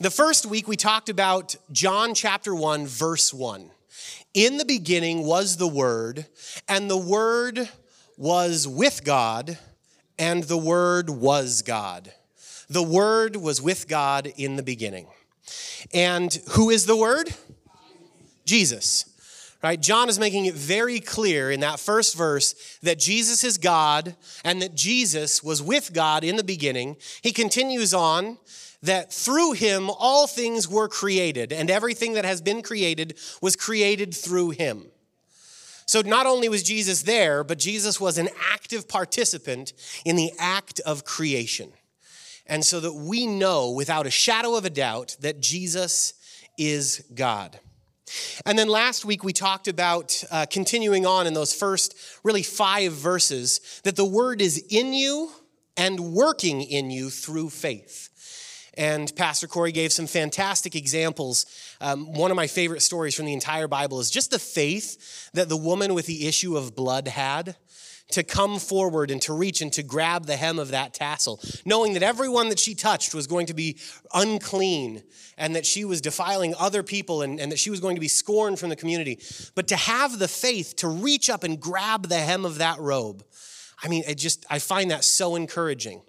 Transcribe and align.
The 0.00 0.10
first 0.12 0.46
week 0.46 0.68
we 0.68 0.76
talked 0.76 1.08
about 1.08 1.56
John 1.72 2.14
chapter 2.14 2.54
1, 2.54 2.86
verse 2.86 3.34
1. 3.34 3.68
In 4.32 4.56
the 4.56 4.64
beginning 4.64 5.26
was 5.26 5.56
the 5.56 5.66
Word, 5.66 6.26
and 6.68 6.88
the 6.88 6.96
Word 6.96 7.68
was 8.16 8.68
with 8.68 9.02
God, 9.02 9.58
and 10.16 10.44
the 10.44 10.56
Word 10.56 11.10
was 11.10 11.62
God. 11.62 12.12
The 12.70 12.82
Word 12.82 13.34
was 13.34 13.60
with 13.60 13.88
God 13.88 14.32
in 14.36 14.54
the 14.54 14.62
beginning. 14.62 15.08
And 15.92 16.32
who 16.50 16.70
is 16.70 16.86
the 16.86 16.96
Word? 16.96 17.34
Jesus. 18.44 19.04
Right? 19.64 19.80
John 19.80 20.08
is 20.08 20.20
making 20.20 20.46
it 20.46 20.54
very 20.54 21.00
clear 21.00 21.50
in 21.50 21.58
that 21.60 21.80
first 21.80 22.16
verse 22.16 22.78
that 22.84 23.00
Jesus 23.00 23.42
is 23.42 23.58
God 23.58 24.14
and 24.44 24.62
that 24.62 24.76
Jesus 24.76 25.42
was 25.42 25.60
with 25.60 25.92
God 25.92 26.22
in 26.22 26.36
the 26.36 26.44
beginning. 26.44 26.98
He 27.20 27.32
continues 27.32 27.92
on 27.92 28.38
that 28.82 29.12
through 29.12 29.52
him 29.52 29.90
all 29.90 30.26
things 30.26 30.68
were 30.68 30.88
created, 30.88 31.52
and 31.52 31.70
everything 31.70 32.14
that 32.14 32.24
has 32.24 32.40
been 32.40 32.62
created 32.62 33.16
was 33.42 33.56
created 33.56 34.14
through 34.14 34.50
him. 34.50 34.86
So 35.86 36.02
not 36.02 36.26
only 36.26 36.50
was 36.50 36.62
Jesus 36.62 37.02
there, 37.02 37.42
but 37.42 37.58
Jesus 37.58 37.98
was 37.98 38.18
an 38.18 38.28
active 38.52 38.88
participant 38.88 39.72
in 40.04 40.16
the 40.16 40.30
act 40.38 40.80
of 40.80 41.04
creation. 41.04 41.72
And 42.46 42.64
so 42.64 42.78
that 42.80 42.92
we 42.92 43.26
know 43.26 43.70
without 43.70 44.06
a 44.06 44.10
shadow 44.10 44.54
of 44.54 44.66
a 44.66 44.70
doubt 44.70 45.16
that 45.20 45.40
Jesus 45.40 46.12
is 46.58 47.04
God. 47.14 47.58
And 48.44 48.58
then 48.58 48.68
last 48.68 49.04
week 49.04 49.24
we 49.24 49.32
talked 49.32 49.68
about 49.68 50.22
uh, 50.30 50.46
continuing 50.50 51.06
on 51.06 51.26
in 51.26 51.34
those 51.34 51.54
first 51.54 51.94
really 52.22 52.42
five 52.42 52.92
verses 52.92 53.80
that 53.84 53.96
the 53.96 54.04
word 54.04 54.40
is 54.40 54.64
in 54.70 54.92
you 54.92 55.30
and 55.76 56.12
working 56.12 56.62
in 56.62 56.90
you 56.90 57.08
through 57.10 57.50
faith. 57.50 58.10
And 58.78 59.14
Pastor 59.16 59.48
Corey 59.48 59.72
gave 59.72 59.92
some 59.92 60.06
fantastic 60.06 60.76
examples. 60.76 61.46
Um, 61.80 62.12
one 62.12 62.30
of 62.30 62.36
my 62.36 62.46
favorite 62.46 62.80
stories 62.80 63.14
from 63.14 63.26
the 63.26 63.32
entire 63.32 63.66
Bible 63.66 63.98
is 63.98 64.08
just 64.08 64.30
the 64.30 64.38
faith 64.38 65.30
that 65.32 65.48
the 65.48 65.56
woman 65.56 65.94
with 65.94 66.06
the 66.06 66.28
issue 66.28 66.56
of 66.56 66.76
blood 66.76 67.08
had 67.08 67.56
to 68.12 68.22
come 68.22 68.60
forward 68.60 69.10
and 69.10 69.20
to 69.22 69.34
reach 69.34 69.60
and 69.60 69.72
to 69.72 69.82
grab 69.82 70.26
the 70.26 70.36
hem 70.36 70.60
of 70.60 70.68
that 70.70 70.94
tassel, 70.94 71.40
knowing 71.66 71.94
that 71.94 72.04
everyone 72.04 72.50
that 72.50 72.58
she 72.60 72.74
touched 72.74 73.14
was 73.14 73.26
going 73.26 73.46
to 73.46 73.54
be 73.54 73.76
unclean 74.14 75.02
and 75.36 75.56
that 75.56 75.66
she 75.66 75.84
was 75.84 76.00
defiling 76.00 76.54
other 76.56 76.84
people 76.84 77.22
and, 77.22 77.40
and 77.40 77.50
that 77.50 77.58
she 77.58 77.70
was 77.70 77.80
going 77.80 77.96
to 77.96 78.00
be 78.00 78.08
scorned 78.08 78.60
from 78.60 78.70
the 78.70 78.76
community. 78.76 79.18
But 79.56 79.68
to 79.68 79.76
have 79.76 80.20
the 80.20 80.28
faith 80.28 80.76
to 80.76 80.88
reach 80.88 81.28
up 81.28 81.42
and 81.42 81.60
grab 81.60 82.08
the 82.08 82.18
hem 82.18 82.44
of 82.44 82.58
that 82.58 82.78
robe, 82.78 83.24
I 83.82 83.88
mean, 83.88 84.04
it 84.06 84.16
just, 84.18 84.46
I 84.48 84.60
find 84.60 84.92
that 84.92 85.02
so 85.02 85.34
encouraging. 85.34 86.02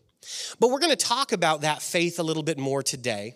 But 0.59 0.69
we're 0.69 0.79
going 0.79 0.95
to 0.95 1.05
talk 1.05 1.31
about 1.31 1.61
that 1.61 1.81
faith 1.81 2.19
a 2.19 2.23
little 2.23 2.43
bit 2.43 2.57
more 2.57 2.83
today. 2.83 3.35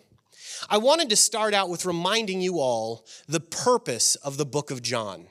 I 0.69 0.77
wanted 0.77 1.09
to 1.09 1.15
start 1.15 1.53
out 1.53 1.69
with 1.69 1.85
reminding 1.85 2.41
you 2.41 2.59
all 2.59 3.05
the 3.27 3.39
purpose 3.39 4.15
of 4.17 4.37
the 4.37 4.45
book 4.45 4.71
of 4.71 4.81
John. 4.81 5.27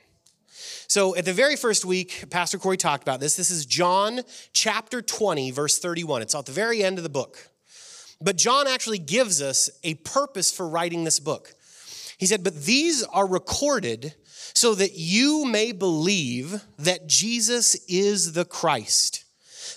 So, 0.88 1.16
at 1.16 1.24
the 1.24 1.32
very 1.32 1.56
first 1.56 1.84
week, 1.84 2.24
Pastor 2.28 2.58
Corey 2.58 2.76
talked 2.76 3.02
about 3.02 3.18
this. 3.18 3.34
This 3.34 3.50
is 3.50 3.64
John 3.64 4.20
chapter 4.52 5.00
20, 5.00 5.50
verse 5.50 5.78
31. 5.78 6.22
It's 6.22 6.34
at 6.34 6.46
the 6.46 6.52
very 6.52 6.82
end 6.82 6.98
of 6.98 7.02
the 7.02 7.08
book. 7.08 7.48
But 8.20 8.36
John 8.36 8.68
actually 8.68 8.98
gives 8.98 9.40
us 9.40 9.70
a 9.82 9.94
purpose 9.94 10.52
for 10.52 10.68
writing 10.68 11.04
this 11.04 11.18
book. 11.18 11.54
He 12.18 12.26
said, 12.26 12.44
But 12.44 12.64
these 12.64 13.02
are 13.04 13.26
recorded 13.26 14.14
so 14.54 14.74
that 14.74 14.92
you 14.94 15.44
may 15.44 15.72
believe 15.72 16.62
that 16.78 17.06
Jesus 17.06 17.74
is 17.88 18.34
the 18.34 18.44
Christ 18.44 19.21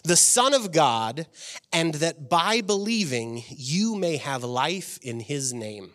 the 0.06 0.16
Son 0.16 0.54
of 0.54 0.72
God, 0.72 1.28
and 1.74 1.96
that 1.96 2.30
by 2.30 2.62
believing 2.62 3.44
you 3.50 3.96
may 3.96 4.18
have 4.18 4.44
life 4.44 4.98
in 5.02 5.20
his 5.20 5.54
name. 5.54 5.92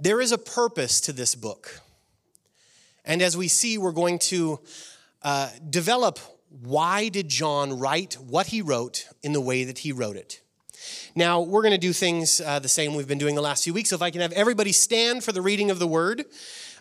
There 0.00 0.20
is 0.20 0.32
a 0.32 0.38
purpose 0.38 1.00
to 1.02 1.12
this 1.12 1.34
book. 1.34 1.80
And 3.04 3.22
as 3.22 3.36
we 3.36 3.48
see, 3.48 3.78
we're 3.78 3.92
going 3.92 4.18
to 4.20 4.60
uh, 5.22 5.50
develop 5.68 6.18
why 6.62 7.08
did 7.08 7.28
John 7.28 7.78
write 7.78 8.14
what 8.14 8.46
he 8.46 8.62
wrote 8.62 9.06
in 9.22 9.32
the 9.32 9.40
way 9.40 9.64
that 9.64 9.78
he 9.78 9.92
wrote 9.92 10.16
it. 10.16 10.40
Now, 11.14 11.40
we're 11.40 11.62
going 11.62 11.72
to 11.72 11.78
do 11.78 11.92
things 11.92 12.40
uh, 12.40 12.58
the 12.60 12.68
same 12.68 12.94
we've 12.94 13.08
been 13.08 13.18
doing 13.18 13.34
the 13.34 13.42
last 13.42 13.64
few 13.64 13.74
weeks. 13.74 13.90
So, 13.90 13.96
if 13.96 14.02
I 14.02 14.10
can 14.10 14.20
have 14.20 14.32
everybody 14.32 14.72
stand 14.72 15.24
for 15.24 15.32
the 15.32 15.42
reading 15.42 15.70
of 15.70 15.78
the 15.78 15.86
word. 15.86 16.24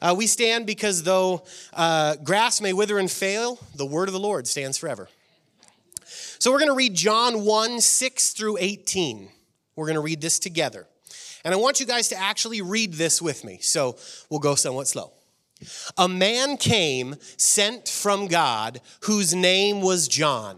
Uh, 0.02 0.14
we 0.18 0.28
stand 0.28 0.66
because 0.66 1.04
though 1.04 1.44
uh, 1.74 2.16
grass 2.18 2.62
may 2.62 2.74
wither 2.74 2.98
and 2.98 3.10
fail, 3.10 3.60
the 3.76 3.86
word 3.86 4.10
of 4.10 4.14
the 4.14 4.20
Lord 4.20 4.48
stands 4.48 4.78
forever. 4.78 5.10
So 6.40 6.52
we're 6.52 6.60
going 6.60 6.72
to 6.72 6.76
read 6.76 6.94
John 6.94 7.46
1 7.46 7.82
6 7.82 8.30
through 8.32 8.58
18. 8.60 9.30
We're 9.76 9.86
going 9.86 9.96
to 9.96 10.02
read 10.02 10.22
this 10.22 10.40
together. 10.40 10.88
And 11.44 11.54
I 11.54 11.58
want 11.58 11.80
you 11.80 11.86
guys 11.86 12.10
to 12.10 12.20
actually 12.20 12.62
read 12.62 12.94
this 12.94 13.22
with 13.22 13.44
me. 13.44 13.60
So 13.62 13.98
we'll 14.30 14.40
go 14.40 14.56
somewhat 14.56 14.88
slow. 14.88 15.12
A 15.98 16.08
man 16.08 16.58
came 16.58 17.16
sent 17.38 17.88
from 17.88 18.28
God 18.28 18.82
whose 19.02 19.34
name 19.34 19.82
was 19.82 20.08
John. 20.08 20.58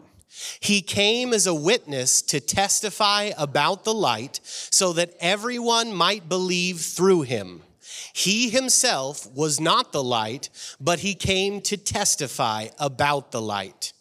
He 0.59 0.81
came 0.81 1.33
as 1.33 1.47
a 1.47 1.53
witness 1.53 2.21
to 2.23 2.39
testify 2.39 3.31
about 3.37 3.83
the 3.83 3.93
light 3.93 4.39
so 4.43 4.93
that 4.93 5.13
everyone 5.19 5.93
might 5.93 6.29
believe 6.29 6.79
through 6.79 7.23
him. 7.23 7.61
He 8.19 8.49
himself 8.49 9.31
was 9.33 9.61
not 9.61 9.93
the 9.93 10.03
light, 10.03 10.49
but 10.77 10.99
he 10.99 11.15
came 11.15 11.61
to 11.61 11.77
testify 11.77 12.67
about 12.77 13.31
the 13.31 13.41
light. 13.41 13.93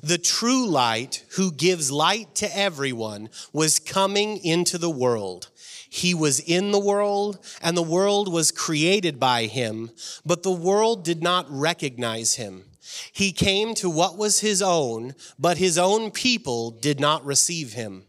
The 0.00 0.16
true 0.16 0.64
light, 0.68 1.24
who 1.30 1.50
gives 1.50 1.90
light 1.90 2.36
to 2.36 2.56
everyone, 2.56 3.30
was 3.52 3.80
coming 3.80 4.36
into 4.44 4.78
the 4.78 4.90
world. 4.90 5.50
He 5.90 6.14
was 6.14 6.38
in 6.38 6.70
the 6.70 6.78
world, 6.78 7.44
and 7.60 7.76
the 7.76 7.82
world 7.82 8.32
was 8.32 8.52
created 8.52 9.18
by 9.18 9.46
him, 9.46 9.90
but 10.24 10.44
the 10.44 10.52
world 10.52 11.04
did 11.04 11.20
not 11.20 11.46
recognize 11.50 12.34
him. 12.34 12.66
He 13.12 13.32
came 13.32 13.74
to 13.74 13.90
what 13.90 14.16
was 14.16 14.38
his 14.38 14.62
own, 14.62 15.16
but 15.36 15.58
his 15.58 15.78
own 15.78 16.12
people 16.12 16.70
did 16.70 17.00
not 17.00 17.24
receive 17.24 17.72
him. 17.72 18.04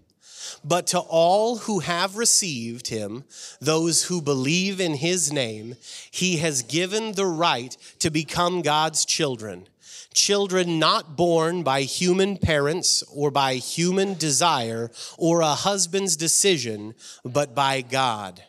But 0.67 0.87
to 0.87 0.99
all 0.99 1.57
who 1.57 1.79
have 1.79 2.17
received 2.17 2.87
him, 2.87 3.23
those 3.61 4.05
who 4.05 4.19
believe 4.19 4.81
in 4.81 4.95
his 4.95 5.31
name, 5.31 5.75
he 6.09 6.37
has 6.37 6.63
given 6.63 7.11
the 7.11 7.27
right 7.27 7.77
to 7.99 8.09
become 8.09 8.63
God's 8.63 9.05
children. 9.05 9.67
Children 10.11 10.79
not 10.79 11.15
born 11.15 11.61
by 11.61 11.81
human 11.81 12.37
parents 12.37 13.03
or 13.13 13.29
by 13.29 13.55
human 13.55 14.15
desire 14.15 14.89
or 15.19 15.41
a 15.41 15.53
husband's 15.53 16.15
decision, 16.15 16.95
but 17.23 17.53
by 17.53 17.81
God. 17.81 18.41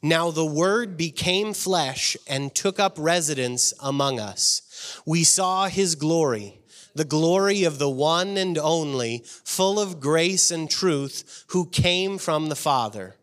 Now 0.00 0.30
the 0.30 0.46
Word 0.46 0.96
became 0.96 1.52
flesh 1.52 2.16
and 2.26 2.54
took 2.54 2.80
up 2.80 2.96
residence 2.98 3.74
among 3.80 4.18
us. 4.18 5.02
We 5.04 5.24
saw 5.24 5.66
his 5.66 5.94
glory 5.94 6.59
the 6.94 7.04
glory 7.04 7.64
of 7.64 7.78
the 7.78 7.90
one 7.90 8.36
and 8.36 8.58
only, 8.58 9.22
full 9.44 9.78
of 9.78 10.00
grace 10.00 10.50
and 10.50 10.70
truth, 10.70 11.44
who 11.48 11.66
came 11.66 12.18
from 12.18 12.48
the 12.48 12.56
Father. 12.56 13.16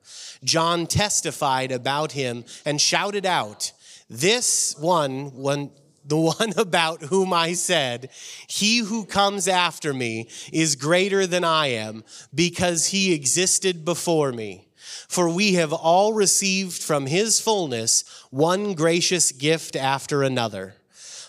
John 0.44 0.88
testified 0.88 1.72
about 1.72 2.12
him 2.12 2.46
and 2.66 2.80
shouted 2.80 3.26
out, 3.26 3.72
This 4.10 4.76
one, 4.78 5.34
one 5.36 5.72
the 6.08 6.18
one 6.40 6.54
about 6.58 7.04
whom 7.04 7.34
I 7.34 7.54
said, 7.54 8.10
He 8.48 8.80
who 8.80 9.06
comes 9.06 9.48
after 9.48 9.94
me 9.94 10.30
is 10.52 10.76
greater 10.76 11.28
than 11.28 11.44
I 11.44 11.68
am, 11.68 12.04
because 12.34 12.88
he 12.88 13.14
existed 13.14 13.84
before 13.86 14.32
me. 14.32 14.68
For 15.10 15.30
we 15.30 15.54
have 15.54 15.74
all 15.74 16.14
received 16.14 16.82
from 16.82 17.06
his 17.06 17.40
fullness 17.40 18.04
one 18.30 18.74
gracious 18.74 19.32
gift 19.32 19.76
after 19.76 20.24
another. 20.24 20.76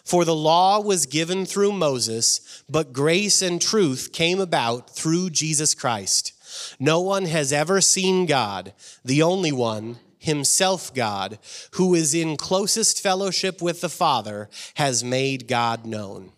For 0.08 0.24
the 0.24 0.34
law 0.34 0.80
was 0.80 1.04
given 1.04 1.44
through 1.44 1.72
Moses, 1.72 2.64
but 2.66 2.94
grace 2.94 3.42
and 3.42 3.60
truth 3.60 4.10
came 4.10 4.40
about 4.40 4.88
through 4.88 5.28
Jesus 5.28 5.74
Christ. 5.74 6.32
No 6.80 6.98
one 7.02 7.26
has 7.26 7.52
ever 7.52 7.82
seen 7.82 8.24
God, 8.24 8.72
the 9.04 9.20
only 9.20 9.52
one, 9.52 9.98
himself 10.18 10.94
God, 10.94 11.38
who 11.72 11.94
is 11.94 12.14
in 12.14 12.38
closest 12.38 13.02
fellowship 13.02 13.60
with 13.60 13.82
the 13.82 13.90
Father, 13.90 14.48
has 14.76 15.04
made 15.04 15.46
God 15.46 15.84
known. 15.84 16.32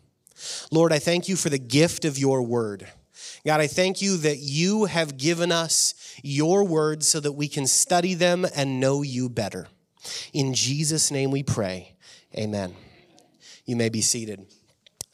Lord, 0.72 0.92
I 0.92 0.98
thank 0.98 1.28
you 1.28 1.36
for 1.36 1.48
the 1.48 1.56
gift 1.56 2.04
of 2.04 2.18
your 2.18 2.42
word. 2.42 2.88
God, 3.46 3.60
I 3.60 3.68
thank 3.68 4.02
you 4.02 4.16
that 4.16 4.38
you 4.38 4.86
have 4.86 5.16
given 5.16 5.52
us 5.52 5.94
your 6.24 6.64
words 6.64 7.06
so 7.06 7.20
that 7.20 7.32
we 7.34 7.46
can 7.46 7.68
study 7.68 8.14
them 8.14 8.44
and 8.56 8.80
know 8.80 9.02
you 9.02 9.28
better. 9.28 9.68
In 10.32 10.54
Jesus' 10.54 11.12
name 11.12 11.30
we 11.30 11.44
pray. 11.44 11.94
Amen. 12.36 12.74
You 13.70 13.76
may 13.76 13.88
be 13.88 14.00
seated. 14.00 14.44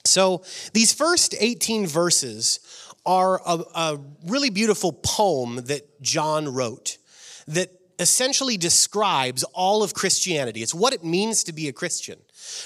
So, 0.06 0.42
these 0.72 0.90
first 0.90 1.34
18 1.38 1.86
verses 1.86 2.58
are 3.04 3.38
a, 3.44 3.64
a, 3.74 4.00
really 4.26 4.48
beautiful 4.48 4.94
poem 4.94 5.56
that 5.66 6.00
John 6.00 6.48
wrote 6.48 6.96
that 7.48 7.68
essentially 7.98 8.56
describes 8.56 9.42
all 9.52 9.82
of 9.82 9.92
Christianity. 9.92 10.62
It's 10.62 10.74
what 10.74 10.94
it 10.94 11.04
means 11.04 11.44
to 11.44 11.52
be 11.52 11.68
a 11.68 11.72
Christian. 11.74 12.18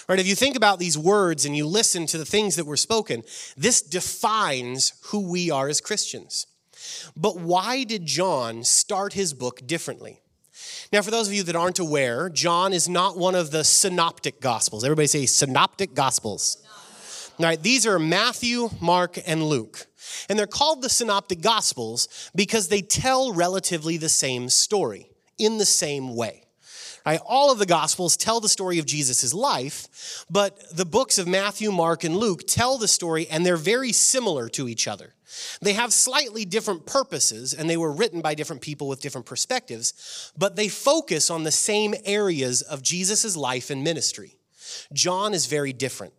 Right? 0.08 0.20
If 0.20 0.28
you 0.28 0.36
think 0.36 0.54
about 0.54 0.78
these 0.78 0.96
words 0.96 1.44
and 1.44 1.56
you 1.56 1.66
listen 1.66 2.06
to 2.06 2.18
the 2.18 2.24
things 2.24 2.54
that 2.54 2.66
were 2.66 2.76
spoken, 2.76 3.24
this 3.56 3.82
defines 3.82 4.92
who 5.06 5.28
we 5.28 5.50
are 5.50 5.68
as 5.68 5.80
Christians. 5.80 6.46
But 7.16 7.40
why 7.40 7.82
did 7.82 8.06
John 8.06 8.62
start 8.62 9.14
his 9.14 9.34
book 9.34 9.66
differently? 9.66 10.20
Now, 10.92 11.02
for 11.02 11.12
those 11.12 11.28
of 11.28 11.34
you 11.34 11.44
that 11.44 11.54
aren't 11.54 11.78
aware, 11.78 12.28
John 12.28 12.72
is 12.72 12.88
not 12.88 13.16
one 13.16 13.36
of 13.36 13.52
the 13.52 13.62
synoptic 13.62 14.40
gospels. 14.40 14.82
Everybody 14.82 15.06
say 15.06 15.26
synoptic 15.26 15.94
gospels. 15.94 16.56
All 17.38 17.46
right, 17.46 17.62
these 17.62 17.86
are 17.86 17.98
Matthew, 17.98 18.70
Mark, 18.80 19.16
and 19.24 19.44
Luke. 19.44 19.86
And 20.28 20.36
they're 20.36 20.48
called 20.48 20.82
the 20.82 20.88
synoptic 20.88 21.40
gospels 21.40 22.30
because 22.34 22.68
they 22.68 22.82
tell 22.82 23.32
relatively 23.32 23.98
the 23.98 24.08
same 24.08 24.48
story 24.48 25.10
in 25.38 25.58
the 25.58 25.64
same 25.64 26.16
way. 26.16 26.44
Right? 27.06 27.20
All 27.24 27.50
of 27.50 27.58
the 27.58 27.66
Gospels 27.66 28.16
tell 28.16 28.40
the 28.40 28.48
story 28.48 28.78
of 28.78 28.84
Jesus' 28.84 29.32
life, 29.32 30.26
but 30.28 30.76
the 30.76 30.84
books 30.84 31.18
of 31.18 31.26
Matthew, 31.26 31.72
Mark, 31.72 32.04
and 32.04 32.16
Luke 32.16 32.42
tell 32.46 32.76
the 32.76 32.88
story, 32.88 33.26
and 33.28 33.46
they're 33.46 33.56
very 33.56 33.92
similar 33.92 34.48
to 34.50 34.68
each 34.68 34.86
other. 34.86 35.14
They 35.60 35.74
have 35.74 35.92
slightly 35.92 36.44
different 36.44 36.86
purposes, 36.86 37.54
and 37.54 37.68
they 37.68 37.76
were 37.76 37.92
written 37.92 38.20
by 38.20 38.34
different 38.34 38.62
people 38.62 38.88
with 38.88 39.00
different 39.00 39.26
perspectives, 39.26 40.32
but 40.36 40.56
they 40.56 40.68
focus 40.68 41.30
on 41.30 41.44
the 41.44 41.52
same 41.52 41.94
areas 42.04 42.62
of 42.62 42.82
Jesus' 42.82 43.36
life 43.36 43.70
and 43.70 43.84
ministry. 43.84 44.36
John 44.92 45.34
is 45.34 45.46
very 45.46 45.72
different. 45.72 46.14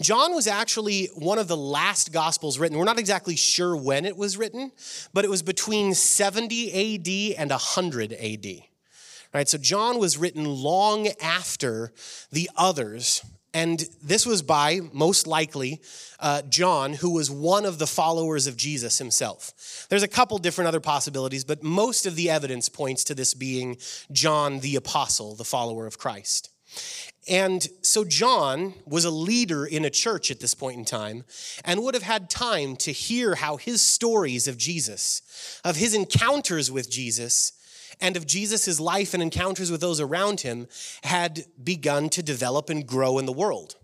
John 0.00 0.34
was 0.34 0.46
actually 0.46 1.06
one 1.14 1.38
of 1.38 1.46
the 1.46 1.56
last 1.56 2.12
gospels 2.12 2.58
written. 2.58 2.76
We're 2.76 2.84
not 2.84 2.98
exactly 2.98 3.36
sure 3.36 3.76
when 3.76 4.04
it 4.04 4.16
was 4.16 4.36
written, 4.36 4.72
but 5.12 5.24
it 5.24 5.30
was 5.30 5.42
between 5.42 5.94
70 5.94 7.34
AD 7.36 7.40
and 7.40 7.50
100 7.50 8.12
AD. 8.12 8.46
Right? 9.32 9.48
So 9.48 9.58
John 9.58 10.00
was 10.00 10.18
written 10.18 10.44
long 10.44 11.08
after 11.22 11.92
the 12.32 12.50
others. 12.56 13.22
And 13.52 13.84
this 14.02 14.24
was 14.24 14.42
by, 14.42 14.80
most 14.92 15.26
likely, 15.26 15.80
uh, 16.20 16.42
John, 16.42 16.92
who 16.92 17.10
was 17.10 17.30
one 17.30 17.64
of 17.64 17.78
the 17.78 17.86
followers 17.86 18.46
of 18.46 18.56
Jesus 18.56 18.98
himself. 18.98 19.86
There's 19.88 20.04
a 20.04 20.08
couple 20.08 20.38
different 20.38 20.68
other 20.68 20.80
possibilities, 20.80 21.44
but 21.44 21.62
most 21.62 22.06
of 22.06 22.14
the 22.14 22.30
evidence 22.30 22.68
points 22.68 23.02
to 23.04 23.14
this 23.14 23.34
being 23.34 23.76
John 24.12 24.60
the 24.60 24.76
apostle, 24.76 25.34
the 25.34 25.44
follower 25.44 25.86
of 25.86 25.98
Christ. 25.98 26.50
And 27.28 27.66
so 27.82 28.04
John 28.04 28.74
was 28.86 29.04
a 29.04 29.10
leader 29.10 29.66
in 29.66 29.84
a 29.84 29.90
church 29.90 30.30
at 30.30 30.40
this 30.40 30.54
point 30.54 30.78
in 30.78 30.84
time 30.84 31.24
and 31.64 31.82
would 31.82 31.94
have 31.94 32.02
had 32.02 32.30
time 32.30 32.76
to 32.76 32.92
hear 32.92 33.34
how 33.34 33.56
his 33.56 33.82
stories 33.82 34.48
of 34.48 34.56
Jesus, 34.56 35.60
of 35.64 35.76
his 35.76 35.94
encounters 35.94 36.70
with 36.70 36.90
Jesus, 36.90 37.52
and 38.00 38.16
of 38.16 38.26
Jesus' 38.26 38.80
life 38.80 39.14
and 39.14 39.22
encounters 39.22 39.70
with 39.70 39.80
those 39.80 40.00
around 40.00 40.40
him 40.40 40.66
had 41.02 41.44
begun 41.62 42.08
to 42.10 42.22
develop 42.22 42.70
and 42.70 42.86
grow 42.86 43.18
in 43.18 43.26
the 43.26 43.32
world. 43.32 43.76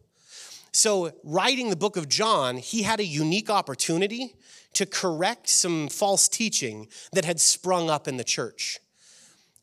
So, 0.72 1.12
writing 1.24 1.70
the 1.70 1.76
book 1.76 1.96
of 1.96 2.08
John, 2.08 2.58
he 2.58 2.82
had 2.82 3.00
a 3.00 3.04
unique 3.04 3.48
opportunity 3.48 4.34
to 4.74 4.84
correct 4.84 5.48
some 5.48 5.88
false 5.88 6.28
teaching 6.28 6.88
that 7.12 7.24
had 7.24 7.40
sprung 7.40 7.88
up 7.88 8.06
in 8.06 8.18
the 8.18 8.24
church. 8.24 8.78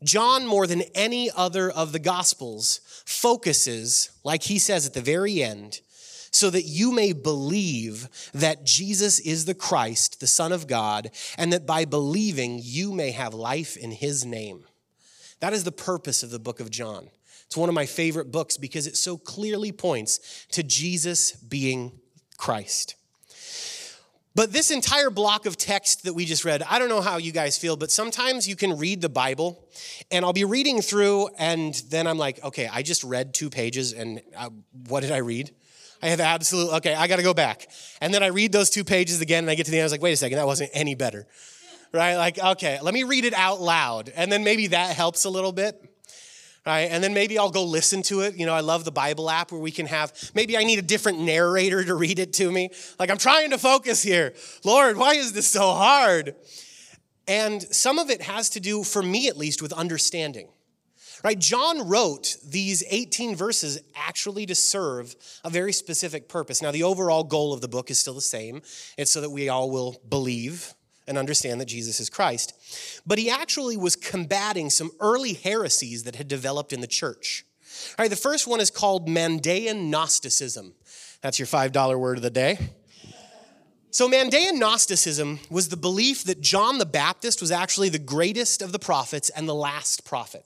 John, 0.04 0.48
more 0.48 0.66
than 0.66 0.82
any 0.96 1.30
other 1.30 1.70
of 1.70 1.92
the 1.92 2.00
Gospels, 2.00 2.82
focuses, 3.06 4.10
like 4.24 4.44
he 4.44 4.58
says 4.58 4.88
at 4.88 4.94
the 4.94 5.02
very 5.02 5.44
end, 5.44 5.82
so 6.34 6.50
that 6.50 6.64
you 6.64 6.92
may 6.92 7.14
believe 7.14 8.10
that 8.34 8.66
Jesus 8.66 9.20
is 9.20 9.46
the 9.46 9.54
Christ, 9.54 10.20
the 10.20 10.28
Son 10.28 10.52
of 10.52 10.68
God, 10.68 11.12
and 11.38 11.54
that 11.54 11.66
by 11.66 11.86
believing 11.86 12.60
you 12.62 12.92
may 12.92 13.12
have 13.12 13.34
life 13.34 13.78
in 13.78 13.92
his 13.92 14.26
name. 14.26 14.66
That 15.40 15.54
is 15.54 15.64
the 15.64 15.72
purpose 15.72 16.24
of 16.24 16.32
the 16.32 16.40
book 16.40 16.60
of 16.60 16.72
John. 16.72 17.10
It's 17.46 17.56
one 17.56 17.70
of 17.70 17.76
my 17.76 17.86
favorite 17.86 18.32
books 18.32 18.58
because 18.58 18.88
it 18.88 18.98
so 18.98 19.16
clearly 19.16 19.72
points 19.72 20.48
to 20.52 20.64
Jesus 20.64 21.34
being 21.34 22.00
Christ. 22.38 22.96
But 24.36 24.52
this 24.52 24.72
entire 24.72 25.12
block 25.12 25.46
of 25.46 25.58
text 25.58 26.06
that 26.06 26.14
we 26.14 26.26
just 26.26 26.44
read, 26.44 26.64
I 26.64 26.80
don't 26.80 26.90
know 26.90 27.02
how 27.02 27.18
you 27.18 27.32
guys 27.32 27.56
feel, 27.56 27.78
but 27.78 27.92
sometimes 27.92 28.48
you 28.48 28.56
can 28.56 28.80
read 28.80 29.02
the 29.02 29.10
Bible 29.10 29.70
and 30.10 30.26
I'll 30.26 30.34
be 30.34 30.46
reading 30.46 30.82
through 30.82 31.30
and 31.38 31.76
then 31.90 32.08
I'm 32.08 32.18
like, 32.18 32.44
okay, 32.44 32.68
I 32.72 32.82
just 32.82 33.04
read 33.04 33.36
two 33.36 33.52
pages 33.52 33.94
and 33.94 34.24
uh, 34.36 34.50
what 34.88 35.02
did 35.02 35.12
I 35.12 35.18
read? 35.18 35.52
I 36.04 36.10
have 36.10 36.20
absolute, 36.20 36.70
okay, 36.74 36.94
I 36.94 37.08
got 37.08 37.16
to 37.16 37.24
go 37.24 37.34
back. 37.34 37.70
And 38.02 38.14
then 38.14 38.24
I 38.24 38.28
read 38.28 38.52
those 38.52 38.70
two 38.70 38.84
pages 38.84 39.22
again 39.22 39.46
and 39.46 39.50
I 39.50 39.56
get 39.56 39.68
to 39.68 39.72
the 39.72 39.78
end, 39.78 39.84
I 39.84 39.86
was 39.86 39.92
like, 39.94 40.02
wait 40.02 40.12
a 40.12 40.18
second, 40.18 40.38
that 40.38 40.46
wasn't 40.46 40.70
any 40.74 40.96
better. 40.96 41.26
Right? 41.94 42.18
Like, 42.18 42.38
okay, 42.38 42.78
let 42.82 42.94
me 42.94 43.04
read 43.04 43.24
it 43.24 43.34
out 43.34 43.62
loud. 43.62 44.12
And 44.14 44.30
then 44.30 44.44
maybe 44.44 44.68
that 44.68 44.98
helps 44.98 45.24
a 45.24 45.30
little 45.30 45.54
bit. 45.54 45.82
Right? 46.66 46.90
And 46.92 47.02
then 47.02 47.14
maybe 47.14 47.40
I'll 47.40 47.52
go 47.52 47.64
listen 47.64 48.02
to 48.04 48.20
it. 48.20 48.36
You 48.36 48.46
know, 48.46 48.54
I 48.54 48.60
love 48.60 48.84
the 48.84 48.92
Bible 48.92 49.30
app 49.30 49.54
where 49.54 49.62
we 49.62 49.72
can 49.72 49.86
have, 49.86 50.12
maybe 50.36 50.58
I 50.58 50.66
need 50.66 50.78
a 50.78 50.82
different 50.82 51.20
narrator 51.20 51.86
to 51.86 51.96
read 51.96 52.20
it 52.20 52.34
to 52.34 52.52
me. 52.52 52.70
Like, 53.00 53.10
I'm 53.10 53.18
trying 53.18 53.52
to 53.52 53.58
focus 53.58 54.04
here. 54.04 54.34
Lord, 54.66 54.98
why 54.98 55.14
is 55.14 55.32
this 55.32 55.48
so 55.48 55.72
hard? 55.72 56.36
And 57.30 57.64
some 57.64 57.98
of 57.98 58.10
it 58.10 58.24
has 58.24 58.50
to 58.52 58.60
do, 58.60 58.84
for 58.84 59.02
me 59.02 59.30
at 59.30 59.38
least, 59.38 59.62
with 59.62 59.72
understanding. 59.72 60.50
Right? 61.24 61.40
John 61.40 61.88
wrote 61.88 62.36
these 62.46 62.84
18 62.90 63.36
verses 63.36 63.80
actually 63.96 64.46
to 64.48 64.56
serve 64.56 65.16
a 65.46 65.50
very 65.50 65.72
specific 65.72 66.28
purpose. 66.28 66.62
Now, 66.62 66.72
the 66.72 66.84
overall 66.84 67.24
goal 67.24 67.54
of 67.54 67.62
the 67.62 67.70
book 67.70 67.90
is 67.90 67.98
still 67.98 68.14
the 68.14 68.22
same 68.22 68.62
it's 68.98 69.12
so 69.12 69.22
that 69.22 69.30
we 69.30 69.48
all 69.48 69.72
will 69.72 70.02
believe 70.10 70.74
and 71.08 71.18
understand 71.18 71.62
that 71.62 71.68
Jesus 71.68 72.00
is 72.00 72.10
Christ. 72.10 73.02
But 73.06 73.20
he 73.20 73.30
actually 73.30 73.78
was 73.78 73.96
combating 73.96 74.70
some 74.70 74.92
early 75.00 75.34
heresies 75.34 76.04
that 76.04 76.16
had 76.16 76.28
developed 76.28 76.74
in 76.74 76.82
the 76.82 76.88
church. 76.88 77.46
All 77.98 78.04
right, 78.04 78.10
the 78.10 78.16
first 78.16 78.48
one 78.48 78.60
is 78.60 78.70
called 78.70 79.08
Mandaean 79.08 79.90
Gnosticism. 79.90 80.74
That's 81.22 81.40
your 81.40 81.48
$5 81.48 82.00
word 82.00 82.18
of 82.18 82.24
the 82.24 82.30
day. 82.30 82.58
So, 83.92 84.10
Mandaean 84.10 84.58
Gnosticism 84.58 85.40
was 85.50 85.70
the 85.70 85.78
belief 85.78 86.24
that 86.24 86.42
John 86.42 86.80
the 86.80 86.86
Baptist 86.86 87.42
was 87.42 87.52
actually 87.52 87.90
the 87.90 88.00
greatest 88.00 88.62
of 88.62 88.72
the 88.72 88.80
prophets 88.80 89.30
and 89.30 89.48
the 89.48 89.54
last 89.54 90.04
prophet. 90.04 90.46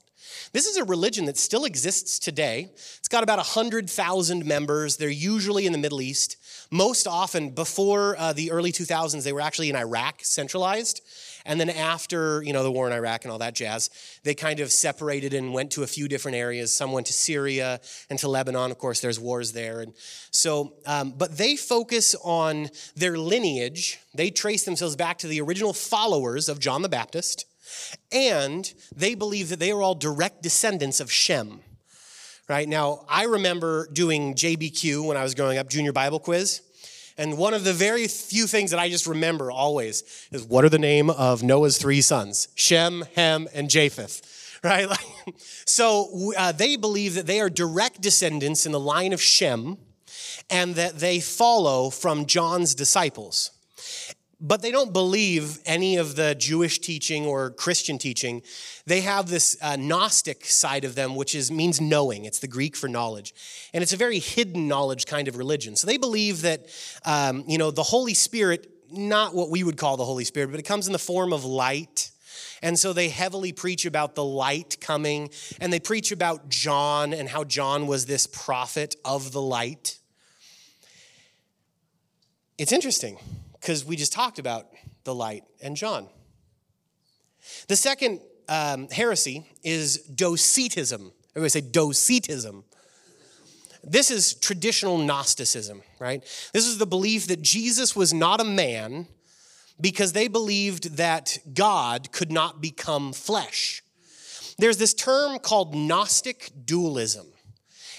This 0.52 0.66
is 0.66 0.76
a 0.76 0.84
religion 0.84 1.26
that 1.26 1.36
still 1.36 1.64
exists 1.64 2.18
today. 2.18 2.70
It's 2.98 3.08
got 3.08 3.22
about 3.22 3.38
100,000 3.38 4.46
members. 4.46 4.96
They're 4.96 5.08
usually 5.08 5.66
in 5.66 5.72
the 5.72 5.78
Middle 5.78 6.00
East. 6.00 6.36
Most 6.70 7.06
often, 7.06 7.50
before 7.50 8.16
uh, 8.18 8.32
the 8.32 8.50
early 8.50 8.72
2000s, 8.72 9.24
they 9.24 9.32
were 9.32 9.40
actually 9.40 9.70
in 9.70 9.76
Iraq, 9.76 10.20
centralized. 10.22 11.00
And 11.46 11.58
then 11.58 11.70
after, 11.70 12.42
you 12.42 12.52
know, 12.52 12.62
the 12.62 12.70
war 12.70 12.86
in 12.86 12.92
Iraq 12.92 13.24
and 13.24 13.32
all 13.32 13.38
that 13.38 13.54
jazz, 13.54 13.88
they 14.22 14.34
kind 14.34 14.60
of 14.60 14.70
separated 14.70 15.32
and 15.32 15.54
went 15.54 15.70
to 15.72 15.82
a 15.82 15.86
few 15.86 16.06
different 16.08 16.36
areas. 16.36 16.74
Some 16.74 16.92
went 16.92 17.06
to 17.06 17.12
Syria 17.12 17.80
and 18.10 18.18
to 18.18 18.28
Lebanon. 18.28 18.70
Of 18.70 18.78
course, 18.78 19.00
there's 19.00 19.18
wars 19.18 19.52
there. 19.52 19.80
And 19.80 19.94
so, 20.30 20.74
um, 20.84 21.14
but 21.16 21.38
they 21.38 21.56
focus 21.56 22.14
on 22.22 22.68
their 22.96 23.16
lineage. 23.16 23.98
They 24.14 24.30
trace 24.30 24.64
themselves 24.64 24.94
back 24.94 25.18
to 25.18 25.26
the 25.26 25.40
original 25.40 25.72
followers 25.72 26.48
of 26.48 26.58
John 26.58 26.82
the 26.82 26.88
Baptist 26.88 27.46
and 28.12 28.72
they 28.94 29.14
believe 29.14 29.48
that 29.50 29.58
they 29.58 29.70
are 29.70 29.82
all 29.82 29.94
direct 29.94 30.42
descendants 30.42 31.00
of 31.00 31.10
Shem. 31.10 31.60
Right 32.48 32.68
now, 32.68 33.04
I 33.08 33.24
remember 33.24 33.88
doing 33.92 34.34
JBQ 34.34 35.06
when 35.06 35.16
I 35.16 35.22
was 35.22 35.34
growing 35.34 35.58
up, 35.58 35.68
junior 35.68 35.92
Bible 35.92 36.18
quiz. 36.18 36.62
And 37.18 37.36
one 37.36 37.52
of 37.52 37.64
the 37.64 37.72
very 37.72 38.06
few 38.06 38.46
things 38.46 38.70
that 38.70 38.78
I 38.78 38.88
just 38.88 39.06
remember 39.06 39.50
always 39.50 40.04
is 40.30 40.44
what 40.44 40.64
are 40.64 40.68
the 40.68 40.78
name 40.78 41.10
of 41.10 41.42
Noah's 41.42 41.76
three 41.76 42.00
sons? 42.00 42.48
Shem, 42.54 43.04
Ham, 43.16 43.48
and 43.52 43.68
Japheth. 43.68 44.34
Right? 44.64 44.88
so 45.66 46.32
uh, 46.36 46.50
they 46.50 46.74
believe 46.74 47.14
that 47.14 47.28
they 47.28 47.38
are 47.38 47.48
direct 47.48 48.00
descendants 48.00 48.66
in 48.66 48.72
the 48.72 48.80
line 48.80 49.12
of 49.12 49.22
Shem 49.22 49.78
and 50.50 50.74
that 50.74 50.98
they 50.98 51.20
follow 51.20 51.90
from 51.90 52.26
John's 52.26 52.74
disciples 52.74 53.52
but 54.40 54.62
they 54.62 54.70
don't 54.70 54.92
believe 54.92 55.58
any 55.66 55.96
of 55.96 56.14
the 56.14 56.34
Jewish 56.34 56.78
teaching 56.78 57.26
or 57.26 57.50
Christian 57.50 57.98
teaching. 57.98 58.42
They 58.86 59.00
have 59.00 59.28
this 59.28 59.56
uh, 59.60 59.76
Gnostic 59.76 60.44
side 60.44 60.84
of 60.84 60.94
them, 60.94 61.16
which 61.16 61.34
is 61.34 61.50
means 61.50 61.80
knowing. 61.80 62.24
It's 62.24 62.38
the 62.38 62.48
Greek 62.48 62.76
for 62.76 62.88
knowledge, 62.88 63.34
and 63.72 63.82
it's 63.82 63.92
a 63.92 63.96
very 63.96 64.20
hidden 64.20 64.68
knowledge 64.68 65.06
kind 65.06 65.26
of 65.26 65.36
religion. 65.36 65.74
So 65.74 65.86
they 65.86 65.96
believe 65.96 66.42
that 66.42 66.66
um, 67.04 67.44
you 67.48 67.58
know 67.58 67.70
the 67.70 67.82
Holy 67.82 68.14
Spirit, 68.14 68.70
not 68.92 69.34
what 69.34 69.50
we 69.50 69.64
would 69.64 69.76
call 69.76 69.96
the 69.96 70.04
Holy 70.04 70.24
Spirit, 70.24 70.50
but 70.50 70.60
it 70.60 70.64
comes 70.64 70.86
in 70.86 70.92
the 70.92 70.98
form 70.98 71.32
of 71.32 71.44
light. 71.44 72.10
And 72.60 72.76
so 72.76 72.92
they 72.92 73.08
heavily 73.08 73.52
preach 73.52 73.86
about 73.86 74.16
the 74.16 74.24
light 74.24 74.78
coming, 74.80 75.30
and 75.60 75.72
they 75.72 75.78
preach 75.78 76.10
about 76.10 76.48
John 76.48 77.12
and 77.12 77.28
how 77.28 77.44
John 77.44 77.86
was 77.86 78.06
this 78.06 78.26
prophet 78.26 78.96
of 79.04 79.30
the 79.30 79.40
light. 79.40 79.98
It's 82.56 82.72
interesting 82.72 83.18
because 83.68 83.84
we 83.84 83.96
just 83.96 84.14
talked 84.14 84.38
about 84.38 84.66
the 85.04 85.14
light 85.14 85.44
and 85.60 85.76
John. 85.76 86.08
The 87.66 87.76
second 87.76 88.22
um, 88.48 88.88
heresy 88.88 89.44
is 89.62 89.98
Docetism. 89.98 91.12
Everybody 91.36 91.50
say 91.50 91.60
Docetism. 91.60 92.64
This 93.84 94.10
is 94.10 94.32
traditional 94.32 94.96
Gnosticism, 94.96 95.82
right? 96.00 96.22
This 96.54 96.66
is 96.66 96.78
the 96.78 96.86
belief 96.86 97.26
that 97.26 97.42
Jesus 97.42 97.94
was 97.94 98.14
not 98.14 98.40
a 98.40 98.44
man 98.44 99.06
because 99.78 100.14
they 100.14 100.28
believed 100.28 100.96
that 100.96 101.36
God 101.52 102.10
could 102.10 102.32
not 102.32 102.62
become 102.62 103.12
flesh. 103.12 103.82
There's 104.56 104.78
this 104.78 104.94
term 104.94 105.40
called 105.40 105.74
Gnostic 105.74 106.52
dualism. 106.64 107.26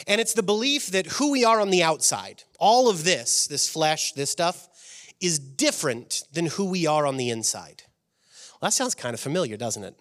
And 0.07 0.19
it's 0.19 0.33
the 0.33 0.41
belief 0.41 0.87
that 0.87 1.05
who 1.05 1.29
we 1.29 1.45
are 1.45 1.59
on 1.61 1.69
the 1.69 1.83
outside, 1.83 2.41
all 2.57 2.89
of 2.89 3.03
this, 3.03 3.45
this 3.45 3.69
flesh, 3.69 4.13
this 4.13 4.31
stuff, 4.31 4.68
is 5.21 5.39
different 5.39 6.23
than 6.31 6.47
who 6.47 6.65
we 6.65 6.87
are 6.87 7.05
on 7.05 7.17
the 7.17 7.29
inside. 7.29 7.83
Well, 8.61 8.67
that 8.69 8.73
sounds 8.73 8.95
kind 8.95 9.13
of 9.13 9.19
familiar, 9.19 9.57
doesn't 9.57 9.83
it? 9.83 9.95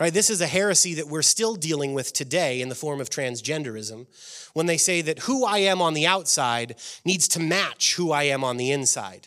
Right, 0.00 0.12
this 0.12 0.30
is 0.30 0.40
a 0.40 0.46
heresy 0.46 0.94
that 0.94 1.08
we're 1.08 1.22
still 1.22 1.56
dealing 1.56 1.92
with 1.92 2.12
today 2.12 2.60
in 2.60 2.68
the 2.68 2.76
form 2.76 3.00
of 3.00 3.10
transgenderism 3.10 4.06
when 4.52 4.66
they 4.66 4.76
say 4.76 5.02
that 5.02 5.20
who 5.20 5.44
I 5.44 5.58
am 5.58 5.82
on 5.82 5.94
the 5.94 6.06
outside 6.06 6.76
needs 7.04 7.26
to 7.28 7.40
match 7.40 7.96
who 7.96 8.12
I 8.12 8.24
am 8.24 8.44
on 8.44 8.58
the 8.58 8.70
inside. 8.70 9.26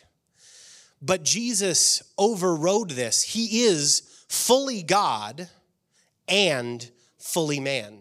But 1.01 1.23
Jesus 1.23 2.01
overrode 2.17 2.91
this. 2.91 3.21
He 3.21 3.65
is 3.65 4.01
fully 4.29 4.81
God 4.81 5.49
and 6.29 6.89
fully 7.17 7.59
man. 7.59 7.97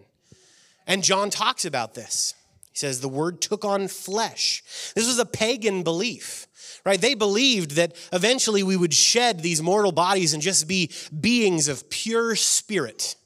And 0.87 1.03
John 1.03 1.31
talks 1.31 1.65
about 1.65 1.95
this. 1.95 2.35
Says, 2.81 3.01
The 3.01 3.09
word 3.09 3.41
took 3.41 3.65
on 3.65 3.89
flesh. 3.89 4.63
This 4.95 5.07
was 5.07 5.19
a 5.19 5.27
pagan 5.27 5.83
belief 5.83 6.47
right? 6.85 7.01
They 7.01 7.15
believed 7.15 7.73
that 7.73 7.95
eventually 8.13 8.63
we 8.63 8.77
would 8.77 8.95
shed 8.95 9.41
these 9.41 9.63
mortal 9.63 9.93
bodies 9.93 10.33
and 10.35 10.43
just 10.43 10.69
be 10.69 10.91
beings 11.19 11.69
of 11.69 11.91
pure 11.91 12.35
spirit, 12.37 13.17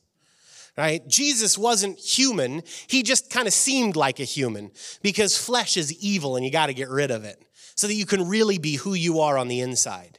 right? 0.76 1.06
Jesus 1.06 1.56
wasn't 1.56 1.98
human. 1.98 2.62
He 2.88 3.02
just 3.02 3.30
kind 3.30 3.46
of 3.46 3.52
seemed 3.52 3.96
like 3.96 4.20
a 4.20 4.24
human 4.24 4.70
because 5.02 5.36
flesh 5.36 5.76
is 5.76 5.92
evil 6.02 6.36
and 6.36 6.44
you 6.44 6.50
got 6.50 6.66
to 6.66 6.74
get 6.74 6.88
rid 6.88 7.10
of 7.10 7.24
it 7.24 7.42
so 7.76 7.86
that 7.86 7.94
you 7.94 8.06
can 8.06 8.28
really 8.28 8.58
be 8.58 8.76
who 8.76 8.94
you 8.94 9.20
are 9.20 9.38
on 9.38 9.48
the 9.48 9.60
inside. 9.60 10.18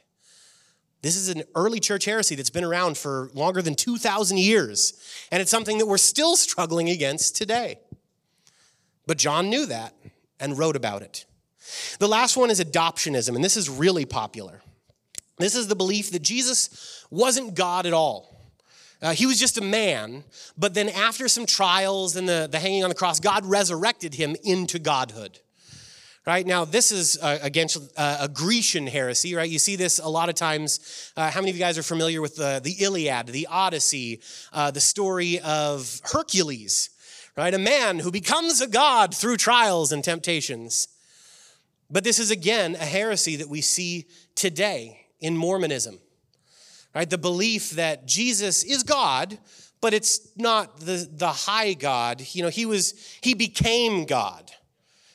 This 1.02 1.16
is 1.16 1.28
an 1.28 1.44
early 1.54 1.78
church 1.78 2.04
heresy 2.04 2.34
that's 2.34 2.50
been 2.50 2.64
around 2.64 2.98
for 2.98 3.30
longer 3.32 3.62
than 3.62 3.74
2,000 3.74 4.38
years, 4.38 4.94
and 5.30 5.40
it's 5.40 5.50
something 5.50 5.78
that 5.78 5.86
we're 5.86 5.98
still 5.98 6.36
struggling 6.36 6.88
against 6.88 7.36
today. 7.36 7.78
But 9.06 9.18
John 9.18 9.48
knew 9.48 9.66
that 9.66 9.94
and 10.40 10.58
wrote 10.58 10.76
about 10.76 11.02
it. 11.02 11.24
The 11.98 12.08
last 12.08 12.36
one 12.36 12.50
is 12.50 12.60
adoptionism, 12.60 13.34
and 13.34 13.44
this 13.44 13.56
is 13.56 13.68
really 13.68 14.04
popular. 14.04 14.62
This 15.38 15.54
is 15.54 15.68
the 15.68 15.76
belief 15.76 16.12
that 16.12 16.22
Jesus 16.22 17.04
wasn't 17.10 17.54
God 17.54 17.86
at 17.86 17.92
all. 17.92 18.36
Uh, 19.02 19.12
he 19.12 19.26
was 19.26 19.38
just 19.38 19.58
a 19.58 19.62
man, 19.62 20.24
but 20.56 20.72
then 20.72 20.88
after 20.88 21.28
some 21.28 21.44
trials 21.44 22.16
and 22.16 22.28
the, 22.28 22.48
the 22.50 22.58
hanging 22.58 22.82
on 22.82 22.88
the 22.88 22.94
cross, 22.94 23.20
God 23.20 23.44
resurrected 23.44 24.14
him 24.14 24.36
into 24.42 24.78
godhood. 24.78 25.40
Right 26.26 26.46
now, 26.46 26.64
this 26.64 26.90
is 26.90 27.16
uh, 27.22 27.38
against 27.40 27.78
uh, 27.96 28.18
a 28.22 28.28
Grecian 28.28 28.86
heresy, 28.88 29.36
right? 29.36 29.48
You 29.48 29.60
see 29.60 29.76
this 29.76 30.00
a 30.00 30.08
lot 30.08 30.28
of 30.28 30.34
times. 30.34 31.12
Uh, 31.16 31.30
how 31.30 31.40
many 31.40 31.50
of 31.50 31.56
you 31.56 31.62
guys 31.62 31.78
are 31.78 31.84
familiar 31.84 32.20
with 32.20 32.34
the, 32.34 32.60
the 32.64 32.72
Iliad, 32.82 33.28
the 33.28 33.46
Odyssey, 33.48 34.20
uh, 34.52 34.72
the 34.72 34.80
story 34.80 35.38
of 35.40 36.00
Hercules, 36.02 36.90
right? 37.36 37.54
A 37.54 37.58
man 37.58 37.98
who 37.98 38.10
becomes 38.10 38.60
a 38.60 38.66
god 38.66 39.14
through 39.14 39.36
trials 39.36 39.92
and 39.92 40.02
temptations. 40.02 40.88
But 41.90 42.04
this 42.04 42.18
is 42.18 42.30
again 42.30 42.74
a 42.74 42.84
heresy 42.84 43.36
that 43.36 43.48
we 43.48 43.60
see 43.60 44.06
today 44.34 45.06
in 45.20 45.36
Mormonism. 45.36 45.98
Right? 46.94 47.08
The 47.08 47.18
belief 47.18 47.72
that 47.72 48.06
Jesus 48.06 48.64
is 48.64 48.82
God, 48.82 49.38
but 49.82 49.92
it's 49.92 50.30
not 50.36 50.80
the, 50.80 51.08
the 51.12 51.28
high 51.28 51.74
God. 51.74 52.26
You 52.32 52.42
know, 52.42 52.48
he 52.48 52.64
was 52.64 52.94
he 53.20 53.34
became 53.34 54.06
God. 54.06 54.50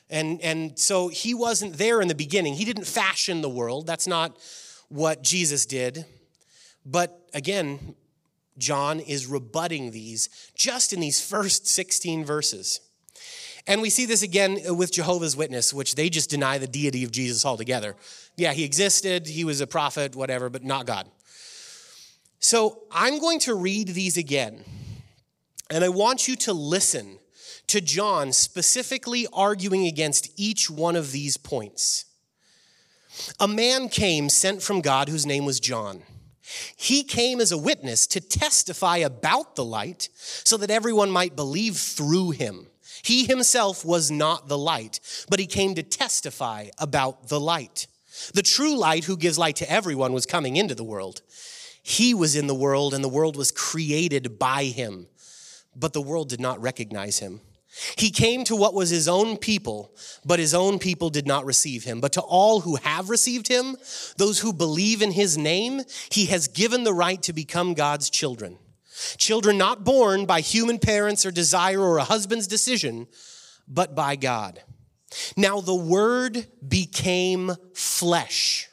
And 0.08 0.40
and 0.42 0.78
so 0.78 1.08
he 1.08 1.34
wasn't 1.34 1.74
there 1.74 2.00
in 2.00 2.08
the 2.08 2.14
beginning. 2.14 2.54
He 2.54 2.64
didn't 2.64 2.86
fashion 2.86 3.40
the 3.40 3.48
world. 3.48 3.86
That's 3.86 4.06
not 4.06 4.38
what 4.88 5.22
Jesus 5.22 5.66
did. 5.66 6.04
But 6.86 7.28
again, 7.34 7.96
John 8.58 9.00
is 9.00 9.26
rebutting 9.26 9.90
these 9.90 10.28
just 10.54 10.92
in 10.92 11.00
these 11.00 11.20
first 11.20 11.66
16 11.66 12.24
verses. 12.24 12.80
And 13.66 13.80
we 13.80 13.90
see 13.90 14.06
this 14.06 14.22
again 14.22 14.58
with 14.76 14.92
Jehovah's 14.92 15.36
Witness, 15.36 15.72
which 15.72 15.94
they 15.94 16.10
just 16.10 16.30
deny 16.30 16.58
the 16.58 16.66
deity 16.66 17.04
of 17.04 17.12
Jesus 17.12 17.44
altogether. 17.44 17.94
Yeah, 18.36 18.52
he 18.52 18.64
existed, 18.64 19.26
he 19.26 19.44
was 19.44 19.60
a 19.60 19.66
prophet, 19.66 20.16
whatever, 20.16 20.50
but 20.50 20.64
not 20.64 20.86
God. 20.86 21.08
So 22.40 22.82
I'm 22.90 23.20
going 23.20 23.38
to 23.40 23.54
read 23.54 23.88
these 23.88 24.16
again, 24.16 24.64
and 25.70 25.84
I 25.84 25.88
want 25.90 26.26
you 26.26 26.34
to 26.36 26.52
listen 26.52 27.18
to 27.68 27.80
John 27.80 28.32
specifically 28.32 29.28
arguing 29.32 29.86
against 29.86 30.28
each 30.36 30.68
one 30.68 30.96
of 30.96 31.12
these 31.12 31.36
points. 31.36 32.06
A 33.38 33.46
man 33.46 33.88
came 33.88 34.28
sent 34.28 34.60
from 34.60 34.80
God 34.80 35.08
whose 35.08 35.24
name 35.24 35.44
was 35.44 35.60
John. 35.60 36.02
He 36.76 37.04
came 37.04 37.40
as 37.40 37.52
a 37.52 37.58
witness 37.58 38.06
to 38.08 38.20
testify 38.20 38.98
about 38.98 39.56
the 39.56 39.64
light 39.64 40.08
so 40.14 40.56
that 40.56 40.70
everyone 40.70 41.10
might 41.10 41.36
believe 41.36 41.76
through 41.76 42.30
him. 42.30 42.66
He 43.02 43.24
himself 43.24 43.84
was 43.84 44.10
not 44.10 44.48
the 44.48 44.58
light, 44.58 45.00
but 45.28 45.40
he 45.40 45.46
came 45.46 45.74
to 45.74 45.82
testify 45.82 46.68
about 46.78 47.28
the 47.28 47.40
light. 47.40 47.86
The 48.34 48.42
true 48.42 48.76
light, 48.76 49.04
who 49.04 49.16
gives 49.16 49.38
light 49.38 49.56
to 49.56 49.70
everyone, 49.70 50.12
was 50.12 50.26
coming 50.26 50.56
into 50.56 50.74
the 50.74 50.84
world. 50.84 51.22
He 51.82 52.14
was 52.14 52.36
in 52.36 52.46
the 52.46 52.54
world, 52.54 52.94
and 52.94 53.02
the 53.02 53.08
world 53.08 53.36
was 53.36 53.50
created 53.50 54.38
by 54.38 54.64
him, 54.64 55.08
but 55.74 55.92
the 55.92 56.02
world 56.02 56.28
did 56.28 56.40
not 56.40 56.60
recognize 56.60 57.18
him. 57.18 57.40
He 57.96 58.10
came 58.10 58.44
to 58.44 58.56
what 58.56 58.74
was 58.74 58.90
his 58.90 59.08
own 59.08 59.38
people, 59.38 59.94
but 60.24 60.38
his 60.38 60.54
own 60.54 60.78
people 60.78 61.08
did 61.08 61.26
not 61.26 61.46
receive 61.46 61.84
him. 61.84 62.00
But 62.00 62.12
to 62.12 62.20
all 62.20 62.60
who 62.60 62.76
have 62.76 63.08
received 63.08 63.48
him, 63.48 63.76
those 64.18 64.40
who 64.40 64.52
believe 64.52 65.00
in 65.00 65.12
his 65.12 65.38
name, 65.38 65.82
he 66.10 66.26
has 66.26 66.48
given 66.48 66.84
the 66.84 66.92
right 66.92 67.22
to 67.22 67.32
become 67.32 67.72
God's 67.74 68.10
children. 68.10 68.58
Children 69.16 69.56
not 69.56 69.84
born 69.84 70.26
by 70.26 70.40
human 70.40 70.78
parents 70.78 71.24
or 71.24 71.30
desire 71.30 71.80
or 71.80 71.96
a 71.96 72.04
husband's 72.04 72.46
decision, 72.46 73.06
but 73.66 73.94
by 73.94 74.16
God. 74.16 74.62
Now 75.36 75.60
the 75.60 75.74
word 75.74 76.46
became 76.66 77.52
flesh. 77.74 78.68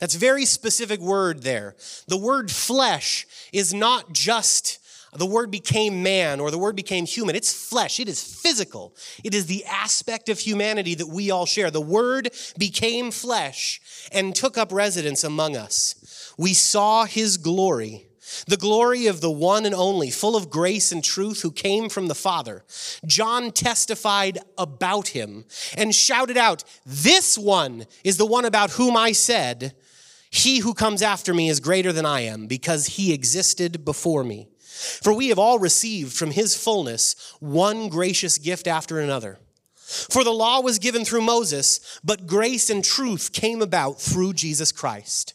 That's 0.00 0.16
very 0.16 0.44
specific 0.44 1.00
word 1.00 1.42
there. 1.42 1.76
The 2.08 2.16
word 2.16 2.50
flesh 2.50 3.26
is 3.52 3.72
not 3.72 4.12
just 4.12 4.80
the 5.14 5.26
word 5.26 5.50
became 5.50 6.02
man 6.02 6.40
or 6.40 6.50
the 6.50 6.58
word 6.58 6.76
became 6.76 7.06
human. 7.06 7.36
It's 7.36 7.52
flesh, 7.52 8.00
it 8.00 8.08
is 8.08 8.22
physical. 8.22 8.94
It 9.22 9.34
is 9.34 9.46
the 9.46 9.64
aspect 9.64 10.28
of 10.28 10.38
humanity 10.38 10.94
that 10.96 11.06
we 11.06 11.30
all 11.30 11.46
share. 11.46 11.70
The 11.70 11.80
word 11.80 12.30
became 12.58 13.10
flesh 13.10 13.80
and 14.12 14.34
took 14.34 14.58
up 14.58 14.72
residence 14.72 15.24
among 15.24 15.56
us. 15.56 16.34
We 16.36 16.54
saw 16.54 17.04
his 17.04 17.36
glory 17.36 18.06
the 18.46 18.56
glory 18.56 19.06
of 19.06 19.20
the 19.20 19.30
one 19.30 19.66
and 19.66 19.74
only, 19.74 20.10
full 20.10 20.36
of 20.36 20.50
grace 20.50 20.92
and 20.92 21.04
truth, 21.04 21.42
who 21.42 21.50
came 21.50 21.88
from 21.88 22.08
the 22.08 22.14
Father. 22.14 22.64
John 23.06 23.50
testified 23.50 24.38
about 24.58 25.08
him 25.08 25.44
and 25.76 25.94
shouted 25.94 26.36
out, 26.36 26.64
This 26.84 27.36
one 27.38 27.86
is 28.02 28.16
the 28.16 28.26
one 28.26 28.44
about 28.44 28.72
whom 28.72 28.96
I 28.96 29.12
said, 29.12 29.74
He 30.30 30.58
who 30.58 30.74
comes 30.74 31.02
after 31.02 31.34
me 31.34 31.48
is 31.48 31.60
greater 31.60 31.92
than 31.92 32.06
I 32.06 32.20
am, 32.20 32.46
because 32.46 32.86
he 32.86 33.12
existed 33.12 33.84
before 33.84 34.24
me. 34.24 34.48
For 34.74 35.12
we 35.12 35.28
have 35.28 35.38
all 35.38 35.58
received 35.58 36.12
from 36.12 36.32
his 36.32 36.56
fullness 36.56 37.14
one 37.40 37.88
gracious 37.88 38.38
gift 38.38 38.66
after 38.66 38.98
another. 38.98 39.38
For 39.84 40.24
the 40.24 40.30
law 40.30 40.60
was 40.60 40.78
given 40.78 41.04
through 41.04 41.20
Moses, 41.20 42.00
but 42.02 42.26
grace 42.26 42.70
and 42.70 42.84
truth 42.84 43.32
came 43.32 43.62
about 43.62 44.00
through 44.00 44.32
Jesus 44.32 44.72
Christ. 44.72 45.34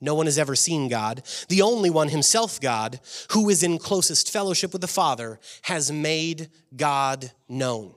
No 0.00 0.14
one 0.14 0.26
has 0.26 0.38
ever 0.38 0.54
seen 0.54 0.88
God. 0.88 1.22
The 1.48 1.62
only 1.62 1.90
one, 1.90 2.08
himself 2.08 2.60
God, 2.60 3.00
who 3.32 3.48
is 3.50 3.62
in 3.62 3.78
closest 3.78 4.30
fellowship 4.30 4.72
with 4.72 4.80
the 4.80 4.88
Father, 4.88 5.40
has 5.62 5.90
made 5.90 6.50
God 6.74 7.32
known. 7.48 7.94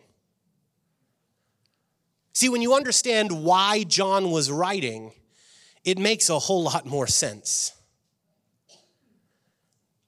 See, 2.34 2.50
when 2.50 2.62
you 2.62 2.74
understand 2.74 3.44
why 3.44 3.84
John 3.84 4.32
was 4.32 4.52
writing, 4.52 5.12
it 5.86 5.98
makes 5.98 6.30
a 6.30 6.40
whole 6.40 6.64
lot 6.64 6.86
more 6.86 7.08
sense. 7.08 7.74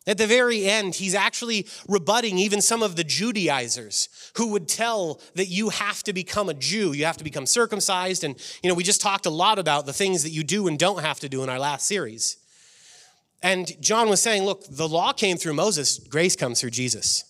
At 0.07 0.19
the 0.19 0.27
very 0.27 0.65
end, 0.65 0.95
he's 0.95 1.15
actually 1.15 1.67
rebutting 1.87 2.37
even 2.37 2.61
some 2.61 2.83
of 2.83 2.95
the 2.95 3.03
Judaizers 3.03 4.07
who 4.35 4.47
would 4.49 4.67
tell 4.67 5.19
that 5.33 5.47
you 5.47 5.69
have 5.69 6.03
to 6.03 6.13
become 6.13 6.47
a 6.47 6.53
Jew, 6.53 6.93
you 6.93 7.05
have 7.05 7.17
to 7.17 7.23
become 7.23 7.47
circumcised. 7.47 8.23
And, 8.23 8.35
you 8.61 8.69
know, 8.69 8.75
we 8.75 8.83
just 8.83 9.01
talked 9.01 9.25
a 9.25 9.31
lot 9.31 9.57
about 9.57 9.87
the 9.87 9.93
things 9.93 10.21
that 10.21 10.29
you 10.29 10.43
do 10.43 10.67
and 10.67 10.77
don't 10.77 11.01
have 11.01 11.19
to 11.21 11.29
do 11.29 11.43
in 11.43 11.49
our 11.49 11.57
last 11.57 11.87
series. 11.87 12.37
And 13.41 13.79
John 13.81 14.07
was 14.07 14.21
saying, 14.21 14.43
look, 14.43 14.63
the 14.69 14.87
law 14.87 15.11
came 15.11 15.37
through 15.37 15.53
Moses, 15.53 15.99
grace 15.99 16.35
comes 16.35 16.61
through 16.61 16.71
Jesus. 16.71 17.23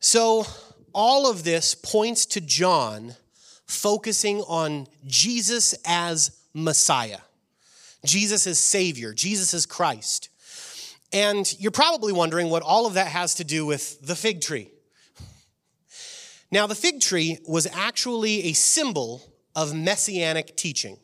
So, 0.00 0.46
all 0.94 1.30
of 1.30 1.44
this 1.44 1.74
points 1.74 2.24
to 2.26 2.40
John 2.40 3.16
focusing 3.66 4.40
on 4.42 4.86
Jesus 5.06 5.74
as 5.84 6.38
Messiah. 6.54 7.18
Jesus 8.04 8.46
is 8.46 8.58
Savior, 8.58 9.12
Jesus 9.12 9.54
is 9.54 9.66
Christ. 9.66 10.28
And 11.12 11.52
you're 11.58 11.70
probably 11.70 12.12
wondering 12.12 12.50
what 12.50 12.62
all 12.62 12.86
of 12.86 12.94
that 12.94 13.06
has 13.06 13.36
to 13.36 13.44
do 13.44 13.64
with 13.64 14.06
the 14.06 14.14
fig 14.14 14.42
tree. 14.42 14.70
Now, 16.50 16.66
the 16.66 16.74
fig 16.74 17.00
tree 17.00 17.38
was 17.46 17.66
actually 17.72 18.44
a 18.44 18.52
symbol 18.52 19.22
of 19.54 19.74
messianic 19.74 20.56
teaching. 20.56 20.98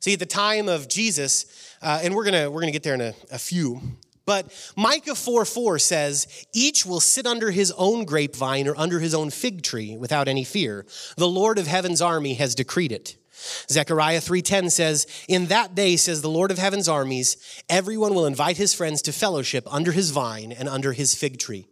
See, 0.00 0.12
at 0.12 0.18
the 0.18 0.26
time 0.26 0.68
of 0.68 0.88
Jesus, 0.88 1.46
uh, 1.82 2.00
and 2.02 2.14
we're 2.14 2.24
gonna 2.24 2.50
we're 2.50 2.60
gonna 2.60 2.72
get 2.72 2.82
there 2.82 2.94
in 2.94 3.00
a, 3.00 3.14
a 3.30 3.38
few, 3.38 3.80
But 4.26 4.52
Micah 4.76 5.14
4 5.14 5.44
4 5.44 5.78
says, 5.78 6.46
Each 6.52 6.84
will 6.84 7.00
sit 7.00 7.26
under 7.26 7.52
his 7.52 7.72
own 7.78 8.04
grapevine 8.04 8.66
or 8.66 8.76
under 8.76 8.98
his 8.98 9.14
own 9.14 9.30
fig 9.30 9.62
tree 9.62 9.96
without 9.96 10.28
any 10.28 10.44
fear. 10.44 10.84
The 11.16 11.28
Lord 11.28 11.58
of 11.58 11.68
heaven's 11.68 12.02
army 12.02 12.34
has 12.34 12.54
decreed 12.54 12.92
it. 12.92 13.16
Zechariah 13.70 14.20
3:10 14.20 14.70
says, 14.70 15.06
"In 15.28 15.46
that 15.46 15.74
day 15.74 15.96
says 15.96 16.20
the 16.20 16.30
Lord 16.30 16.50
of 16.50 16.58
heaven's 16.58 16.88
armies, 16.88 17.36
everyone 17.68 18.14
will 18.14 18.26
invite 18.26 18.56
his 18.56 18.74
friends 18.74 19.02
to 19.02 19.12
fellowship 19.12 19.66
under 19.72 19.92
his 19.92 20.10
vine 20.10 20.52
and 20.52 20.68
under 20.68 20.92
his 20.92 21.14
fig 21.14 21.38
tree." 21.38 21.66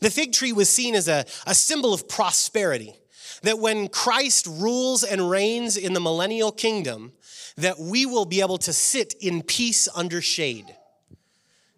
The 0.00 0.10
fig 0.10 0.32
tree 0.32 0.52
was 0.52 0.68
seen 0.68 0.94
as 0.94 1.08
a, 1.08 1.24
a 1.46 1.54
symbol 1.54 1.94
of 1.94 2.08
prosperity. 2.08 2.94
That 3.42 3.58
when 3.58 3.88
Christ 3.88 4.46
rules 4.46 5.02
and 5.02 5.28
reigns 5.28 5.76
in 5.76 5.94
the 5.94 6.00
millennial 6.00 6.52
kingdom, 6.52 7.12
that 7.56 7.78
we 7.78 8.06
will 8.06 8.24
be 8.24 8.40
able 8.40 8.58
to 8.58 8.72
sit 8.72 9.14
in 9.20 9.42
peace 9.42 9.88
under 9.94 10.20
shade. 10.20 10.76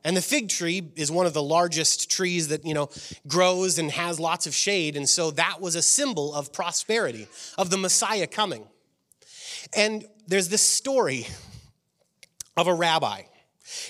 And 0.04 0.14
the 0.14 0.23
fig 0.23 0.50
tree 0.50 0.93
is 0.97 1.11
one 1.11 1.25
of 1.25 1.33
the 1.33 1.43
largest 1.43 2.11
trees 2.11 2.49
that, 2.49 2.66
you 2.66 2.75
know, 2.75 2.90
grows 3.26 3.78
and 3.78 3.90
has 3.90 4.21
lots 4.21 4.47
of 4.47 4.54
shade. 4.54 4.97
And 4.97 5.09
so 5.09 5.31
that 5.33 5.62
was 5.62 5.75
a 5.75 5.83
symbol 5.83 6.35
of 6.35 6.52
prosperity, 6.52 7.26
of 7.57 7.71
the 7.71 7.78
Messiah 7.78 8.26
coming. 8.26 8.66
And 9.76 10.04
there's 10.26 10.49
this 10.49 10.62
story 10.62 11.26
of 12.56 12.66
a 12.66 12.75
rabbi. 12.75 13.23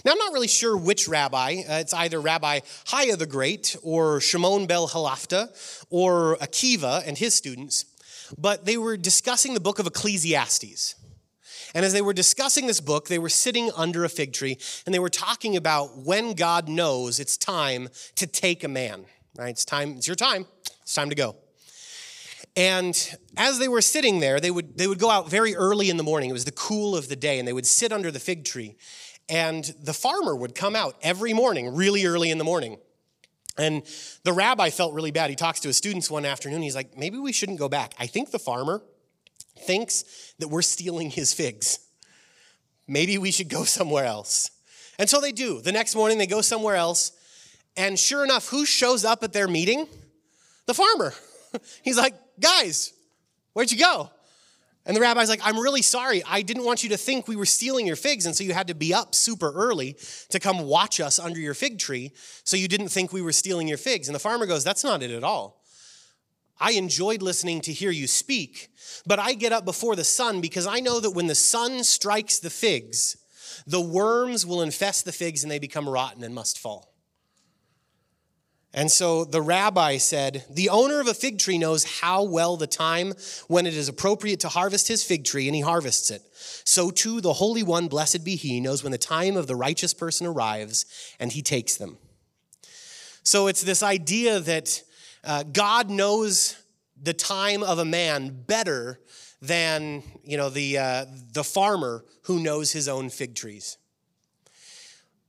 Now, 0.05 0.13
I'm 0.13 0.19
not 0.19 0.33
really 0.33 0.49
sure 0.49 0.77
which 0.77 1.09
rabbi. 1.09 1.63
Uh, 1.69 1.81
it's 1.81 1.93
either 1.93 2.21
Rabbi 2.21 2.61
Haya 2.87 3.17
the 3.17 3.27
Great 3.27 3.77
or 3.83 4.21
Shimon 4.21 4.67
ben 4.67 4.87
Halafta 4.87 5.49
or 5.91 6.37
Akiva 6.37 7.07
and 7.07 7.19
his 7.19 7.35
students. 7.35 7.85
But 8.39 8.65
they 8.65 8.77
were 8.77 8.97
discussing 8.97 9.55
the 9.55 9.61
book 9.61 9.79
of 9.79 9.87
Ecclesiastes. 9.87 10.95
And 11.75 11.85
as 11.85 11.93
they 11.93 12.03
were 12.03 12.13
discussing 12.13 12.69
this 12.69 12.81
book, 12.81 13.09
they 13.09 13.19
were 13.19 13.29
sitting 13.29 13.71
under 13.77 14.05
a 14.05 14.09
fig 14.09 14.33
tree 14.33 14.59
and 14.87 14.95
they 14.95 15.01
were 15.01 15.11
talking 15.11 15.57
about 15.57 15.99
when 15.99 16.35
God 16.35 16.69
knows 16.69 17.19
it's 17.19 17.37
time 17.37 17.89
to 18.15 18.29
take 18.29 18.63
a 18.63 18.69
man, 18.69 19.07
right? 19.37 19.51
It's 19.51 19.65
time, 19.65 19.97
it's 19.97 20.07
your 20.07 20.15
time, 20.15 20.47
it's 20.83 20.95
time 20.95 21.11
to 21.11 21.17
go. 21.17 21.37
And 22.57 23.17
as 23.37 23.59
they 23.59 23.67
were 23.67 23.83
sitting 23.83 24.21
there, 24.21 24.39
they 24.39 24.51
would, 24.51 24.79
they 24.79 24.87
would 24.87 24.99
go 25.01 25.11
out 25.11 25.29
very 25.29 25.57
early 25.57 25.91
in 25.91 25.97
the 25.97 26.05
morning. 26.05 26.31
It 26.31 26.35
was 26.35 26.45
the 26.45 26.53
cool 26.53 26.97
of 26.97 27.09
the 27.09 27.17
day, 27.17 27.39
and 27.39 27.49
they 27.49 27.53
would 27.53 27.67
sit 27.67 27.93
under 27.93 28.11
the 28.11 28.21
fig 28.21 28.45
tree. 28.45 28.77
And 29.29 29.65
the 29.83 29.95
farmer 29.95 30.37
would 30.37 30.55
come 30.55 30.77
out 30.77 30.97
every 31.03 31.33
morning, 31.33 31.75
really 31.75 32.05
early 32.07 32.31
in 32.31 32.39
the 32.39 32.45
morning. 32.45 32.79
And 33.57 33.83
the 34.25 34.33
rabbi 34.33 34.71
felt 34.71 34.95
really 34.95 35.11
bad. 35.11 35.31
He 35.31 35.37
talks 35.37 35.61
to 35.61 35.69
his 35.69 35.77
students 35.77 36.11
one 36.11 36.25
afternoon. 36.25 36.63
He's 36.63 36.75
like, 36.75 36.97
maybe 36.97 37.19
we 37.19 37.33
shouldn't 37.33 37.59
go 37.59 37.69
back. 37.69 37.95
I 37.99 38.07
think 38.07 38.31
the 38.31 38.39
farmer 38.39 38.83
thinks 39.59 40.35
that 40.39 40.49
we're 40.49 40.63
stealing 40.63 41.11
his 41.11 41.33
figs. 41.33 41.79
Maybe 42.87 43.17
we 43.19 43.31
should 43.31 43.49
go 43.49 43.65
somewhere 43.65 44.05
else. 44.05 44.51
And 44.99 45.09
so 45.09 45.21
they 45.21 45.33
do. 45.33 45.61
The 45.61 45.73
next 45.73 45.95
morning, 45.95 46.19
they 46.19 46.27
go 46.27 46.41
somewhere 46.41 46.77
else. 46.77 47.13
And 47.77 47.99
sure 47.99 48.25
enough, 48.25 48.49
who 48.49 48.67
shows 48.67 49.05
up 49.05 49.25
at 49.25 49.33
their 49.33 49.49
meeting? 49.49 49.89
The 50.67 50.75
farmer. 50.75 51.15
He's 51.83 51.97
like, 51.97 52.15
guys, 52.41 52.93
where'd 53.53 53.71
you 53.71 53.79
go? 53.79 54.11
And 54.87 54.95
the 54.95 55.01
rabbi's 55.01 55.31
like, 55.31 55.41
I'm 55.43 55.59
really 55.59 55.81
sorry. 55.81 56.23
I 56.29 56.43
didn't 56.43 56.65
want 56.65 56.83
you 56.83 56.91
to 56.91 56.97
think 56.99 57.27
we 57.27 57.37
were 57.37 57.47
stealing 57.47 57.87
your 57.87 57.97
figs. 57.97 58.27
And 58.27 58.37
so 58.37 58.45
you 58.45 58.53
had 58.53 58.69
to 58.69 58.75
be 58.75 58.93
up 58.93 59.15
super 59.15 59.51
early 59.51 59.97
to 60.29 60.39
come 60.39 60.61
watch 60.61 61.01
us 61.01 61.19
under 61.19 61.41
your 61.41 61.55
fig 61.55 61.79
tree. 61.79 62.13
So 62.45 62.57
you 62.57 62.69
didn't 62.69 62.89
think 62.89 63.13
we 63.13 63.23
were 63.23 63.33
stealing 63.33 63.67
your 63.67 63.79
figs. 63.79 64.09
And 64.09 64.15
the 64.15 64.21
farmer 64.21 64.45
goes, 64.45 64.63
That's 64.63 64.85
not 64.85 65.03
it 65.03 65.11
at 65.11 65.25
all. 65.25 65.63
I 66.61 66.73
enjoyed 66.73 67.23
listening 67.23 67.63
to 67.63 67.73
hear 67.73 67.91
you 67.91 68.07
speak, 68.07 68.69
but 69.07 69.19
I 69.19 69.35
get 69.35 69.53
up 69.53 69.65
before 69.65 69.97
the 69.97 70.05
sun 70.05 70.41
because 70.41 70.67
I 70.67 70.81
know 70.81 71.01
that 71.01 71.11
when 71.11 71.27
the 71.27 71.35
sun 71.35 71.83
strikes 71.83 72.39
the 72.39 72.51
figs, 72.51 73.17
the 73.67 73.81
worms 73.81 74.47
will 74.47 74.63
infest 74.63 75.05
the 75.05 75.13
figs 75.13 75.43
and 75.43 75.51
they 75.51 75.59
become 75.59 75.89
rotten 75.89 76.23
and 76.23 76.35
must 76.35 76.59
fall. 76.59 76.94
And 78.77 78.91
so 78.91 79.25
the 79.25 79.41
rabbi 79.41 79.99
said, 79.99 80.45
The 80.51 80.69
owner 80.69 80.99
of 80.99 81.07
a 81.07 81.15
fig 81.15 81.39
tree 81.39 81.59
knows 81.59 81.85
how 82.01 82.25
well 82.25 82.57
the 82.57 82.67
time 82.67 83.13
when 83.47 83.67
it 83.67 83.75
is 83.75 83.89
appropriate 83.89 84.41
to 84.41 84.49
harvest 84.49 84.89
his 84.89 85.05
fig 85.05 85.25
tree, 85.25 85.47
and 85.47 85.55
he 85.55 85.61
harvests 85.63 86.11
it. 86.11 86.23
So 86.35 86.91
too, 86.91 87.21
the 87.21 87.35
Holy 87.35 87.63
One, 87.63 87.87
blessed 87.87 88.25
be 88.25 88.35
he, 88.35 88.61
knows 88.61 88.83
when 88.83 88.91
the 88.91 88.99
time 88.99 89.37
of 89.37 89.47
the 89.47 89.55
righteous 89.55 89.95
person 89.95 90.27
arrives, 90.27 90.87
and 91.21 91.31
he 91.31 91.41
takes 91.41 91.77
them. 91.77 91.99
So 93.23 93.47
it's 93.47 93.63
this 93.63 93.83
idea 93.83 94.41
that 94.41 94.83
uh, 95.23 95.45
God 95.45 95.89
knows 95.89 96.61
the 97.01 97.15
time 97.15 97.63
of 97.63 97.79
a 97.79 97.85
man 97.85 98.43
better 98.47 98.99
than 99.41 100.03
you 100.25 100.37
know, 100.37 100.51
the, 100.51 100.79
uh, 100.79 101.07
the 101.33 101.45
farmer 101.45 102.05
who 102.23 102.41
knows 102.41 102.73
his 102.73 102.89
own 102.89 103.09
fig 103.09 103.37
trees. 103.37 103.79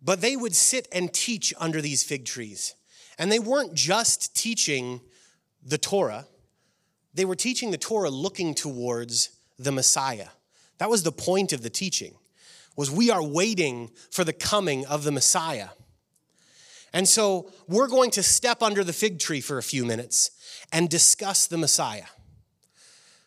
But 0.02 0.22
they 0.22 0.36
would 0.36 0.56
sit 0.56 0.88
and 0.92 1.14
teach 1.14 1.54
under 1.60 1.80
these 1.80 2.02
fig 2.02 2.26
trees. 2.26 2.74
And 3.18 3.32
they 3.32 3.40
weren't 3.40 3.74
just 3.74 4.36
teaching 4.36 5.02
the 5.64 5.78
Torah, 5.78 6.28
they 7.14 7.26
were 7.26 7.36
teaching 7.36 7.72
the 7.72 7.78
Torah 7.78 8.10
looking 8.10 8.54
towards 8.54 9.30
the 9.58 9.72
Messiah. 9.72 10.28
That 10.80 10.90
was 10.90 11.04
the 11.04 11.12
point 11.12 11.54
of 11.54 11.62
the 11.62 11.70
teaching. 11.70 12.16
Was 12.76 12.92
we 12.92 13.10
are 13.10 13.24
waiting 13.24 13.90
for 14.12 14.26
the 14.26 14.34
coming 14.34 14.86
of 14.86 15.06
the 15.06 15.12
Messiah. 15.12 15.70
And 16.92 17.08
so 17.08 17.52
we're 17.68 17.88
going 17.88 18.12
to 18.12 18.24
step 18.24 18.62
under 18.62 18.84
the 18.84 18.92
fig 18.92 19.20
tree 19.20 19.40
for 19.40 19.58
a 19.58 19.64
few 19.64 19.86
minutes 19.86 20.32
and 20.74 20.90
discuss 20.90 21.48
the 21.48 21.58
Messiah. 21.58 22.06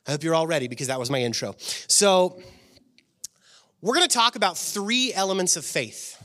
I 0.06 0.12
hope 0.12 0.22
you're 0.22 0.34
all 0.34 0.46
ready 0.46 0.68
because 0.68 0.86
that 0.86 0.98
was 0.98 1.10
my 1.10 1.20
intro. 1.20 1.54
So, 1.58 2.40
we're 3.80 3.94
going 3.94 4.08
to 4.08 4.14
talk 4.14 4.36
about 4.36 4.56
three 4.58 5.12
elements 5.14 5.56
of 5.56 5.64
faith. 5.64 6.17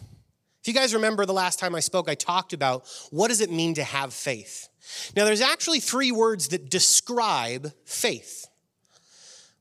If 0.63 0.69
you 0.69 0.73
guys 0.73 0.93
remember 0.93 1.25
the 1.25 1.33
last 1.33 1.59
time 1.59 1.75
I 1.75 1.81
spoke, 1.81 2.07
I 2.07 2.15
talked 2.15 2.53
about 2.53 2.87
what 3.11 3.27
does 3.27 3.41
it 3.41 3.51
mean 3.51 3.73
to 3.73 3.83
have 3.83 4.13
faith. 4.13 4.69
Now, 5.13 5.25
there's 5.25 5.41
actually 5.41 5.81
three 5.81 6.09
words 6.09 6.47
that 6.49 6.69
describe 6.69 7.73
faith. 7.83 8.47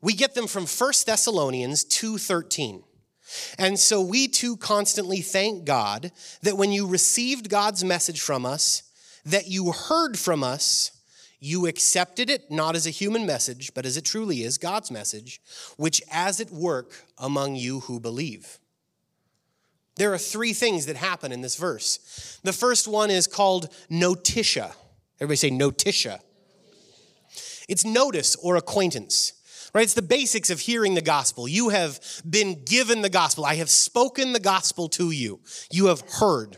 We 0.00 0.12
get 0.12 0.36
them 0.36 0.46
from 0.46 0.64
1 0.64 1.06
Thessalonians 1.06 1.82
2:13. 1.82 2.84
And 3.58 3.80
so 3.80 4.00
we 4.00 4.28
too 4.28 4.56
constantly 4.56 5.22
thank 5.22 5.64
God 5.64 6.12
that 6.42 6.56
when 6.56 6.70
you 6.70 6.86
received 6.86 7.48
God's 7.48 7.82
message 7.82 8.20
from 8.20 8.46
us, 8.46 8.84
that 9.24 9.48
you 9.48 9.72
heard 9.72 10.16
from 10.16 10.44
us, 10.44 10.92
you 11.40 11.66
accepted 11.66 12.30
it 12.30 12.48
not 12.48 12.76
as 12.76 12.86
a 12.86 12.90
human 12.90 13.26
message, 13.26 13.74
but 13.74 13.84
as 13.84 13.96
it 13.96 14.04
truly 14.04 14.44
is 14.44 14.56
God's 14.56 14.92
message, 14.92 15.40
which 15.76 16.00
as 16.12 16.38
it 16.38 16.52
work 16.52 17.06
among 17.18 17.56
you 17.56 17.80
who 17.80 17.98
believe. 17.98 18.60
There 20.02 20.12
are 20.12 20.18
three 20.18 20.52
things 20.52 20.86
that 20.86 20.96
happen 20.96 21.30
in 21.30 21.42
this 21.42 21.54
verse. 21.54 22.40
The 22.42 22.52
first 22.52 22.88
one 22.88 23.08
is 23.08 23.28
called 23.28 23.72
notitia. 23.88 24.74
Everybody 25.20 25.36
say 25.36 25.50
notitia. 25.50 26.18
It's 27.68 27.84
notice 27.84 28.34
or 28.42 28.56
acquaintance, 28.56 29.34
right? 29.72 29.84
It's 29.84 29.94
the 29.94 30.02
basics 30.02 30.50
of 30.50 30.58
hearing 30.58 30.94
the 30.94 31.02
gospel. 31.02 31.46
You 31.46 31.68
have 31.68 32.00
been 32.28 32.64
given 32.64 33.02
the 33.02 33.10
gospel. 33.10 33.44
I 33.44 33.54
have 33.54 33.70
spoken 33.70 34.32
the 34.32 34.40
gospel 34.40 34.88
to 34.88 35.12
you. 35.12 35.38
You 35.70 35.86
have 35.86 36.00
heard. 36.00 36.56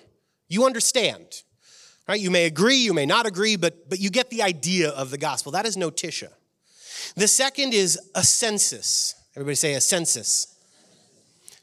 You 0.48 0.64
understand, 0.64 1.42
right? 2.08 2.18
You 2.18 2.30
may 2.30 2.46
agree, 2.46 2.78
you 2.78 2.94
may 2.94 3.04
not 3.04 3.26
agree, 3.26 3.56
but, 3.56 3.90
but 3.90 4.00
you 4.00 4.08
get 4.08 4.30
the 4.30 4.40
idea 4.40 4.88
of 4.88 5.10
the 5.10 5.18
gospel. 5.18 5.52
That 5.52 5.66
is 5.66 5.76
notitia. 5.76 6.30
The 7.14 7.28
second 7.28 7.74
is 7.74 8.00
assensus. 8.14 9.12
Everybody 9.36 9.56
say 9.56 9.74
assensus. 9.74 10.46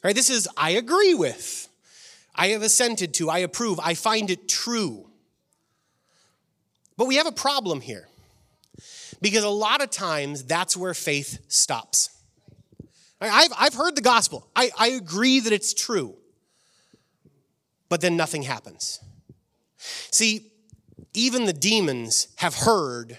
Right? 0.04 0.14
This 0.14 0.30
is 0.30 0.48
I 0.56 0.70
agree 0.74 1.16
with. 1.16 1.70
I 2.36 2.50
have 2.50 2.62
assented 2.62 3.14
to, 3.16 3.30
I 3.30 3.40
approve, 3.40 3.80
I 3.80 3.94
find 3.94 4.30
it 4.30 4.48
true. 4.48 5.10
But 6.98 7.08
we 7.08 7.16
have 7.16 7.28
a 7.28 7.32
problem 7.32 7.82
here. 7.82 8.08
Because 9.22 9.44
a 9.44 9.50
lot 9.50 9.84
of 9.84 9.92
times 9.92 10.44
that's 10.44 10.76
where 10.76 10.94
faith 10.94 11.40
stops. 11.48 12.10
I've, 13.20 13.52
I've 13.58 13.74
heard 13.76 13.96
the 13.96 14.02
gospel. 14.02 14.48
I, 14.56 14.72
I 14.78 14.88
agree 14.90 15.40
that 15.40 15.54
it's 15.54 15.74
true. 15.74 16.16
But 17.88 18.02
then 18.02 18.18
nothing 18.18 18.44
happens. 18.44 19.00
See, 19.78 20.52
even 21.14 21.46
the 21.46 21.54
demons 21.54 22.28
have 22.38 22.56
heard 22.56 23.18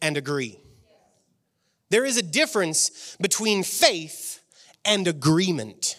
and 0.00 0.16
agree. 0.16 0.58
There 1.90 2.04
is 2.04 2.16
a 2.16 2.22
difference 2.22 3.16
between 3.20 3.62
faith 3.62 4.40
and 4.84 5.06
agreement. 5.06 5.96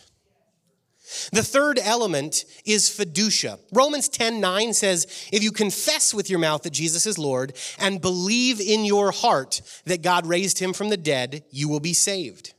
The 1.31 1.43
third 1.43 1.79
element 1.81 2.45
is 2.65 2.89
fiducia. 2.89 3.59
Romans 3.71 4.09
10 4.09 4.39
9 4.39 4.73
says, 4.73 5.27
If 5.31 5.43
you 5.43 5.51
confess 5.51 6.13
with 6.13 6.29
your 6.29 6.39
mouth 6.39 6.63
that 6.63 6.73
Jesus 6.73 7.05
is 7.05 7.17
Lord 7.17 7.55
and 7.79 8.01
believe 8.01 8.59
in 8.59 8.85
your 8.85 9.11
heart 9.11 9.61
that 9.85 10.01
God 10.01 10.25
raised 10.25 10.59
him 10.59 10.73
from 10.73 10.89
the 10.89 10.97
dead, 10.97 11.43
you 11.51 11.69
will 11.69 11.79
be 11.79 11.93
saved. 11.93 12.53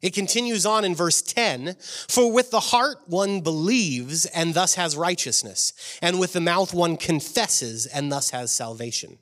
It 0.00 0.14
continues 0.14 0.66
on 0.66 0.84
in 0.84 0.94
verse 0.94 1.22
10 1.22 1.76
For 2.08 2.32
with 2.32 2.50
the 2.50 2.60
heart 2.60 2.98
one 3.06 3.40
believes 3.40 4.26
and 4.26 4.52
thus 4.52 4.74
has 4.74 4.96
righteousness, 4.96 5.72
and 6.02 6.18
with 6.18 6.32
the 6.32 6.40
mouth 6.40 6.74
one 6.74 6.96
confesses 6.96 7.86
and 7.86 8.10
thus 8.10 8.30
has 8.30 8.50
salvation. 8.50 9.18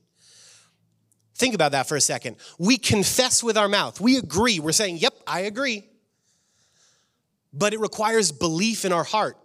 Think 1.34 1.54
about 1.54 1.72
that 1.72 1.88
for 1.88 1.96
a 1.96 2.00
second. 2.00 2.36
We 2.58 2.76
confess 2.76 3.42
with 3.42 3.56
our 3.56 3.68
mouth, 3.68 4.00
we 4.00 4.16
agree. 4.16 4.58
We're 4.58 4.72
saying, 4.72 4.98
Yep, 4.98 5.14
I 5.26 5.40
agree 5.40 5.89
but 7.52 7.74
it 7.74 7.80
requires 7.80 8.32
belief 8.32 8.84
in 8.84 8.92
our 8.92 9.04
heart. 9.04 9.36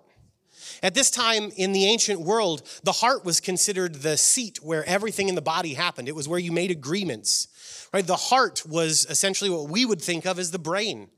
At 0.84 0.94
this 0.94 1.10
time 1.10 1.52
in 1.56 1.72
the 1.72 1.86
ancient 1.86 2.22
world, 2.22 2.62
the 2.84 2.92
heart 2.92 3.26
was 3.26 3.40
considered 3.40 3.96
the 3.96 4.18
seat 4.18 4.60
where 4.62 4.84
everything 4.86 5.30
in 5.30 5.36
the 5.36 5.42
body 5.42 5.74
happened. 5.74 6.08
It 6.08 6.16
was 6.16 6.28
where 6.28 6.40
you 6.40 6.52
made 6.52 6.72
agreements. 6.72 7.48
Right? 7.94 8.06
The 8.06 8.16
heart 8.16 8.64
was 8.68 9.06
essentially 9.10 9.50
what 9.50 9.70
we 9.70 9.86
would 9.86 10.02
think 10.02 10.26
of 10.26 10.38
as 10.38 10.52
the 10.52 10.60
brain. 10.60 11.10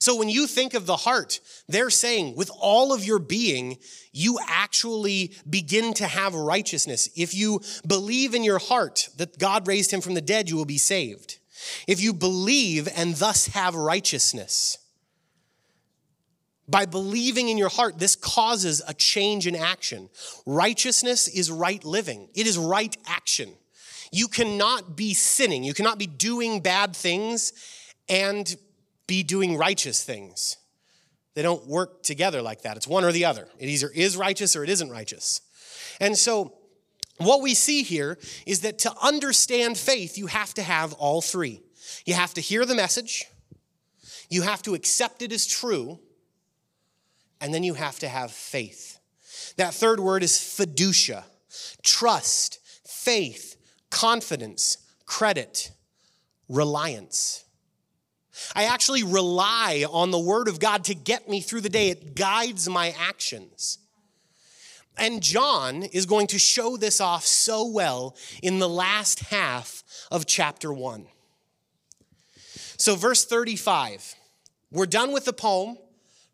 So 0.00 0.16
when 0.16 0.28
you 0.28 0.46
think 0.46 0.74
of 0.74 0.84
the 0.84 0.96
heart, 0.96 1.40
they're 1.68 1.90
saying 1.90 2.36
with 2.36 2.50
all 2.60 2.92
of 2.92 3.04
your 3.04 3.18
being, 3.18 3.78
you 4.12 4.38
actually 4.46 5.32
begin 5.48 5.94
to 5.94 6.06
have 6.06 6.34
righteousness. 6.34 7.08
If 7.16 7.34
you 7.34 7.60
believe 7.86 8.34
in 8.34 8.44
your 8.44 8.58
heart 8.58 9.08
that 9.16 9.38
God 9.38 9.66
raised 9.66 9.92
him 9.92 10.00
from 10.00 10.14
the 10.14 10.20
dead, 10.20 10.50
you 10.50 10.56
will 10.56 10.64
be 10.64 10.76
saved. 10.76 11.38
If 11.86 12.02
you 12.02 12.12
believe 12.12 12.88
and 12.94 13.14
thus 13.14 13.46
have 13.46 13.74
righteousness, 13.74 14.76
by 16.68 16.86
believing 16.86 17.48
in 17.48 17.58
your 17.58 17.68
heart, 17.68 17.98
this 17.98 18.16
causes 18.16 18.82
a 18.86 18.94
change 18.94 19.46
in 19.46 19.54
action. 19.54 20.08
Righteousness 20.46 21.28
is 21.28 21.50
right 21.50 21.84
living, 21.84 22.28
it 22.34 22.46
is 22.46 22.58
right 22.58 22.96
action. 23.06 23.50
You 24.12 24.28
cannot 24.28 24.96
be 24.96 25.12
sinning, 25.12 25.64
you 25.64 25.74
cannot 25.74 25.98
be 25.98 26.06
doing 26.06 26.60
bad 26.60 26.94
things 26.94 27.52
and 28.08 28.54
be 29.06 29.22
doing 29.22 29.56
righteous 29.56 30.02
things. 30.02 30.56
They 31.34 31.42
don't 31.42 31.66
work 31.66 32.02
together 32.02 32.40
like 32.40 32.62
that. 32.62 32.76
It's 32.76 32.86
one 32.86 33.04
or 33.04 33.10
the 33.10 33.24
other. 33.24 33.48
It 33.58 33.68
either 33.68 33.90
is 33.92 34.16
righteous 34.16 34.54
or 34.54 34.62
it 34.62 34.70
isn't 34.70 34.88
righteous. 34.88 35.40
And 36.00 36.16
so, 36.16 36.54
what 37.18 37.42
we 37.42 37.54
see 37.54 37.82
here 37.82 38.18
is 38.46 38.60
that 38.60 38.80
to 38.80 38.92
understand 39.02 39.78
faith, 39.78 40.18
you 40.18 40.26
have 40.26 40.54
to 40.54 40.62
have 40.62 40.92
all 40.94 41.20
three. 41.20 41.60
You 42.04 42.14
have 42.14 42.34
to 42.34 42.40
hear 42.40 42.64
the 42.64 42.74
message, 42.74 43.26
you 44.30 44.42
have 44.42 44.62
to 44.62 44.74
accept 44.74 45.22
it 45.22 45.32
as 45.32 45.46
true, 45.46 46.00
and 47.44 47.52
then 47.52 47.62
you 47.62 47.74
have 47.74 47.98
to 47.98 48.08
have 48.08 48.32
faith. 48.32 48.98
That 49.58 49.74
third 49.74 50.00
word 50.00 50.22
is 50.22 50.32
fiducia 50.32 51.24
trust, 51.82 52.58
faith, 52.86 53.56
confidence, 53.90 54.78
credit, 55.04 55.70
reliance. 56.48 57.44
I 58.56 58.64
actually 58.64 59.02
rely 59.02 59.84
on 59.88 60.10
the 60.10 60.18
Word 60.18 60.48
of 60.48 60.58
God 60.58 60.84
to 60.84 60.94
get 60.94 61.28
me 61.28 61.40
through 61.42 61.60
the 61.60 61.68
day. 61.68 61.90
It 61.90 62.16
guides 62.16 62.68
my 62.68 62.94
actions. 62.98 63.78
And 64.96 65.22
John 65.22 65.82
is 65.82 66.06
going 66.06 66.28
to 66.28 66.38
show 66.38 66.78
this 66.78 67.00
off 67.00 67.26
so 67.26 67.68
well 67.68 68.16
in 68.42 68.58
the 68.58 68.68
last 68.68 69.20
half 69.20 69.84
of 70.10 70.24
chapter 70.26 70.72
1. 70.72 71.06
So, 72.78 72.96
verse 72.96 73.24
35, 73.24 74.14
we're 74.72 74.86
done 74.86 75.12
with 75.12 75.26
the 75.26 75.32
poem, 75.32 75.76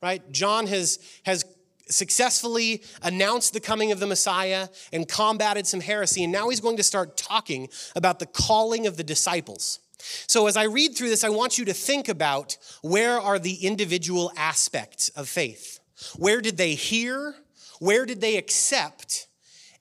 right? 0.02 0.22
John 0.32 0.66
has, 0.66 0.98
has 1.24 1.44
successfully 1.88 2.82
announced 3.02 3.52
the 3.52 3.60
coming 3.60 3.92
of 3.92 4.00
the 4.00 4.06
Messiah 4.06 4.68
and 4.92 5.08
combated 5.08 5.66
some 5.66 5.80
heresy, 5.80 6.24
and 6.24 6.32
now 6.32 6.48
he's 6.48 6.60
going 6.60 6.76
to 6.76 6.82
start 6.82 7.16
talking 7.16 7.68
about 7.94 8.18
the 8.18 8.26
calling 8.26 8.86
of 8.86 8.96
the 8.96 9.04
disciples. 9.04 9.80
So, 10.26 10.46
as 10.46 10.56
I 10.56 10.64
read 10.64 10.96
through 10.96 11.10
this, 11.10 11.24
I 11.24 11.28
want 11.28 11.58
you 11.58 11.66
to 11.66 11.74
think 11.74 12.08
about 12.08 12.56
where 12.82 13.20
are 13.20 13.38
the 13.38 13.66
individual 13.66 14.32
aspects 14.36 15.10
of 15.10 15.28
faith? 15.28 15.78
Where 16.16 16.40
did 16.40 16.56
they 16.56 16.74
hear? 16.74 17.34
Where 17.80 18.06
did 18.06 18.20
they 18.20 18.36
accept? 18.36 19.26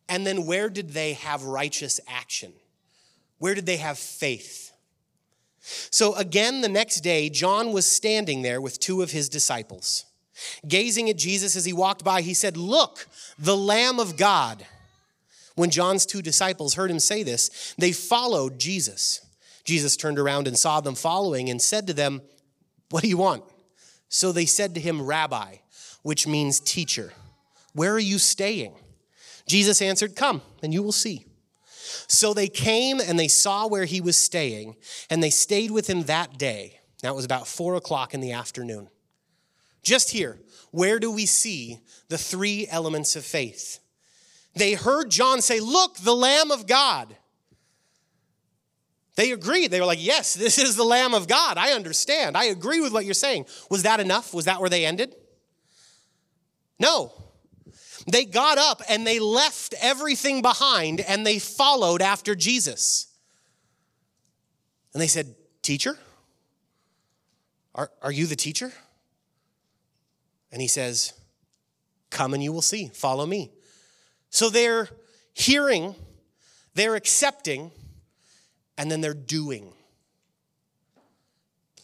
And 0.10 0.26
then 0.26 0.46
where 0.46 0.70
did 0.70 0.90
they 0.90 1.14
have 1.14 1.44
righteous 1.44 2.00
action? 2.08 2.52
Where 3.38 3.56
did 3.56 3.66
they 3.66 3.78
have 3.78 3.98
faith? 3.98 4.74
So, 5.62 6.16
again, 6.16 6.62
the 6.62 6.70
next 6.70 7.02
day, 7.02 7.30
John 7.30 7.72
was 7.72 7.86
standing 7.86 8.42
there 8.42 8.60
with 8.60 8.80
two 8.80 9.02
of 9.02 9.12
his 9.12 9.30
disciples. 9.30 10.06
Gazing 10.68 11.10
at 11.10 11.18
Jesus 11.18 11.56
as 11.56 11.66
he 11.66 11.74
walked 11.74 12.04
by, 12.04 12.22
he 12.22 12.34
said, 12.34 12.58
Look, 12.58 13.08
the 13.38 13.58
Lamb 13.58 14.00
of 14.00 14.18
God. 14.18 14.66
When 15.56 15.70
John's 15.70 16.06
two 16.06 16.22
disciples 16.22 16.76
heard 16.76 16.90
him 16.90 17.00
say 17.00 17.24
this, 17.24 17.76
they 17.78 17.92
followed 17.92 18.60
Jesus. 18.60 19.22
Jesus 19.66 19.98
turned 19.98 20.18
around 20.18 20.48
and 20.48 20.58
saw 20.58 20.80
them 20.80 20.96
following 20.96 21.50
and 21.50 21.62
said 21.62 21.88
to 21.88 21.94
them, 21.94 22.22
What 22.90 23.04
do 23.04 23.10
you 23.10 23.18
want? 23.18 23.44
So 24.08 24.32
they 24.32 24.46
said 24.46 24.74
to 24.76 24.82
him, 24.82 25.02
Rabbi, 25.02 25.56
which 26.02 26.26
means 26.26 26.60
teacher, 26.60 27.14
where 27.74 27.94
are 27.94 28.00
you 28.00 28.18
staying? 28.18 28.74
Jesus 29.48 29.82
answered, 29.82 30.16
Come, 30.16 30.42
and 30.64 30.74
you 30.74 30.82
will 30.82 30.92
see. 30.92 31.26
So 32.08 32.34
they 32.34 32.48
came 32.48 33.00
and 33.00 33.20
they 33.20 33.28
saw 33.28 33.68
where 33.68 33.86
he 33.86 34.02
was 34.02 34.18
staying, 34.18 34.76
and 35.10 35.22
they 35.22 35.30
stayed 35.30 35.72
with 35.72 35.88
him 35.88 36.04
that 36.04 36.38
day. 36.38 36.80
Now 37.04 37.14
it 37.14 37.16
was 37.16 37.26
about 37.26 37.48
four 37.48 37.76
o'clock 37.76 38.14
in 38.14 38.22
the 38.22 38.32
afternoon. 38.32 38.90
Just 39.84 40.12
here, 40.12 40.40
where 40.72 41.00
do 41.00 41.12
we 41.12 41.26
see 41.26 41.80
the 42.10 42.18
three 42.18 42.68
elements 42.70 43.16
of 43.16 43.26
faith? 43.26 43.80
They 44.56 44.74
heard 44.74 45.10
John 45.10 45.42
say, 45.42 45.60
Look, 45.60 45.98
the 45.98 46.16
Lamb 46.16 46.52
of 46.52 46.68
God. 46.68 47.16
They 49.16 49.32
agreed. 49.32 49.72
They 49.72 49.80
were 49.80 49.86
like, 49.86 50.04
Yes, 50.04 50.34
this 50.34 50.58
is 50.58 50.76
the 50.76 50.84
Lamb 50.84 51.14
of 51.14 51.28
God. 51.28 51.58
I 51.58 51.72
understand. 51.72 52.36
I 52.38 52.46
agree 52.46 52.82
with 52.82 52.94
what 52.94 53.06
you're 53.06 53.14
saying. 53.14 53.46
Was 53.70 53.84
that 53.84 54.00
enough? 54.00 54.34
Was 54.34 54.46
that 54.46 54.60
where 54.60 54.70
they 54.70 54.86
ended? 54.86 55.16
No. 56.80 57.14
They 58.08 58.26
got 58.26 58.58
up 58.58 58.82
and 58.90 59.06
they 59.06 59.20
left 59.20 59.76
everything 59.82 60.42
behind 60.42 61.02
and 61.02 61.26
they 61.26 61.38
followed 61.38 62.02
after 62.02 62.36
Jesus. 62.36 63.08
And 64.94 65.02
they 65.02 65.08
said, 65.08 65.36
Teacher? 65.62 65.98
Are, 67.76 67.92
are 68.02 68.12
you 68.12 68.26
the 68.26 68.36
teacher? 68.36 68.74
And 70.52 70.62
he 70.62 70.68
says, 70.68 71.14
Come 72.10 72.34
and 72.34 72.44
you 72.44 72.52
will 72.52 72.62
see. 72.62 72.90
Follow 72.94 73.26
me. 73.26 73.52
So 74.30 74.50
they're 74.50 74.90
hearing, 75.34 75.96
they're 76.74 76.96
accepting, 76.96 77.72
and 78.78 78.92
then 78.92 79.02
they're 79.02 79.14
doing. 79.14 79.74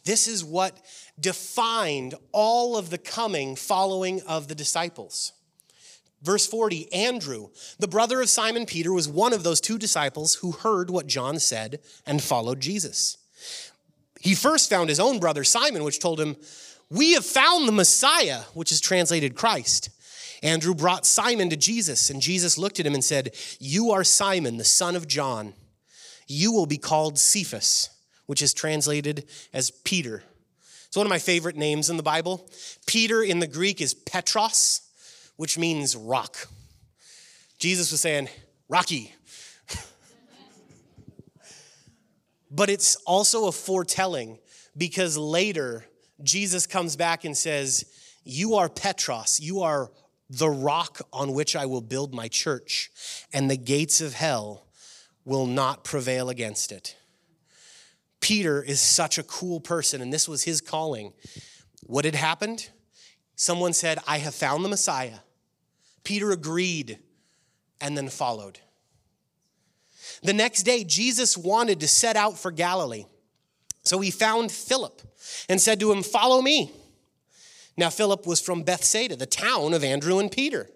This 0.04 0.28
is 0.28 0.44
what 0.44 0.80
defined 1.20 2.16
all 2.32 2.78
of 2.78 2.90
the 2.90 2.98
coming 2.98 3.56
following 3.56 4.22
of 4.28 4.48
the 4.48 4.56
disciples. 4.56 5.34
Verse 6.22 6.48
40 6.48 6.92
Andrew, 6.94 7.50
the 7.80 7.88
brother 7.88 8.22
of 8.22 8.30
Simon 8.30 8.66
Peter, 8.66 8.94
was 8.94 9.08
one 9.08 9.34
of 9.34 9.44
those 9.44 9.62
two 9.62 9.78
disciples 9.78 10.36
who 10.36 10.52
heard 10.52 10.90
what 10.90 11.08
John 11.08 11.40
said 11.40 11.80
and 12.06 12.22
followed 12.22 12.60
Jesus. 12.60 13.18
He 14.22 14.34
first 14.34 14.70
found 14.70 14.90
his 14.90 15.00
own 15.00 15.20
brother 15.20 15.44
Simon, 15.44 15.84
which 15.84 16.00
told 16.00 16.20
him, 16.20 16.36
We 16.96 17.14
have 17.14 17.26
found 17.26 17.68
the 17.68 17.74
Messiah, 17.74 18.42
which 18.54 18.72
is 18.72 18.82
translated 18.82 19.36
Christ. 19.36 19.90
Andrew 20.42 20.74
brought 20.74 21.06
Simon 21.06 21.50
to 21.50 21.58
Jesus, 21.58 22.10
and 22.10 22.22
Jesus 22.22 22.58
looked 22.58 22.80
at 22.80 22.86
him 22.86 22.94
and 22.94 23.04
said, 23.04 23.36
You 23.60 23.92
are 23.92 24.04
Simon, 24.04 24.58
the 24.58 24.64
son 24.64 24.96
of 24.96 25.08
John 25.08 25.54
you 26.28 26.52
will 26.52 26.66
be 26.66 26.78
called 26.78 27.20
Cephas, 27.20 27.90
which 28.26 28.42
is 28.42 28.54
translated 28.54 29.26
as 29.54 29.72
Peter. 29.72 30.24
It's 30.88 30.98
one 30.98 31.06
of 31.06 31.10
my 31.10 31.20
favorite 31.20 31.56
names 31.56 31.90
in 31.90 31.98
the 31.98 32.04
Bible. 32.04 32.50
Peter 32.88 33.22
in 33.22 33.40
the 33.40 33.48
Greek 33.48 33.82
is 33.82 33.94
Petros, 33.94 34.82
which 35.36 35.58
means 35.58 35.96
rock. 35.96 36.48
Jesus 37.58 37.92
was 37.92 38.02
saying, 38.02 38.30
Rocky. 38.68 39.14
but 42.52 42.70
it's 42.70 42.96
also 43.06 43.48
a 43.48 43.52
foretelling 43.52 44.40
because 44.76 45.18
later 45.18 45.86
Jesus 46.24 46.66
comes 46.66 46.96
back 46.96 47.26
and 47.26 47.36
says, 47.36 47.86
You 48.24 48.56
are 48.56 48.70
Petros, 48.70 49.40
you 49.40 49.62
are 49.62 49.92
the 50.30 50.50
rock 50.50 51.02
on 51.14 51.34
which 51.34 51.56
I 51.56 51.66
will 51.66 51.82
build 51.82 52.14
my 52.14 52.28
church, 52.28 52.92
and 53.34 53.50
the 53.50 53.58
gates 53.58 54.02
of 54.02 54.14
hell 54.14 54.66
will 55.24 55.46
not 55.46 55.84
prevail 55.84 56.30
against 56.30 56.72
it. 56.72 56.96
Peter 58.22 58.64
is 58.64 58.82
such 58.82 59.18
a 59.18 59.24
cool 59.24 59.60
person, 59.60 60.02
and 60.02 60.12
this 60.12 60.28
was 60.28 60.44
his 60.44 60.62
calling. 60.62 61.14
What 61.84 62.06
had 62.06 62.16
happened? 62.16 62.70
Someone 63.36 63.74
said, 63.74 64.00
I 64.08 64.18
have 64.20 64.34
found 64.34 64.64
the 64.64 64.70
Messiah. 64.70 65.20
Peter 66.04 66.32
agreed 66.32 67.00
and 67.82 67.98
then 67.98 68.10
followed. 68.10 68.60
The 70.24 70.34
next 70.34 70.64
day, 70.64 70.84
Jesus 70.84 71.38
wanted 71.38 71.80
to 71.82 71.88
set 71.88 72.16
out 72.16 72.38
for 72.38 72.52
Galilee. 72.52 73.06
So 73.86 74.00
he 74.00 74.12
found 74.12 74.52
Philip 74.52 75.02
and 75.48 75.62
said 75.62 75.80
to 75.80 75.92
him, 75.92 76.04
Follow 76.04 76.42
me. 76.42 76.72
Now, 77.78 77.90
Philip 77.90 78.26
was 78.26 78.42
from 78.42 78.64
Bethsaida, 78.64 79.16
the 79.16 79.26
town 79.26 79.74
of 79.74 79.84
Andrew 79.84 80.20
and 80.20 80.32
Peter. 80.32 80.70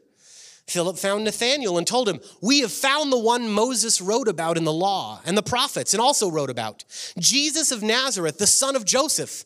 Philip 0.67 0.97
found 0.97 1.23
Nathanael 1.23 1.77
and 1.77 1.87
told 1.87 2.07
him, 2.07 2.19
We 2.41 2.59
have 2.59 2.71
found 2.71 3.11
the 3.11 3.19
one 3.19 3.49
Moses 3.49 3.99
wrote 4.01 4.27
about 4.27 4.57
in 4.57 4.65
the 4.65 4.73
law 4.73 5.19
and 5.25 5.35
the 5.35 5.43
prophets 5.43 5.93
and 5.93 6.01
also 6.01 6.29
wrote 6.29 6.49
about, 6.49 6.83
Jesus 7.17 7.71
of 7.71 7.81
Nazareth, 7.81 8.37
the 8.37 8.47
son 8.47 8.75
of 8.75 8.85
Joseph. 8.85 9.45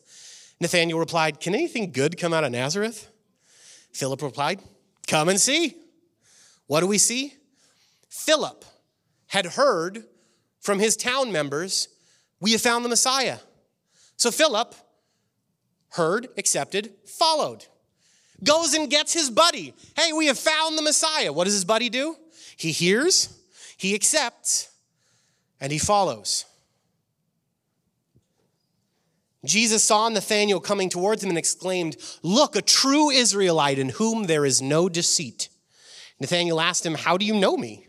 Nathanael 0.60 0.98
replied, 0.98 1.40
Can 1.40 1.54
anything 1.54 1.92
good 1.92 2.18
come 2.18 2.34
out 2.34 2.44
of 2.44 2.52
Nazareth? 2.52 3.10
Philip 3.92 4.20
replied, 4.20 4.60
Come 5.06 5.28
and 5.28 5.40
see. 5.40 5.76
What 6.66 6.80
do 6.80 6.86
we 6.86 6.98
see? 6.98 7.34
Philip 8.08 8.64
had 9.28 9.46
heard 9.46 10.04
from 10.60 10.78
his 10.78 10.96
town 10.96 11.32
members, 11.32 11.88
We 12.40 12.52
have 12.52 12.60
found 12.60 12.84
the 12.84 12.88
Messiah. 12.90 13.38
So 14.16 14.30
Philip 14.30 14.74
heard, 15.90 16.28
accepted, 16.36 16.92
followed. 17.06 17.66
goes 18.42 18.74
and 18.74 18.90
gets 18.90 19.12
his 19.12 19.30
buddy. 19.30 19.74
Hey, 19.96 20.12
we 20.12 20.26
have 20.26 20.38
found 20.38 20.76
the 20.76 20.82
Messiah. 20.82 21.32
What 21.32 21.44
does 21.44 21.54
his 21.54 21.64
buddy 21.64 21.88
do? 21.88 22.16
He 22.56 22.72
hears, 22.72 23.38
he 23.76 23.94
accepts, 23.94 24.70
and 25.60 25.72
he 25.72 25.78
follows. 25.78 26.44
Jesus 29.44 29.84
saw 29.84 30.08
Nathanael 30.08 30.60
coming 30.60 30.88
towards 30.88 31.22
him 31.22 31.28
and 31.28 31.38
exclaimed, 31.38 31.96
Look, 32.22 32.56
a 32.56 32.62
true 32.62 33.10
Israelite 33.10 33.78
in 33.78 33.90
whom 33.90 34.24
there 34.24 34.44
is 34.44 34.62
no 34.62 34.88
deceit. 34.88 35.48
Nathanael 36.18 36.60
asked 36.60 36.86
him, 36.86 36.94
How 36.94 37.16
do 37.16 37.26
you 37.26 37.34
know 37.34 37.56
me? 37.56 37.86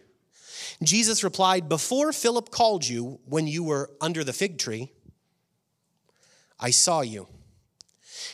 Jesus 0.84 1.24
replied, 1.24 1.70
Before 1.70 2.12
Philip 2.12 2.52
called 2.52 2.86
you, 2.86 3.20
when 3.26 3.48
you 3.48 3.64
were 3.64 3.90
under 4.02 4.24
the 4.24 4.34
fig 4.34 4.58
tree, 4.58 4.92
I 6.60 6.72
saw 6.72 7.02
you. 7.02 7.28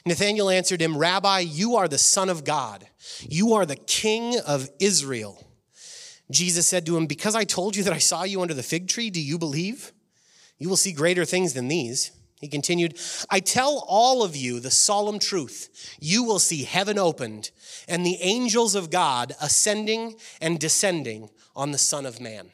Nathanael 0.05 0.49
answered 0.49 0.81
him, 0.81 0.97
Rabbi, 0.97 1.39
you 1.39 1.75
are 1.75 1.87
the 1.87 1.97
Son 1.97 2.29
of 2.29 2.43
God. 2.43 2.87
You 3.21 3.53
are 3.53 3.65
the 3.65 3.75
King 3.75 4.39
of 4.47 4.69
Israel. 4.79 5.47
Jesus 6.29 6.67
said 6.67 6.85
to 6.85 6.97
him, 6.97 7.07
Because 7.07 7.35
I 7.35 7.43
told 7.43 7.75
you 7.75 7.83
that 7.83 7.93
I 7.93 7.99
saw 7.99 8.23
you 8.23 8.41
under 8.41 8.53
the 8.53 8.63
fig 8.63 8.87
tree, 8.87 9.09
do 9.09 9.21
you 9.21 9.37
believe? 9.37 9.91
You 10.57 10.69
will 10.69 10.77
see 10.77 10.93
greater 10.93 11.25
things 11.25 11.53
than 11.53 11.67
these. 11.67 12.11
He 12.39 12.47
continued, 12.47 12.99
I 13.29 13.39
tell 13.39 13.85
all 13.87 14.23
of 14.23 14.35
you 14.35 14.59
the 14.59 14.71
solemn 14.71 15.19
truth. 15.19 15.95
You 15.99 16.23
will 16.23 16.39
see 16.39 16.63
heaven 16.63 16.97
opened 16.97 17.51
and 17.87 18.03
the 18.03 18.17
angels 18.19 18.73
of 18.73 18.89
God 18.89 19.35
ascending 19.39 20.15
and 20.41 20.59
descending 20.59 21.29
on 21.55 21.71
the 21.71 21.77
Son 21.77 22.05
of 22.05 22.19
Man. 22.19 22.49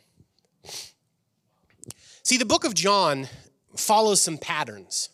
See, 2.24 2.38
the 2.38 2.46
book 2.46 2.66
of 2.66 2.74
John 2.74 3.30
follows 3.78 4.22
some 4.22 4.38
patterns, 4.38 5.10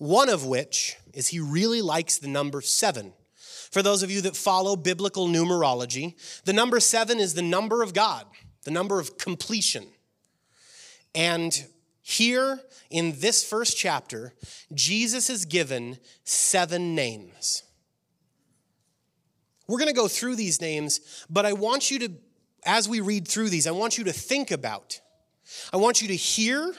one 0.00 0.30
of 0.30 0.46
which 0.46 0.96
is 1.12 1.28
he 1.28 1.40
really 1.40 1.82
likes 1.82 2.16
the 2.16 2.26
number 2.26 2.62
seven. 2.62 3.12
For 3.70 3.82
those 3.82 4.02
of 4.02 4.10
you 4.10 4.22
that 4.22 4.34
follow 4.34 4.74
biblical 4.74 5.28
numerology, 5.28 6.14
the 6.46 6.54
number 6.54 6.80
seven 6.80 7.20
is 7.20 7.34
the 7.34 7.42
number 7.42 7.82
of 7.82 7.92
God, 7.92 8.24
the 8.64 8.70
number 8.70 8.98
of 8.98 9.18
completion. 9.18 9.86
And 11.14 11.66
here 12.00 12.60
in 12.88 13.20
this 13.20 13.44
first 13.44 13.76
chapter, 13.76 14.32
Jesus 14.72 15.28
is 15.28 15.44
given 15.44 15.98
seven 16.24 16.94
names. 16.94 17.62
We're 19.68 19.78
going 19.78 19.88
to 19.88 19.94
go 19.94 20.08
through 20.08 20.36
these 20.36 20.62
names, 20.62 21.26
but 21.28 21.44
I 21.44 21.52
want 21.52 21.90
you 21.90 21.98
to, 21.98 22.12
as 22.64 22.88
we 22.88 23.00
read 23.00 23.28
through 23.28 23.50
these, 23.50 23.66
I 23.66 23.72
want 23.72 23.98
you 23.98 24.04
to 24.04 24.14
think 24.14 24.50
about, 24.50 24.98
I 25.74 25.76
want 25.76 26.00
you 26.00 26.08
to 26.08 26.16
hear, 26.16 26.72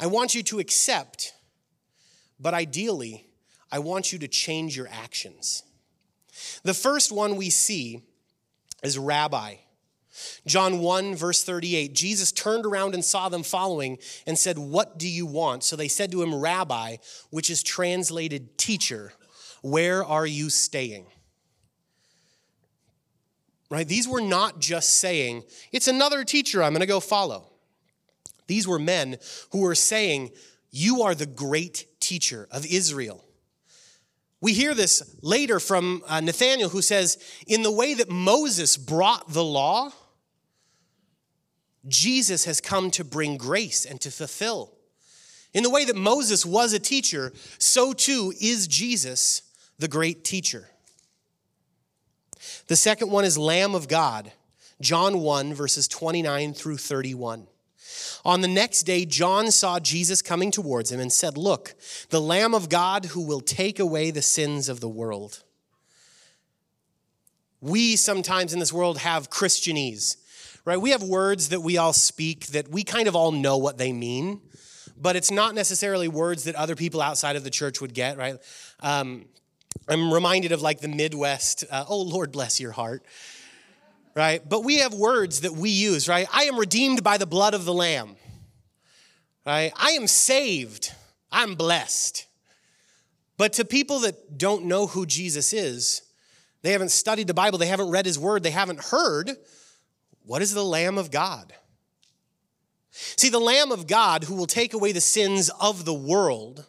I 0.00 0.08
want 0.08 0.34
you 0.34 0.42
to 0.42 0.58
accept, 0.58 1.33
but 2.38 2.54
ideally, 2.54 3.26
I 3.70 3.78
want 3.78 4.12
you 4.12 4.18
to 4.20 4.28
change 4.28 4.76
your 4.76 4.88
actions. 4.88 5.62
The 6.62 6.74
first 6.74 7.12
one 7.12 7.36
we 7.36 7.50
see 7.50 8.02
is 8.82 8.98
rabbi. 8.98 9.56
John 10.46 10.78
1, 10.78 11.16
verse 11.16 11.42
38, 11.42 11.92
Jesus 11.92 12.30
turned 12.30 12.66
around 12.66 12.94
and 12.94 13.04
saw 13.04 13.28
them 13.28 13.42
following 13.42 13.98
and 14.26 14.38
said, 14.38 14.58
What 14.58 14.96
do 14.96 15.08
you 15.08 15.26
want? 15.26 15.64
So 15.64 15.74
they 15.74 15.88
said 15.88 16.12
to 16.12 16.22
him, 16.22 16.34
Rabbi, 16.34 16.96
which 17.30 17.50
is 17.50 17.62
translated 17.62 18.56
teacher, 18.56 19.12
where 19.62 20.04
are 20.04 20.26
you 20.26 20.50
staying? 20.50 21.06
Right? 23.70 23.88
These 23.88 24.06
were 24.06 24.20
not 24.20 24.60
just 24.60 25.00
saying, 25.00 25.42
It's 25.72 25.88
another 25.88 26.22
teacher 26.22 26.62
I'm 26.62 26.72
going 26.72 26.80
to 26.80 26.86
go 26.86 27.00
follow. 27.00 27.50
These 28.46 28.68
were 28.68 28.78
men 28.78 29.16
who 29.50 29.62
were 29.62 29.74
saying, 29.74 30.30
You 30.70 31.02
are 31.02 31.14
the 31.14 31.26
great 31.26 31.86
teacher 32.06 32.48
of 32.50 32.66
Israel. 32.66 33.24
We 34.40 34.52
hear 34.52 34.74
this 34.74 35.16
later 35.22 35.58
from 35.58 36.02
uh, 36.06 36.20
Nathanael, 36.20 36.68
who 36.68 36.82
says, 36.82 37.16
In 37.46 37.62
the 37.62 37.72
way 37.72 37.94
that 37.94 38.10
Moses 38.10 38.76
brought 38.76 39.32
the 39.32 39.42
law, 39.42 39.90
Jesus 41.88 42.44
has 42.44 42.60
come 42.60 42.90
to 42.92 43.04
bring 43.04 43.36
grace 43.36 43.84
and 43.84 44.00
to 44.02 44.10
fulfill. 44.10 44.72
In 45.54 45.62
the 45.62 45.70
way 45.70 45.84
that 45.84 45.96
Moses 45.96 46.44
was 46.44 46.72
a 46.72 46.78
teacher, 46.78 47.32
so 47.58 47.92
too 47.92 48.34
is 48.40 48.66
Jesus 48.66 49.42
the 49.78 49.88
great 49.88 50.24
teacher. 50.24 50.68
The 52.66 52.76
second 52.76 53.10
one 53.10 53.24
is 53.24 53.38
Lamb 53.38 53.74
of 53.74 53.88
God, 53.88 54.32
John 54.80 55.20
1, 55.20 55.54
verses 55.54 55.88
29 55.88 56.54
through 56.54 56.78
31. 56.78 57.46
On 58.24 58.40
the 58.40 58.48
next 58.48 58.82
day, 58.82 59.04
John 59.04 59.50
saw 59.50 59.78
Jesus 59.78 60.22
coming 60.22 60.50
towards 60.50 60.90
him 60.90 61.00
and 61.00 61.12
said, 61.12 61.36
Look, 61.36 61.74
the 62.10 62.20
Lamb 62.20 62.54
of 62.54 62.68
God 62.68 63.06
who 63.06 63.22
will 63.22 63.40
take 63.40 63.78
away 63.78 64.10
the 64.10 64.22
sins 64.22 64.68
of 64.68 64.80
the 64.80 64.88
world. 64.88 65.42
We 67.60 67.96
sometimes 67.96 68.52
in 68.52 68.58
this 68.58 68.72
world 68.72 68.98
have 68.98 69.30
Christianese 69.30 70.16
right? 70.64 70.80
We 70.80 70.90
have 70.90 71.02
words 71.02 71.50
that 71.50 71.60
we 71.60 71.76
all 71.76 71.92
speak 71.92 72.46
that 72.48 72.68
we 72.68 72.84
kind 72.84 73.08
of 73.08 73.14
all 73.14 73.32
know 73.32 73.56
what 73.56 73.78
they 73.78 73.92
mean, 73.92 74.40
but 74.96 75.16
it's 75.16 75.30
not 75.30 75.54
necessarily 75.54 76.08
words 76.08 76.44
that 76.44 76.54
other 76.54 76.76
people 76.76 77.00
outside 77.00 77.36
of 77.36 77.44
the 77.44 77.50
church 77.50 77.80
would 77.80 77.94
get, 77.94 78.16
right? 78.16 78.36
Um, 78.80 79.26
I'm 79.88 80.12
reminded 80.12 80.52
of 80.52 80.62
like 80.62 80.80
the 80.80 80.88
Midwest, 80.88 81.64
uh, 81.70 81.84
oh, 81.88 82.00
Lord 82.00 82.32
bless 82.32 82.60
your 82.60 82.72
heart, 82.72 83.04
right? 84.14 84.46
But 84.48 84.64
we 84.64 84.78
have 84.78 84.94
words 84.94 85.40
that 85.40 85.52
we 85.52 85.70
use, 85.70 86.08
right? 86.08 86.26
I 86.32 86.44
am 86.44 86.58
redeemed 86.58 87.02
by 87.02 87.18
the 87.18 87.26
blood 87.26 87.54
of 87.54 87.64
the 87.64 87.74
Lamb, 87.74 88.16
right? 89.44 89.72
I 89.76 89.90
am 89.90 90.06
saved, 90.06 90.92
I'm 91.32 91.54
blessed. 91.54 92.26
But 93.36 93.54
to 93.54 93.64
people 93.64 94.00
that 94.00 94.38
don't 94.38 94.66
know 94.66 94.86
who 94.86 95.06
Jesus 95.06 95.52
is, 95.52 96.02
they 96.62 96.72
haven't 96.72 96.92
studied 96.92 97.26
the 97.26 97.34
Bible, 97.34 97.58
they 97.58 97.66
haven't 97.66 97.90
read 97.90 98.06
his 98.06 98.18
word, 98.18 98.42
they 98.42 98.50
haven't 98.50 98.80
heard, 98.80 99.32
what 100.24 100.40
is 100.40 100.54
the 100.54 100.64
Lamb 100.64 100.96
of 100.96 101.10
God? 101.10 101.52
See, 102.90 103.28
the 103.28 103.40
Lamb 103.40 103.72
of 103.72 103.88
God 103.88 104.24
who 104.24 104.34
will 104.36 104.46
take 104.46 104.72
away 104.72 104.92
the 104.92 105.00
sins 105.00 105.50
of 105.60 105.84
the 105.84 105.92
world 105.92 106.64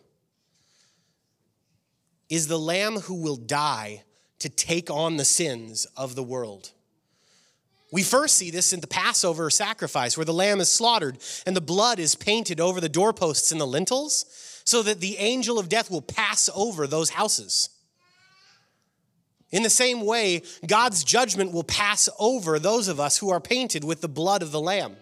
is 2.29 2.47
the 2.47 2.60
Lamb 2.60 2.95
who 3.01 3.13
will 3.21 3.36
die 3.36 4.03
to 4.39 4.49
take 4.49 4.89
on 4.89 5.17
the 5.17 5.25
sins 5.25 5.86
of 5.95 6.15
the 6.15 6.23
world. 6.23 6.71
We 7.95 8.03
first 8.03 8.36
see 8.36 8.51
this 8.51 8.73
in 8.73 8.81
the 8.81 8.88
Passover 8.88 9.49
sacrifice, 9.49 10.17
where 10.17 10.25
the 10.25 10.34
lamb 10.34 10.60
is 10.60 10.69
slaughtered 10.69 11.17
and 11.45 11.55
the 11.55 11.62
blood 11.62 11.97
is 11.97 12.13
painted 12.13 12.60
over 12.60 12.81
the 12.81 12.89
doorposts 12.89 13.53
and 13.53 13.62
the 13.62 13.65
lintels, 13.65 14.25
so 14.65 14.84
that 14.84 14.99
the 14.99 15.15
angel 15.17 15.58
of 15.58 15.69
death 15.69 15.89
will 15.89 16.01
pass 16.01 16.49
over 16.53 16.88
those 16.88 17.12
houses. 17.12 17.69
In 19.49 19.63
the 19.63 19.69
same 19.69 20.05
way, 20.05 20.41
God's 20.67 21.05
judgment 21.05 21.53
will 21.53 21.63
pass 21.63 22.10
over 22.19 22.60
those 22.60 22.89
of 22.89 22.99
us 22.99 23.19
who 23.19 23.29
are 23.29 23.39
painted 23.39 23.86
with 23.86 24.01
the 24.01 24.10
blood 24.10 24.41
of 24.41 24.51
the 24.51 24.60
Lamb. 24.60 24.97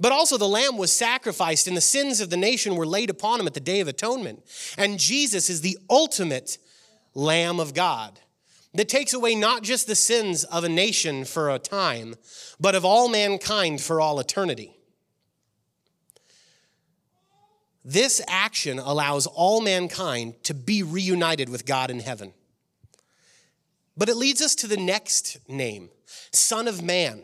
But 0.00 0.10
also, 0.10 0.38
the 0.38 0.48
Lamb 0.48 0.78
was 0.78 0.90
sacrificed, 0.90 1.66
and 1.66 1.76
the 1.76 1.82
sins 1.82 2.18
of 2.18 2.30
the 2.30 2.38
nation 2.38 2.76
were 2.76 2.86
laid 2.86 3.10
upon 3.10 3.40
him 3.40 3.46
at 3.46 3.52
the 3.52 3.60
Day 3.60 3.80
of 3.80 3.88
Atonement. 3.88 4.42
And 4.78 4.98
Jesus 4.98 5.50
is 5.50 5.60
the 5.60 5.76
ultimate 5.90 6.56
Lamb 7.12 7.60
of 7.60 7.74
God 7.74 8.20
that 8.74 8.88
takes 8.88 9.14
away 9.14 9.34
not 9.34 9.62
just 9.62 9.86
the 9.86 9.94
sins 9.94 10.44
of 10.44 10.64
a 10.64 10.68
nation 10.68 11.24
for 11.24 11.50
a 11.50 11.58
time, 11.58 12.16
but 12.60 12.74
of 12.74 12.84
all 12.84 13.08
mankind 13.08 13.80
for 13.80 14.00
all 14.00 14.18
eternity. 14.18 14.76
This 17.84 18.20
action 18.26 18.78
allows 18.78 19.26
all 19.26 19.60
mankind 19.60 20.42
to 20.44 20.54
be 20.54 20.82
reunited 20.82 21.48
with 21.48 21.66
God 21.66 21.90
in 21.90 22.00
heaven. 22.00 22.32
But 23.96 24.08
it 24.08 24.16
leads 24.16 24.42
us 24.42 24.54
to 24.56 24.66
the 24.66 24.76
next 24.76 25.38
name, 25.48 25.90
Son 26.32 26.66
of 26.66 26.82
Man. 26.82 27.22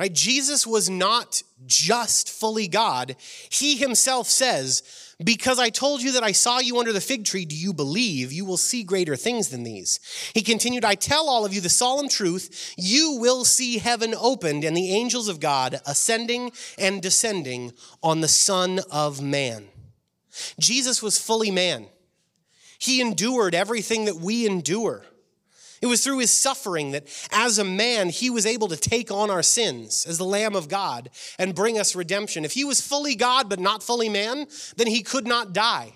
Right? 0.00 0.14
Jesus 0.14 0.66
was 0.66 0.88
not 0.88 1.42
just 1.66 2.30
fully 2.30 2.68
God. 2.68 3.16
He 3.50 3.76
himself 3.76 4.28
says, 4.28 4.82
Because 5.22 5.58
I 5.58 5.68
told 5.68 6.00
you 6.00 6.12
that 6.12 6.22
I 6.22 6.32
saw 6.32 6.58
you 6.58 6.78
under 6.78 6.94
the 6.94 7.02
fig 7.02 7.26
tree, 7.26 7.44
do 7.44 7.54
you 7.54 7.74
believe? 7.74 8.32
You 8.32 8.46
will 8.46 8.56
see 8.56 8.82
greater 8.82 9.14
things 9.14 9.50
than 9.50 9.62
these. 9.62 10.00
He 10.32 10.40
continued, 10.40 10.86
I 10.86 10.94
tell 10.94 11.28
all 11.28 11.44
of 11.44 11.52
you 11.52 11.60
the 11.60 11.68
solemn 11.68 12.08
truth. 12.08 12.72
You 12.78 13.18
will 13.20 13.44
see 13.44 13.76
heaven 13.76 14.14
opened 14.18 14.64
and 14.64 14.74
the 14.74 14.90
angels 14.90 15.28
of 15.28 15.38
God 15.38 15.82
ascending 15.86 16.52
and 16.78 17.02
descending 17.02 17.74
on 18.02 18.22
the 18.22 18.28
Son 18.28 18.80
of 18.90 19.20
Man. 19.20 19.66
Jesus 20.58 21.02
was 21.02 21.18
fully 21.18 21.50
man. 21.50 21.84
He 22.78 23.02
endured 23.02 23.54
everything 23.54 24.06
that 24.06 24.16
we 24.16 24.46
endure. 24.46 25.04
It 25.80 25.86
was 25.86 26.04
through 26.04 26.18
his 26.18 26.30
suffering 26.30 26.90
that 26.90 27.06
as 27.32 27.58
a 27.58 27.64
man, 27.64 28.10
he 28.10 28.28
was 28.28 28.44
able 28.44 28.68
to 28.68 28.76
take 28.76 29.10
on 29.10 29.30
our 29.30 29.42
sins 29.42 30.04
as 30.06 30.18
the 30.18 30.24
Lamb 30.24 30.54
of 30.54 30.68
God 30.68 31.08
and 31.38 31.54
bring 31.54 31.78
us 31.78 31.94
redemption. 31.94 32.44
If 32.44 32.52
he 32.52 32.64
was 32.64 32.82
fully 32.82 33.14
God 33.14 33.48
but 33.48 33.58
not 33.60 33.82
fully 33.82 34.10
man, 34.10 34.46
then 34.76 34.88
he 34.88 35.02
could 35.02 35.26
not 35.26 35.54
die. 35.54 35.94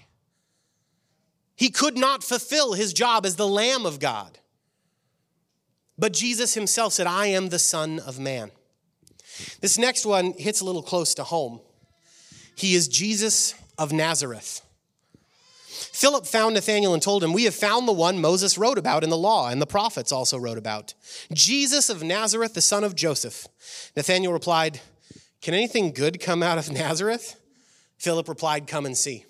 He 1.56 1.70
could 1.70 1.98
not 1.98 2.24
fulfill 2.24 2.72
his 2.72 2.92
job 2.92 3.26
as 3.26 3.36
the 3.36 3.46
Lamb 3.46 3.84
of 3.84 4.00
God. 4.00 4.38
But 5.98 6.12
Jesus 6.12 6.54
himself 6.54 6.94
said, 6.94 7.06
I 7.06 7.26
am 7.26 7.50
the 7.50 7.58
Son 7.58 8.00
of 8.00 8.18
Man. 8.18 8.50
This 9.60 9.78
next 9.78 10.06
one 10.06 10.32
hits 10.32 10.60
a 10.60 10.64
little 10.64 10.82
close 10.82 11.14
to 11.14 11.24
home. 11.24 11.60
He 12.56 12.74
is 12.74 12.88
Jesus 12.88 13.54
of 13.78 13.92
Nazareth. 13.92 14.63
Philip 15.74 16.26
found 16.26 16.54
Nathanael 16.54 16.94
and 16.94 17.02
told 17.02 17.24
him, 17.24 17.32
We 17.32 17.44
have 17.44 17.54
found 17.54 17.88
the 17.88 17.92
one 17.92 18.20
Moses 18.20 18.56
wrote 18.56 18.78
about 18.78 19.02
in 19.02 19.10
the 19.10 19.16
law, 19.16 19.48
and 19.48 19.60
the 19.60 19.66
prophets 19.66 20.12
also 20.12 20.38
wrote 20.38 20.58
about 20.58 20.94
Jesus 21.32 21.90
of 21.90 22.02
Nazareth, 22.02 22.54
the 22.54 22.60
son 22.60 22.84
of 22.84 22.94
Joseph. 22.94 23.48
Nathanael 23.96 24.32
replied, 24.32 24.80
Can 25.40 25.52
anything 25.54 25.92
good 25.92 26.20
come 26.20 26.42
out 26.42 26.58
of 26.58 26.70
Nazareth? 26.72 27.40
Philip 27.98 28.28
replied, 28.28 28.66
Come 28.66 28.87
and 28.87 28.96
see. 28.96 29.24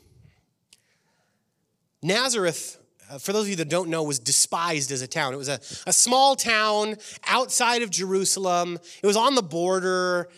Nazareth, 2.03 2.79
uh, 3.11 3.19
for 3.19 3.33
those 3.33 3.45
of 3.45 3.49
you 3.49 3.57
that 3.57 3.71
don't 3.71 3.89
know, 3.89 4.03
was 4.03 4.19
despised 4.19 4.93
as 4.93 5.01
a 5.01 5.07
town. 5.07 5.33
It 5.33 5.39
was 5.39 5.49
a, 5.49 5.59
a 5.87 5.93
small 5.93 6.37
town 6.37 6.97
outside 7.27 7.81
of 7.83 7.91
Jerusalem, 7.91 8.79
it 9.03 9.07
was 9.07 9.17
on 9.17 9.35
the 9.35 9.43
border. 9.43 10.29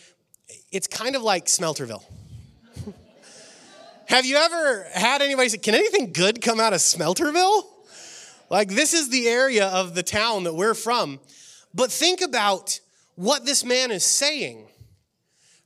It's 0.70 0.86
kind 0.86 1.16
of 1.16 1.22
like 1.22 1.46
Smelterville. 1.46 2.04
Have 4.08 4.24
you 4.24 4.36
ever 4.36 4.86
had 4.92 5.20
anybody 5.20 5.48
say, 5.48 5.58
Can 5.58 5.74
anything 5.74 6.12
good 6.12 6.40
come 6.40 6.60
out 6.60 6.72
of 6.72 6.80
Smelterville? 6.80 7.64
Like, 8.48 8.68
this 8.68 8.94
is 8.94 9.08
the 9.08 9.26
area 9.26 9.66
of 9.66 9.94
the 9.94 10.04
town 10.04 10.44
that 10.44 10.54
we're 10.54 10.74
from. 10.74 11.18
But 11.74 11.90
think 11.90 12.20
about 12.20 12.80
what 13.16 13.44
this 13.44 13.64
man 13.64 13.90
is 13.90 14.04
saying, 14.04 14.68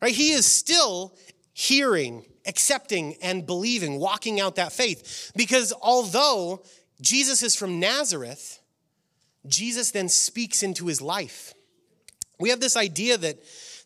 right? 0.00 0.14
He 0.14 0.30
is 0.30 0.46
still 0.46 1.14
hearing, 1.52 2.24
accepting, 2.46 3.16
and 3.22 3.44
believing, 3.44 3.98
walking 3.98 4.40
out 4.40 4.56
that 4.56 4.72
faith. 4.72 5.32
Because 5.36 5.74
although 5.82 6.62
Jesus 7.00 7.42
is 7.42 7.54
from 7.54 7.78
Nazareth, 7.78 8.60
Jesus 9.46 9.90
then 9.90 10.08
speaks 10.08 10.62
into 10.62 10.86
his 10.86 11.02
life. 11.02 11.52
We 12.38 12.48
have 12.48 12.60
this 12.60 12.76
idea 12.76 13.18
that 13.18 13.38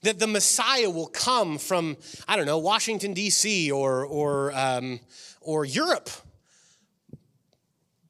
that 0.05 0.19
the 0.19 0.27
Messiah 0.27 0.89
will 0.89 1.07
come 1.07 1.59
from, 1.59 1.97
I 2.29 2.37
don't 2.37 2.47
know, 2.47 2.59
Washington, 2.59 3.15
D.C. 3.15 3.71
or, 3.71 4.05
or, 4.05 4.53
um, 4.55 5.01
or 5.41 5.65
Europe. 5.65 6.11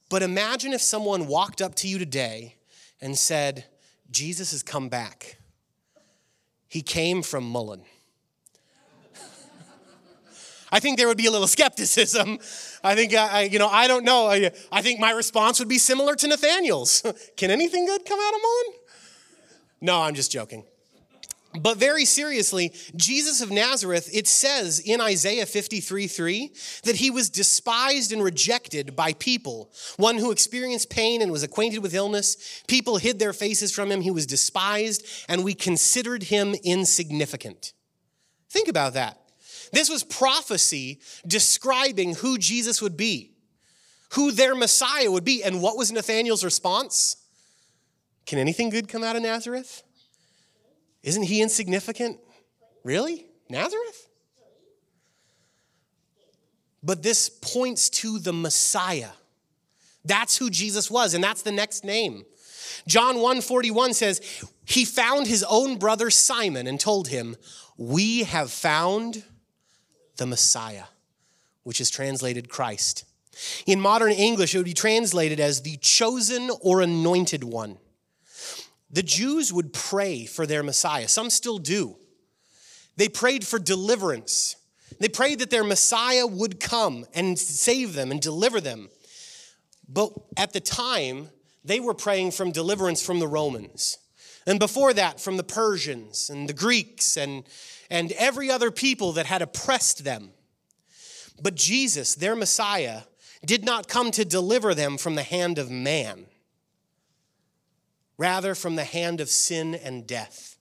But 0.08 0.22
imagine 0.22 0.72
if 0.72 0.80
someone 0.80 1.26
walked 1.26 1.62
up 1.62 1.74
to 1.76 1.88
you 1.88 1.98
today 1.98 2.56
and 3.00 3.16
said, 3.16 3.64
Jesus 4.10 4.50
has 4.50 4.62
come 4.62 4.88
back. 4.88 5.38
He 6.68 6.82
came 6.82 7.22
from 7.22 7.52
Mullan. 7.52 7.82
I 10.72 10.80
think 10.80 10.98
there 10.98 11.06
would 11.06 11.16
be 11.16 11.26
a 11.26 11.30
little 11.30 11.46
skepticism. 11.46 12.40
I 12.82 12.96
think, 12.96 13.14
I, 13.14 13.42
you 13.42 13.60
know, 13.60 13.68
I 13.68 13.86
don't 13.86 14.04
know. 14.04 14.26
I, 14.26 14.50
I 14.72 14.82
think 14.82 14.98
my 14.98 15.12
response 15.12 15.60
would 15.60 15.68
be 15.68 15.78
similar 15.78 16.16
to 16.16 16.26
Nathaniel's. 16.26 17.02
Can 17.36 17.52
anything 17.52 17.86
good 17.86 18.04
come 18.04 18.18
out 18.18 18.34
of 18.34 18.40
Mullan? 18.40 18.74
No, 19.80 20.02
I'm 20.02 20.14
just 20.14 20.32
joking. 20.32 20.64
But 21.60 21.78
very 21.78 22.04
seriously, 22.04 22.72
Jesus 22.96 23.40
of 23.40 23.50
Nazareth, 23.50 24.10
it 24.12 24.26
says 24.26 24.80
in 24.80 25.00
Isaiah 25.00 25.46
53 25.46 26.08
3 26.08 26.52
that 26.82 26.96
he 26.96 27.10
was 27.10 27.30
despised 27.30 28.12
and 28.12 28.22
rejected 28.22 28.96
by 28.96 29.12
people, 29.12 29.70
one 29.96 30.16
who 30.16 30.32
experienced 30.32 30.90
pain 30.90 31.22
and 31.22 31.30
was 31.30 31.44
acquainted 31.44 31.78
with 31.78 31.94
illness. 31.94 32.62
People 32.66 32.96
hid 32.96 33.20
their 33.20 33.32
faces 33.32 33.72
from 33.72 33.90
him. 33.90 34.00
He 34.00 34.10
was 34.10 34.26
despised, 34.26 35.06
and 35.28 35.44
we 35.44 35.54
considered 35.54 36.24
him 36.24 36.56
insignificant. 36.64 37.72
Think 38.50 38.68
about 38.68 38.94
that. 38.94 39.20
This 39.72 39.88
was 39.88 40.02
prophecy 40.02 41.00
describing 41.24 42.16
who 42.16 42.36
Jesus 42.36 42.82
would 42.82 42.96
be, 42.96 43.30
who 44.14 44.32
their 44.32 44.56
Messiah 44.56 45.10
would 45.10 45.24
be. 45.24 45.44
And 45.44 45.62
what 45.62 45.76
was 45.76 45.92
Nathanael's 45.92 46.44
response? 46.44 47.16
Can 48.26 48.40
anything 48.40 48.70
good 48.70 48.88
come 48.88 49.04
out 49.04 49.14
of 49.14 49.22
Nazareth? 49.22 49.83
Isn't 51.04 51.24
he 51.24 51.42
insignificant? 51.42 52.18
Really? 52.82 53.26
Nazareth? 53.50 54.08
But 56.82 57.02
this 57.02 57.28
points 57.28 57.88
to 57.90 58.18
the 58.18 58.32
Messiah. 58.32 59.10
That's 60.04 60.36
who 60.38 60.50
Jesus 60.50 60.90
was, 60.90 61.14
and 61.14 61.22
that's 61.22 61.42
the 61.42 61.52
next 61.52 61.84
name. 61.84 62.24
John 62.86 63.16
1:41 63.16 63.94
says, 63.94 64.20
He 64.64 64.84
found 64.84 65.26
his 65.26 65.44
own 65.44 65.76
brother 65.76 66.10
Simon 66.10 66.66
and 66.66 66.80
told 66.80 67.08
him, 67.08 67.36
We 67.76 68.24
have 68.24 68.50
found 68.50 69.24
the 70.16 70.26
Messiah, 70.26 70.84
which 71.64 71.80
is 71.80 71.90
translated 71.90 72.48
Christ. 72.48 73.04
In 73.66 73.80
modern 73.80 74.12
English, 74.12 74.54
it 74.54 74.58
would 74.58 74.64
be 74.64 74.74
translated 74.74 75.40
as 75.40 75.62
the 75.62 75.76
chosen 75.78 76.50
or 76.60 76.80
anointed 76.80 77.44
one. 77.44 77.78
The 78.94 79.02
Jews 79.02 79.52
would 79.52 79.72
pray 79.72 80.24
for 80.24 80.46
their 80.46 80.62
Messiah. 80.62 81.08
Some 81.08 81.28
still 81.28 81.58
do. 81.58 81.96
They 82.96 83.08
prayed 83.08 83.44
for 83.44 83.58
deliverance. 83.58 84.54
They 85.00 85.08
prayed 85.08 85.40
that 85.40 85.50
their 85.50 85.64
Messiah 85.64 86.28
would 86.28 86.60
come 86.60 87.04
and 87.12 87.36
save 87.36 87.94
them 87.94 88.12
and 88.12 88.20
deliver 88.20 88.60
them. 88.60 88.88
But 89.88 90.12
at 90.36 90.52
the 90.52 90.60
time, 90.60 91.30
they 91.64 91.80
were 91.80 91.92
praying 91.92 92.30
from 92.30 92.52
deliverance 92.52 93.04
from 93.04 93.18
the 93.18 93.26
Romans. 93.26 93.98
And 94.46 94.60
before 94.60 94.94
that, 94.94 95.18
from 95.18 95.38
the 95.38 95.42
Persians 95.42 96.30
and 96.30 96.48
the 96.48 96.52
Greeks 96.52 97.16
and, 97.16 97.42
and 97.90 98.12
every 98.12 98.48
other 98.48 98.70
people 98.70 99.10
that 99.14 99.26
had 99.26 99.42
oppressed 99.42 100.04
them. 100.04 100.30
But 101.42 101.56
Jesus, 101.56 102.14
their 102.14 102.36
Messiah, 102.36 103.02
did 103.44 103.64
not 103.64 103.88
come 103.88 104.12
to 104.12 104.24
deliver 104.24 104.72
them 104.72 104.98
from 104.98 105.16
the 105.16 105.24
hand 105.24 105.58
of 105.58 105.68
man 105.68 106.26
rather 108.16 108.54
from 108.54 108.76
the 108.76 108.84
hand 108.84 109.20
of 109.20 109.28
sin 109.28 109.74
and 109.74 110.06
death. 110.06 110.56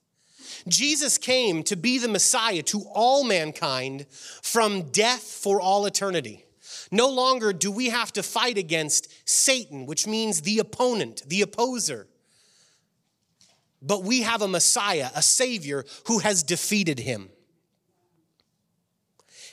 Jesus 0.67 1.17
came 1.17 1.63
to 1.63 1.75
be 1.75 1.97
the 1.97 2.07
Messiah 2.07 2.63
to 2.63 2.83
all 2.93 3.23
mankind 3.23 4.05
from 4.41 4.91
death 4.91 5.23
for 5.23 5.59
all 5.59 5.85
eternity. 5.85 6.45
No 6.91 7.09
longer 7.09 7.53
do 7.53 7.71
we 7.71 7.89
have 7.89 8.13
to 8.13 8.23
fight 8.23 8.57
against 8.57 9.11
Satan, 9.27 9.85
which 9.85 10.07
means 10.07 10.41
the 10.41 10.59
opponent, 10.59 11.23
the 11.27 11.41
opposer. 11.41 12.07
But 13.81 14.03
we 14.03 14.21
have 14.21 14.41
a 14.41 14.47
Messiah, 14.47 15.09
a 15.15 15.21
Savior 15.21 15.85
who 16.05 16.19
has 16.19 16.43
defeated 16.43 16.99
him. 16.99 17.29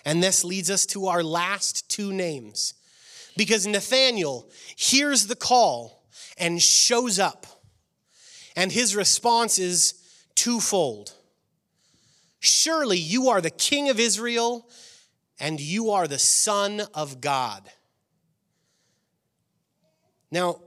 And 0.04 0.22
this 0.22 0.44
leads 0.44 0.70
us 0.70 0.86
to 0.86 1.06
our 1.06 1.22
last 1.22 1.90
two 1.90 2.12
names. 2.12 2.74
Because 3.36 3.66
Nathanael 3.66 4.48
hears 4.76 5.26
the 5.26 5.36
call 5.36 6.04
and 6.38 6.60
shows 6.60 7.18
up. 7.18 7.46
And 8.56 8.72
his 8.72 8.96
response 8.96 9.58
is 9.58 9.94
twofold 10.34 11.14
Surely 12.40 12.96
you 12.96 13.28
are 13.28 13.42
the 13.42 13.50
king 13.50 13.90
of 13.90 14.00
Israel, 14.00 14.66
and 15.38 15.60
you 15.60 15.90
are 15.90 16.08
the 16.08 16.18
Son 16.18 16.82
of 16.94 17.20
God. 17.20 17.70
Now, 20.30 20.60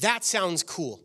that 0.00 0.24
sounds 0.24 0.62
cool. 0.62 1.00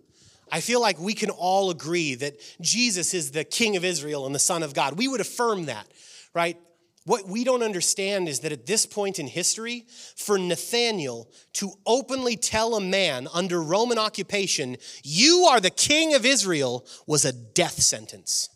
I 0.51 0.59
feel 0.59 0.81
like 0.81 0.99
we 0.99 1.13
can 1.13 1.29
all 1.29 1.69
agree 1.71 2.15
that 2.15 2.35
Jesus 2.59 3.13
is 3.13 3.31
the 3.31 3.45
King 3.45 3.77
of 3.77 3.85
Israel 3.85 4.25
and 4.25 4.35
the 4.35 4.39
Son 4.39 4.63
of 4.63 4.73
God. 4.73 4.97
We 4.97 5.07
would 5.07 5.21
affirm 5.21 5.65
that, 5.65 5.87
right? 6.33 6.57
What 7.05 7.27
we 7.27 7.43
don't 7.43 7.63
understand 7.63 8.29
is 8.29 8.41
that 8.41 8.51
at 8.51 8.67
this 8.67 8.85
point 8.85 9.17
in 9.17 9.25
history, 9.25 9.85
for 10.15 10.37
Nathanael 10.37 11.29
to 11.53 11.71
openly 11.85 12.35
tell 12.35 12.75
a 12.75 12.81
man 12.81 13.27
under 13.33 13.61
Roman 13.61 13.97
occupation, 13.97 14.77
you 15.03 15.47
are 15.49 15.59
the 15.59 15.71
king 15.71 16.13
of 16.13 16.25
Israel, 16.25 16.85
was 17.07 17.25
a 17.25 17.33
death 17.33 17.81
sentence. 17.81 18.49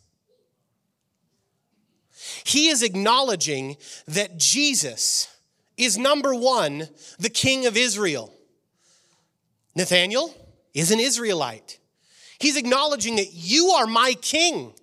He 2.43 2.67
is 2.67 2.83
acknowledging 2.83 3.77
that 4.07 4.37
Jesus 4.37 5.27
is 5.77 5.97
number 5.97 6.33
one, 6.35 6.87
the 7.17 7.29
king 7.29 7.65
of 7.65 7.75
Israel. 7.75 8.31
Nathanael 9.75 10.33
is 10.73 10.91
an 10.91 10.99
Israelite. 10.99 11.79
He's 12.39 12.57
acknowledging 12.57 13.15
that 13.15 13.33
you 13.33 13.69
are 13.69 13.87
my 13.87 14.13
king. 14.21 14.73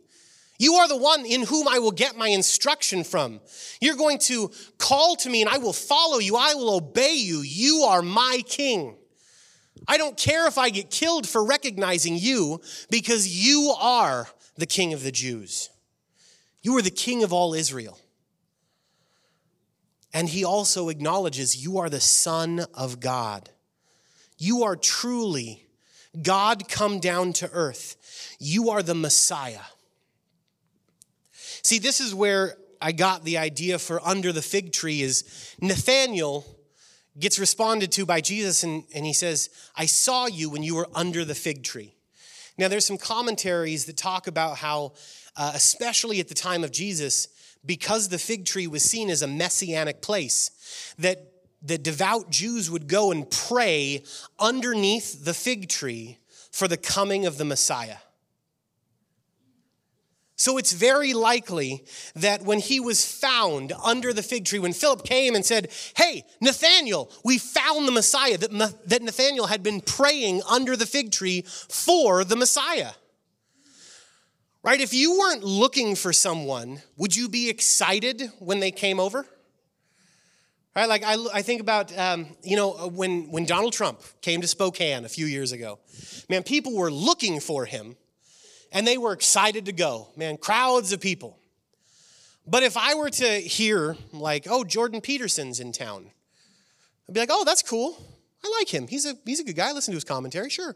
You 0.62 0.74
are 0.74 0.86
the 0.86 0.96
one 0.96 1.26
in 1.26 1.42
whom 1.42 1.66
I 1.66 1.80
will 1.80 1.90
get 1.90 2.16
my 2.16 2.28
instruction 2.28 3.02
from. 3.02 3.40
You're 3.80 3.96
going 3.96 4.18
to 4.20 4.52
call 4.78 5.16
to 5.16 5.28
me 5.28 5.42
and 5.42 5.50
I 5.50 5.58
will 5.58 5.72
follow 5.72 6.20
you. 6.20 6.36
I 6.36 6.54
will 6.54 6.76
obey 6.76 7.14
you. 7.14 7.40
You 7.40 7.78
are 7.88 8.00
my 8.00 8.42
king. 8.46 8.94
I 9.88 9.96
don't 9.96 10.16
care 10.16 10.46
if 10.46 10.58
I 10.58 10.70
get 10.70 10.88
killed 10.88 11.28
for 11.28 11.44
recognizing 11.44 12.16
you 12.16 12.60
because 12.90 13.26
you 13.26 13.74
are 13.76 14.28
the 14.56 14.66
king 14.66 14.92
of 14.92 15.02
the 15.02 15.10
Jews. 15.10 15.68
You 16.62 16.76
are 16.76 16.82
the 16.82 16.90
king 16.90 17.24
of 17.24 17.32
all 17.32 17.54
Israel. 17.54 17.98
And 20.14 20.28
he 20.28 20.44
also 20.44 20.90
acknowledges 20.90 21.56
you 21.56 21.78
are 21.78 21.90
the 21.90 21.98
son 21.98 22.66
of 22.72 23.00
God. 23.00 23.50
You 24.38 24.62
are 24.62 24.76
truly 24.76 25.66
God 26.22 26.68
come 26.68 27.00
down 27.00 27.32
to 27.32 27.50
earth. 27.52 28.36
You 28.38 28.70
are 28.70 28.84
the 28.84 28.94
Messiah. 28.94 29.71
See, 31.62 31.78
this 31.78 32.00
is 32.00 32.14
where 32.14 32.56
I 32.80 32.92
got 32.92 33.24
the 33.24 33.38
idea 33.38 33.78
for 33.78 34.00
under 34.06 34.32
the 34.32 34.42
fig 34.42 34.72
tree 34.72 35.02
is 35.02 35.54
Nathaniel 35.60 36.44
gets 37.18 37.38
responded 37.38 37.92
to 37.92 38.06
by 38.06 38.20
Jesus 38.20 38.64
and, 38.64 38.84
and 38.94 39.04
he 39.04 39.12
says, 39.12 39.50
I 39.76 39.86
saw 39.86 40.26
you 40.26 40.50
when 40.50 40.62
you 40.62 40.74
were 40.74 40.88
under 40.94 41.24
the 41.24 41.34
fig 41.34 41.62
tree. 41.62 41.94
Now, 42.58 42.68
there's 42.68 42.86
some 42.86 42.98
commentaries 42.98 43.86
that 43.86 43.96
talk 43.96 44.26
about 44.26 44.58
how, 44.58 44.92
uh, 45.36 45.52
especially 45.54 46.20
at 46.20 46.28
the 46.28 46.34
time 46.34 46.64
of 46.64 46.72
Jesus, 46.72 47.28
because 47.64 48.08
the 48.08 48.18
fig 48.18 48.44
tree 48.44 48.66
was 48.66 48.82
seen 48.82 49.08
as 49.08 49.22
a 49.22 49.26
messianic 49.26 50.02
place, 50.02 50.94
that 50.98 51.32
the 51.62 51.78
devout 51.78 52.30
Jews 52.30 52.70
would 52.70 52.88
go 52.88 53.12
and 53.12 53.30
pray 53.30 54.02
underneath 54.38 55.24
the 55.24 55.34
fig 55.34 55.68
tree 55.68 56.18
for 56.50 56.66
the 56.66 56.76
coming 56.76 57.24
of 57.24 57.38
the 57.38 57.44
Messiah. 57.44 57.98
So 60.36 60.58
it's 60.58 60.72
very 60.72 61.14
likely 61.14 61.84
that 62.16 62.42
when 62.42 62.58
he 62.58 62.80
was 62.80 63.04
found 63.04 63.72
under 63.84 64.12
the 64.12 64.22
fig 64.22 64.44
tree, 64.44 64.58
when 64.58 64.72
Philip 64.72 65.04
came 65.04 65.34
and 65.34 65.44
said, 65.44 65.70
Hey, 65.96 66.24
Nathaniel, 66.40 67.10
we 67.24 67.38
found 67.38 67.86
the 67.86 67.92
Messiah, 67.92 68.38
that, 68.38 69.02
Nathaniel 69.02 69.46
had 69.46 69.62
been 69.62 69.80
praying 69.80 70.42
under 70.48 70.76
the 70.76 70.86
fig 70.86 71.12
tree 71.12 71.42
for 71.42 72.24
the 72.24 72.36
Messiah. 72.36 72.92
Right? 74.64 74.80
If 74.80 74.94
you 74.94 75.18
weren't 75.18 75.42
looking 75.42 75.96
for 75.96 76.12
someone, 76.12 76.82
would 76.96 77.14
you 77.14 77.28
be 77.28 77.50
excited 77.50 78.30
when 78.38 78.60
they 78.60 78.70
came 78.70 79.00
over? 79.00 79.26
Right? 80.74 80.88
Like 80.88 81.02
I, 81.04 81.16
I 81.34 81.42
think 81.42 81.60
about, 81.60 81.96
um, 81.98 82.26
you 82.42 82.56
know, 82.56 82.70
when, 82.88 83.30
when 83.30 83.44
Donald 83.44 83.74
Trump 83.74 84.00
came 84.22 84.40
to 84.40 84.46
Spokane 84.46 85.04
a 85.04 85.08
few 85.08 85.26
years 85.26 85.52
ago, 85.52 85.80
man, 86.30 86.42
people 86.42 86.74
were 86.74 86.90
looking 86.90 87.40
for 87.40 87.66
him 87.66 87.96
and 88.72 88.86
they 88.86 88.98
were 88.98 89.12
excited 89.12 89.66
to 89.66 89.72
go. 89.72 90.08
Man, 90.16 90.36
crowds 90.36 90.92
of 90.92 91.00
people. 91.00 91.38
But 92.46 92.62
if 92.62 92.76
I 92.76 92.94
were 92.94 93.10
to 93.10 93.38
hear, 93.40 93.96
like, 94.12 94.46
oh, 94.50 94.64
Jordan 94.64 95.00
Peterson's 95.00 95.60
in 95.60 95.70
town, 95.72 96.10
I'd 97.08 97.14
be 97.14 97.20
like, 97.20 97.30
oh, 97.30 97.44
that's 97.44 97.62
cool. 97.62 97.96
I 98.44 98.52
like 98.58 98.68
him. 98.68 98.88
He's 98.88 99.06
a, 99.06 99.14
he's 99.24 99.38
a 99.38 99.44
good 99.44 99.54
guy. 99.54 99.70
Listen 99.72 99.92
to 99.92 99.96
his 99.96 100.04
commentary, 100.04 100.50
sure. 100.50 100.74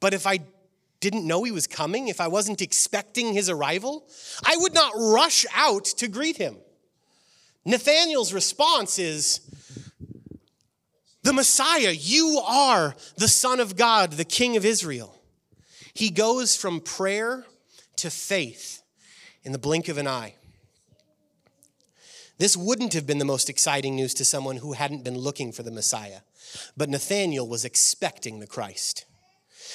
But 0.00 0.14
if 0.14 0.26
I 0.26 0.40
didn't 0.98 1.26
know 1.26 1.44
he 1.44 1.52
was 1.52 1.68
coming, 1.68 2.08
if 2.08 2.20
I 2.20 2.28
wasn't 2.28 2.60
expecting 2.60 3.32
his 3.32 3.48
arrival, 3.48 4.04
I 4.44 4.56
would 4.56 4.74
not 4.74 4.94
rush 4.96 5.46
out 5.54 5.84
to 5.84 6.08
greet 6.08 6.36
him. 6.36 6.56
Nathanael's 7.64 8.32
response 8.32 8.98
is, 8.98 9.40
The 11.22 11.32
Messiah, 11.32 11.92
you 11.92 12.42
are 12.44 12.96
the 13.16 13.28
Son 13.28 13.60
of 13.60 13.76
God, 13.76 14.12
the 14.12 14.24
King 14.24 14.56
of 14.56 14.64
Israel. 14.64 15.21
He 15.94 16.10
goes 16.10 16.56
from 16.56 16.80
prayer 16.80 17.44
to 17.96 18.10
faith 18.10 18.82
in 19.44 19.52
the 19.52 19.58
blink 19.58 19.88
of 19.88 19.98
an 19.98 20.08
eye. 20.08 20.34
This 22.38 22.56
wouldn't 22.56 22.94
have 22.94 23.06
been 23.06 23.18
the 23.18 23.24
most 23.24 23.48
exciting 23.48 23.94
news 23.94 24.14
to 24.14 24.24
someone 24.24 24.56
who 24.56 24.72
hadn't 24.72 25.04
been 25.04 25.18
looking 25.18 25.52
for 25.52 25.62
the 25.62 25.70
Messiah, 25.70 26.20
but 26.76 26.88
Nathanael 26.88 27.46
was 27.46 27.64
expecting 27.64 28.40
the 28.40 28.46
Christ. 28.46 29.04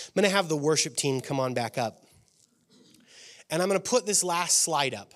I'm 0.08 0.22
going 0.22 0.30
to 0.30 0.36
have 0.36 0.50
the 0.50 0.58
worship 0.58 0.96
team 0.96 1.22
come 1.22 1.40
on 1.40 1.54
back 1.54 1.78
up. 1.78 2.04
And 3.50 3.62
I'm 3.62 3.70
going 3.70 3.80
to 3.80 3.90
put 3.90 4.06
this 4.06 4.24
last 4.24 4.58
slide 4.58 4.94
up. 4.94 5.14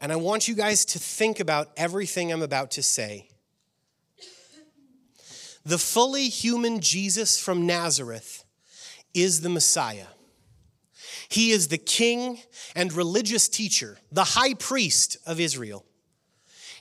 And 0.00 0.12
I 0.12 0.16
want 0.16 0.46
you 0.46 0.54
guys 0.54 0.84
to 0.86 0.98
think 0.98 1.40
about 1.40 1.70
everything 1.76 2.32
I'm 2.32 2.42
about 2.42 2.70
to 2.72 2.82
say. 2.82 3.28
The 5.64 5.78
fully 5.78 6.28
human 6.28 6.80
Jesus 6.80 7.40
from 7.40 7.66
Nazareth 7.66 8.43
is 9.14 9.40
the 9.40 9.48
Messiah. 9.48 10.06
He 11.28 11.50
is 11.50 11.68
the 11.68 11.78
king 11.78 12.40
and 12.74 12.92
religious 12.92 13.48
teacher, 13.48 13.98
the 14.12 14.24
high 14.24 14.54
priest 14.54 15.16
of 15.26 15.40
Israel. 15.40 15.84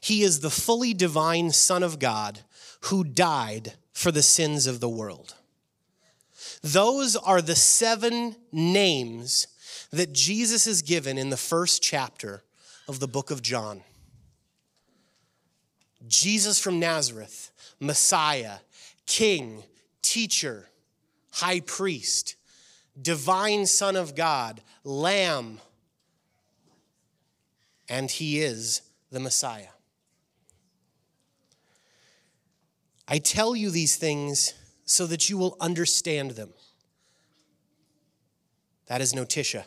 He 0.02 0.24
is 0.24 0.42
the 0.42 0.50
fully 0.50 0.94
divine 0.94 1.52
Son 1.52 1.82
of 1.82 2.00
God 2.00 2.40
who 2.82 3.04
died 3.04 3.74
for 3.94 4.12
the 4.12 4.24
sins 4.24 4.68
of 4.68 4.80
the 4.80 4.90
world. 4.90 5.36
Those 6.62 7.16
are 7.16 7.42
the 7.42 7.56
seven 7.56 8.36
names 8.52 9.48
that 9.92 10.14
Jesus 10.14 10.68
is 10.68 10.82
given 10.82 11.18
in 11.18 11.30
the 11.30 11.38
first 11.38 11.82
chapter 11.82 12.44
of 12.88 13.00
the 13.00 13.08
book 13.08 13.32
of 13.32 13.42
John. 13.42 13.84
Jesus 16.08 16.60
from 16.60 16.80
Nazareth, 16.80 17.52
Messiah, 17.80 18.58
King, 19.06 19.64
Teacher, 20.02 20.68
high 21.34 21.60
priest, 21.60 22.36
divine 23.00 23.66
Son 23.66 23.96
of 23.96 24.16
God, 24.16 24.62
Lamb, 24.84 25.60
and 27.90 28.10
he 28.10 28.40
is 28.40 28.82
the 29.12 29.20
Messiah. 29.20 29.68
I 33.08 33.18
tell 33.18 33.56
you 33.56 33.70
these 33.70 33.96
things 33.96 34.54
so 34.86 35.08
that 35.08 35.30
you 35.30 35.38
will 35.38 35.58
understand 35.60 36.32
them. 36.32 36.54
That 38.88 39.02
is 39.02 39.14
notitia. 39.14 39.66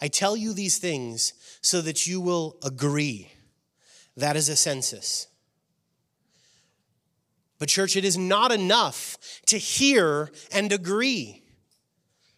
I 0.00 0.08
tell 0.08 0.36
you 0.36 0.52
these 0.52 0.78
things 0.78 1.32
so 1.60 1.80
that 1.80 2.08
you 2.08 2.20
will 2.20 2.56
agree. 2.64 3.30
That 4.16 4.36
is 4.36 4.50
assensus. 4.50 5.28
But, 7.62 7.68
church, 7.68 7.94
it 7.94 8.04
is 8.04 8.18
not 8.18 8.50
enough 8.50 9.16
to 9.46 9.56
hear 9.56 10.32
and 10.50 10.72
agree. 10.72 11.44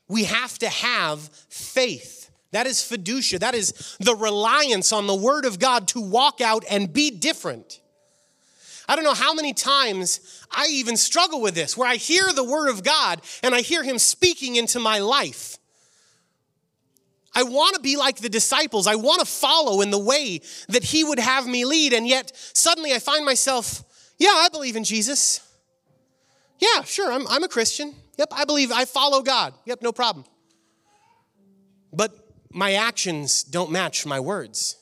We 0.07 0.25
have 0.25 0.59
to 0.59 0.68
have 0.68 1.31
faith. 1.49 2.31
That 2.51 2.66
is 2.66 2.81
fiducia. 2.81 3.39
That 3.39 3.55
is 3.55 3.97
the 4.01 4.14
reliance 4.14 4.93
on 4.93 5.07
the 5.07 5.14
Word 5.14 5.47
of 5.47 5.59
God 5.59 5.89
to 5.89 6.01
walk 6.03 6.43
out 6.43 6.66
and 6.70 6.93
be 6.93 7.11
different. 7.11 7.81
I 8.87 8.97
don't 8.97 9.05
know 9.07 9.14
how 9.14 9.33
many 9.33 9.55
times 9.55 10.45
I 10.51 10.66
even 10.66 10.95
struggle 10.95 11.41
with 11.41 11.55
this, 11.55 11.75
where 11.75 11.89
I 11.89 11.97
hear 11.97 12.31
the 12.31 12.45
Word 12.45 12.68
of 12.68 12.85
God 12.85 13.22
and 13.43 13.55
I 13.55 13.62
hear 13.62 13.83
Him 13.83 13.99
speaking 13.99 14.57
into 14.57 14.79
my 14.79 14.99
life. 14.99 15.57
I 17.35 17.45
want 17.45 17.77
to 17.77 17.81
be 17.81 17.97
like 17.97 18.16
the 18.16 18.29
disciples. 18.29 18.87
I 18.87 18.97
want 18.97 19.20
to 19.20 19.27
follow 19.27 19.81
in 19.81 19.91
the 19.91 19.99
way 19.99 20.43
that 20.68 20.85
He 20.85 21.03
would 21.03 21.18
have 21.18 21.47
me 21.47 21.64
lead. 21.64 21.95
And 21.95 22.07
yet, 22.07 22.31
suddenly 22.53 22.93
I 22.93 22.99
find 22.99 23.25
myself 23.25 23.85
yeah, 24.25 24.31
I 24.37 24.49
believe 24.49 24.75
in 24.75 24.85
Jesus. 24.85 25.41
Yeah, 26.59 26.83
sure, 26.85 27.12
I'm, 27.12 27.29
I'm 27.29 27.45
a 27.45 27.49
Christian. 27.49 27.95
Yep, 28.16 28.29
I 28.33 28.47
believe, 28.47 28.72
I 28.72 28.87
follow 28.87 29.20
God. 29.20 29.53
Yep, 29.66 29.83
no 29.83 29.93
problem. 29.93 30.25
But 31.93 32.12
my 32.51 32.72
actions 32.72 33.43
don't 33.43 33.70
match 33.70 34.07
my 34.07 34.20
words. 34.20 34.77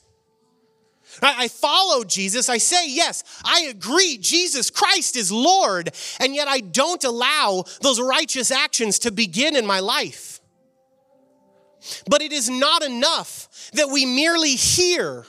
I, 1.21 1.43
I 1.43 1.47
follow 1.49 2.05
Jesus. 2.05 2.47
I 2.47 2.57
say, 2.57 2.89
yes, 2.89 3.25
I 3.43 3.63
agree, 3.69 4.17
Jesus 4.17 4.69
Christ 4.69 5.17
is 5.17 5.29
Lord, 5.29 5.93
and 6.21 6.33
yet 6.33 6.47
I 6.47 6.61
don't 6.61 7.03
allow 7.03 7.65
those 7.81 7.99
righteous 7.99 8.49
actions 8.49 8.99
to 8.99 9.11
begin 9.11 9.57
in 9.57 9.65
my 9.65 9.81
life. 9.81 10.39
But 12.07 12.21
it 12.21 12.31
is 12.31 12.49
not 12.49 12.81
enough 12.81 13.49
that 13.73 13.89
we 13.89 14.05
merely 14.05 14.55
hear 14.55 15.25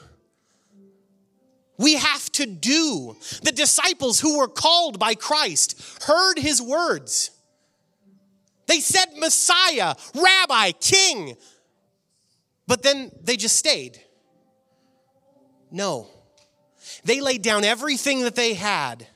we 1.78 1.94
have 1.94 2.30
to 2.32 2.46
do. 2.46 3.16
The 3.42 3.52
disciples 3.52 4.20
who 4.20 4.38
were 4.38 4.48
called 4.48 4.98
by 4.98 5.14
Christ 5.14 6.02
heard 6.04 6.38
his 6.38 6.62
words. 6.62 7.30
They 8.66 8.80
said 8.80 9.06
Messiah, 9.16 9.94
Rabbi, 10.14 10.72
King, 10.72 11.36
but 12.66 12.82
then 12.82 13.10
they 13.22 13.36
just 13.36 13.56
stayed. 13.56 14.00
No. 15.70 16.08
They 17.04 17.20
laid 17.20 17.42
down 17.42 17.64
everything 17.64 18.22
that 18.22 18.36
they 18.36 18.54
had. 18.54 19.06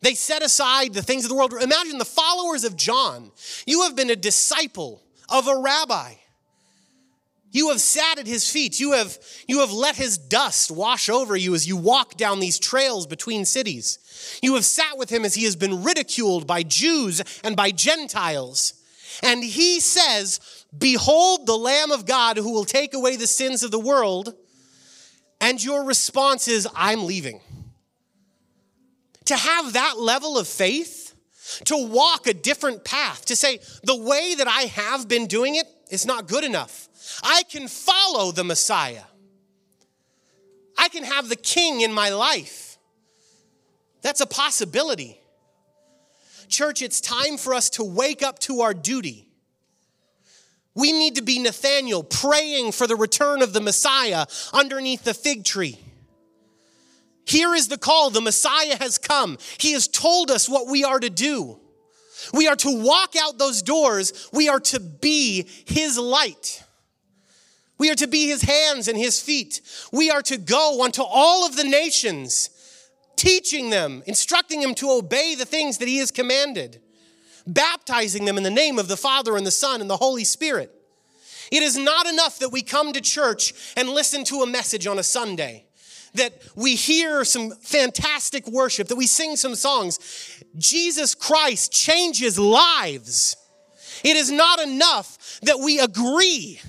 They 0.00 0.14
set 0.14 0.42
aside 0.42 0.94
the 0.94 1.02
things 1.02 1.24
of 1.24 1.30
the 1.30 1.36
world. 1.36 1.54
Imagine 1.54 1.98
the 1.98 2.04
followers 2.04 2.64
of 2.64 2.76
John. 2.76 3.30
You 3.66 3.82
have 3.82 3.96
been 3.96 4.10
a 4.10 4.16
disciple 4.16 5.02
of 5.28 5.46
a 5.48 5.56
rabbi. 5.56 6.14
You 7.52 7.68
have 7.68 7.80
sat 7.80 8.18
at 8.18 8.26
his 8.26 8.50
feet. 8.50 8.80
You 8.80 8.92
have, 8.92 9.18
you 9.46 9.60
have 9.60 9.72
let 9.72 9.94
his 9.94 10.16
dust 10.16 10.70
wash 10.70 11.10
over 11.10 11.36
you 11.36 11.54
as 11.54 11.68
you 11.68 11.76
walk 11.76 12.16
down 12.16 12.40
these 12.40 12.58
trails 12.58 13.06
between 13.06 13.44
cities. 13.44 13.98
You 14.42 14.54
have 14.54 14.64
sat 14.64 14.96
with 14.96 15.10
him 15.10 15.24
as 15.24 15.34
he 15.34 15.44
has 15.44 15.54
been 15.54 15.82
ridiculed 15.82 16.46
by 16.46 16.62
Jews 16.62 17.22
and 17.44 17.54
by 17.54 17.70
Gentiles. 17.70 18.74
And 19.22 19.44
he 19.44 19.80
says, 19.80 20.64
Behold 20.76 21.46
the 21.46 21.56
Lamb 21.56 21.92
of 21.92 22.06
God 22.06 22.38
who 22.38 22.52
will 22.52 22.64
take 22.64 22.94
away 22.94 23.16
the 23.16 23.26
sins 23.26 23.62
of 23.62 23.70
the 23.70 23.78
world. 23.78 24.34
And 25.38 25.62
your 25.62 25.84
response 25.84 26.48
is, 26.48 26.66
I'm 26.74 27.04
leaving. 27.04 27.40
To 29.26 29.36
have 29.36 29.74
that 29.74 29.98
level 29.98 30.38
of 30.38 30.48
faith, 30.48 31.14
to 31.66 31.86
walk 31.86 32.26
a 32.26 32.32
different 32.32 32.84
path, 32.84 33.26
to 33.26 33.36
say, 33.36 33.58
the 33.82 33.96
way 33.96 34.34
that 34.36 34.48
I 34.48 34.62
have 34.62 35.06
been 35.06 35.26
doing 35.26 35.56
it 35.56 35.66
is 35.90 36.06
not 36.06 36.26
good 36.26 36.44
enough. 36.44 36.88
I 37.22 37.42
can 37.44 37.68
follow 37.68 38.32
the 38.32 38.44
Messiah. 38.44 39.04
I 40.78 40.88
can 40.88 41.04
have 41.04 41.28
the 41.28 41.36
king 41.36 41.80
in 41.80 41.92
my 41.92 42.10
life. 42.10 42.78
That's 44.02 44.20
a 44.20 44.26
possibility. 44.26 45.18
Church, 46.48 46.82
it's 46.82 47.00
time 47.00 47.36
for 47.36 47.54
us 47.54 47.70
to 47.70 47.84
wake 47.84 48.22
up 48.22 48.38
to 48.40 48.60
our 48.62 48.74
duty. 48.74 49.28
We 50.74 50.92
need 50.92 51.16
to 51.16 51.22
be 51.22 51.38
Nathaniel 51.38 52.02
praying 52.02 52.72
for 52.72 52.86
the 52.86 52.96
return 52.96 53.42
of 53.42 53.52
the 53.52 53.60
Messiah 53.60 54.26
underneath 54.52 55.04
the 55.04 55.14
fig 55.14 55.44
tree. 55.44 55.78
Here 57.24 57.54
is 57.54 57.68
the 57.68 57.78
call 57.78 58.10
the 58.10 58.20
Messiah 58.20 58.76
has 58.76 58.98
come. 58.98 59.38
He 59.58 59.72
has 59.72 59.86
told 59.86 60.30
us 60.30 60.48
what 60.48 60.66
we 60.66 60.82
are 60.82 60.98
to 60.98 61.10
do. 61.10 61.58
We 62.32 62.48
are 62.48 62.56
to 62.56 62.82
walk 62.82 63.14
out 63.16 63.38
those 63.38 63.62
doors, 63.62 64.28
we 64.32 64.48
are 64.48 64.60
to 64.60 64.80
be 64.80 65.48
His 65.66 65.98
light. 65.98 66.64
We 67.78 67.90
are 67.90 67.96
to 67.96 68.06
be 68.06 68.26
his 68.28 68.42
hands 68.42 68.86
and 68.88 68.96
his 68.96 69.20
feet. 69.20 69.60
We 69.92 70.10
are 70.10 70.22
to 70.22 70.38
go 70.38 70.84
unto 70.84 71.02
all 71.02 71.46
of 71.46 71.56
the 71.56 71.64
nations, 71.64 72.50
teaching 73.16 73.70
them, 73.70 74.02
instructing 74.06 74.60
them 74.60 74.74
to 74.76 74.90
obey 74.90 75.34
the 75.34 75.44
things 75.44 75.78
that 75.78 75.88
he 75.88 75.98
has 75.98 76.10
commanded, 76.10 76.80
baptizing 77.46 78.24
them 78.24 78.36
in 78.36 78.44
the 78.44 78.50
name 78.50 78.78
of 78.78 78.88
the 78.88 78.96
Father 78.96 79.36
and 79.36 79.46
the 79.46 79.50
Son 79.50 79.80
and 79.80 79.90
the 79.90 79.96
Holy 79.96 80.24
Spirit. 80.24 80.70
It 81.50 81.62
is 81.62 81.76
not 81.76 82.06
enough 82.06 82.38
that 82.38 82.50
we 82.50 82.62
come 82.62 82.92
to 82.92 83.00
church 83.00 83.52
and 83.76 83.88
listen 83.88 84.24
to 84.24 84.42
a 84.42 84.46
message 84.46 84.86
on 84.86 84.98
a 84.98 85.02
Sunday, 85.02 85.66
that 86.14 86.34
we 86.54 86.76
hear 86.76 87.24
some 87.24 87.50
fantastic 87.50 88.46
worship, 88.46 88.88
that 88.88 88.96
we 88.96 89.06
sing 89.06 89.36
some 89.36 89.54
songs. 89.54 89.98
Jesus 90.56 91.14
Christ 91.14 91.72
changes 91.72 92.38
lives. 92.38 93.36
It 94.04 94.16
is 94.16 94.30
not 94.30 94.60
enough 94.60 95.40
that 95.42 95.58
we 95.58 95.80
agree 95.80 96.60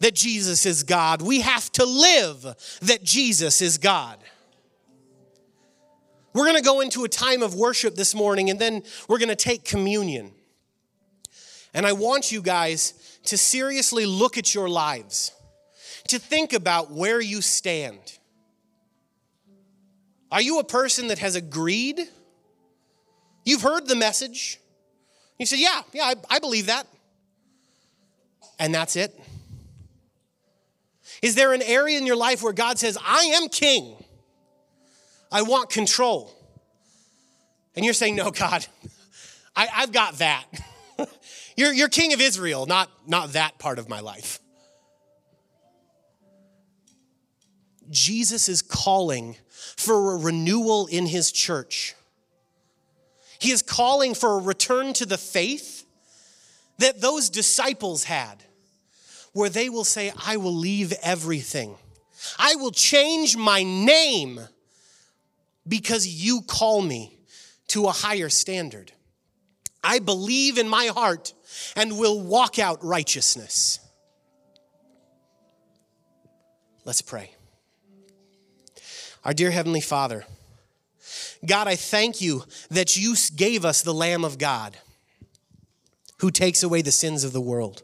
that 0.00 0.14
Jesus 0.14 0.66
is 0.66 0.82
God. 0.82 1.22
We 1.22 1.40
have 1.40 1.70
to 1.72 1.84
live 1.84 2.42
that 2.82 3.02
Jesus 3.02 3.62
is 3.62 3.78
God. 3.78 4.18
We're 6.34 6.44
going 6.44 6.58
to 6.58 6.62
go 6.62 6.80
into 6.80 7.04
a 7.04 7.08
time 7.08 7.42
of 7.42 7.54
worship 7.54 7.94
this 7.94 8.14
morning 8.14 8.50
and 8.50 8.58
then 8.58 8.82
we're 9.08 9.18
going 9.18 9.30
to 9.30 9.36
take 9.36 9.64
communion. 9.64 10.32
And 11.72 11.86
I 11.86 11.92
want 11.92 12.30
you 12.30 12.42
guys 12.42 13.18
to 13.24 13.38
seriously 13.38 14.06
look 14.06 14.36
at 14.36 14.54
your 14.54 14.68
lives, 14.68 15.32
to 16.08 16.18
think 16.18 16.52
about 16.52 16.90
where 16.90 17.20
you 17.20 17.40
stand. 17.40 18.18
Are 20.30 20.42
you 20.42 20.58
a 20.58 20.64
person 20.64 21.08
that 21.08 21.20
has 21.20 21.36
agreed? 21.36 22.00
You've 23.44 23.62
heard 23.62 23.88
the 23.88 23.96
message. 23.96 24.60
You 25.38 25.46
said, 25.46 25.58
Yeah, 25.58 25.82
yeah, 25.92 26.04
I, 26.04 26.14
I 26.36 26.38
believe 26.38 26.66
that. 26.66 26.86
And 28.58 28.74
that's 28.74 28.96
it. 28.96 29.18
Is 31.22 31.34
there 31.34 31.52
an 31.52 31.62
area 31.62 31.98
in 31.98 32.06
your 32.06 32.16
life 32.16 32.42
where 32.42 32.52
God 32.52 32.78
says, 32.78 32.98
I 33.04 33.32
am 33.34 33.48
king? 33.48 33.96
I 35.30 35.42
want 35.42 35.70
control. 35.70 36.32
And 37.74 37.84
you're 37.84 37.94
saying, 37.94 38.16
No, 38.16 38.30
God, 38.30 38.66
I, 39.56 39.66
have 39.66 39.92
got 39.92 40.18
that. 40.18 40.44
you're, 41.56 41.72
you're 41.72 41.88
king 41.88 42.12
of 42.12 42.20
Israel, 42.20 42.66
not, 42.66 42.90
not 43.06 43.32
that 43.32 43.58
part 43.58 43.78
of 43.78 43.88
my 43.88 44.00
life. 44.00 44.40
Jesus 47.90 48.48
is 48.48 48.62
calling 48.62 49.36
for 49.76 50.14
a 50.14 50.16
renewal 50.18 50.86
in 50.86 51.06
his 51.06 51.30
church. 51.30 51.94
He 53.38 53.50
is 53.50 53.62
calling 53.62 54.14
for 54.14 54.38
a 54.38 54.42
return 54.42 54.92
to 54.94 55.06
the 55.06 55.18
faith 55.18 55.84
that 56.78 57.00
those 57.00 57.30
disciples 57.30 58.04
had 58.04 58.42
where 59.36 59.50
they 59.50 59.68
will 59.68 59.84
say, 59.84 60.10
I 60.24 60.38
will 60.38 60.54
leave 60.54 60.94
everything. 61.02 61.76
I 62.38 62.54
will 62.54 62.70
change 62.70 63.36
my 63.36 63.62
name 63.62 64.40
because 65.68 66.06
you 66.08 66.40
call 66.40 66.80
me 66.80 67.18
to 67.68 67.84
a 67.84 67.92
higher 67.92 68.30
standard. 68.30 68.92
I 69.84 69.98
believe 69.98 70.56
in 70.56 70.66
my 70.70 70.86
heart 70.86 71.34
and 71.76 71.98
will 71.98 72.18
walk 72.18 72.58
out 72.58 72.82
righteousness. 72.82 73.78
Let's 76.86 77.02
pray. 77.02 77.30
Our 79.22 79.34
dear 79.34 79.50
Heavenly 79.50 79.82
Father, 79.82 80.24
God, 81.44 81.68
I 81.68 81.76
thank 81.76 82.22
you 82.22 82.44
that 82.70 82.96
you 82.96 83.14
gave 83.36 83.66
us 83.66 83.82
the 83.82 83.92
Lamb 83.92 84.24
of 84.24 84.38
God 84.38 84.78
who 86.20 86.30
takes 86.30 86.62
away 86.62 86.80
the 86.80 86.90
sins 86.90 87.22
of 87.22 87.34
the 87.34 87.40
world. 87.42 87.82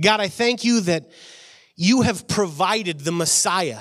God, 0.00 0.20
I 0.20 0.28
thank 0.28 0.64
you 0.64 0.80
that 0.82 1.10
you 1.74 2.02
have 2.02 2.28
provided 2.28 3.00
the 3.00 3.12
Messiah. 3.12 3.80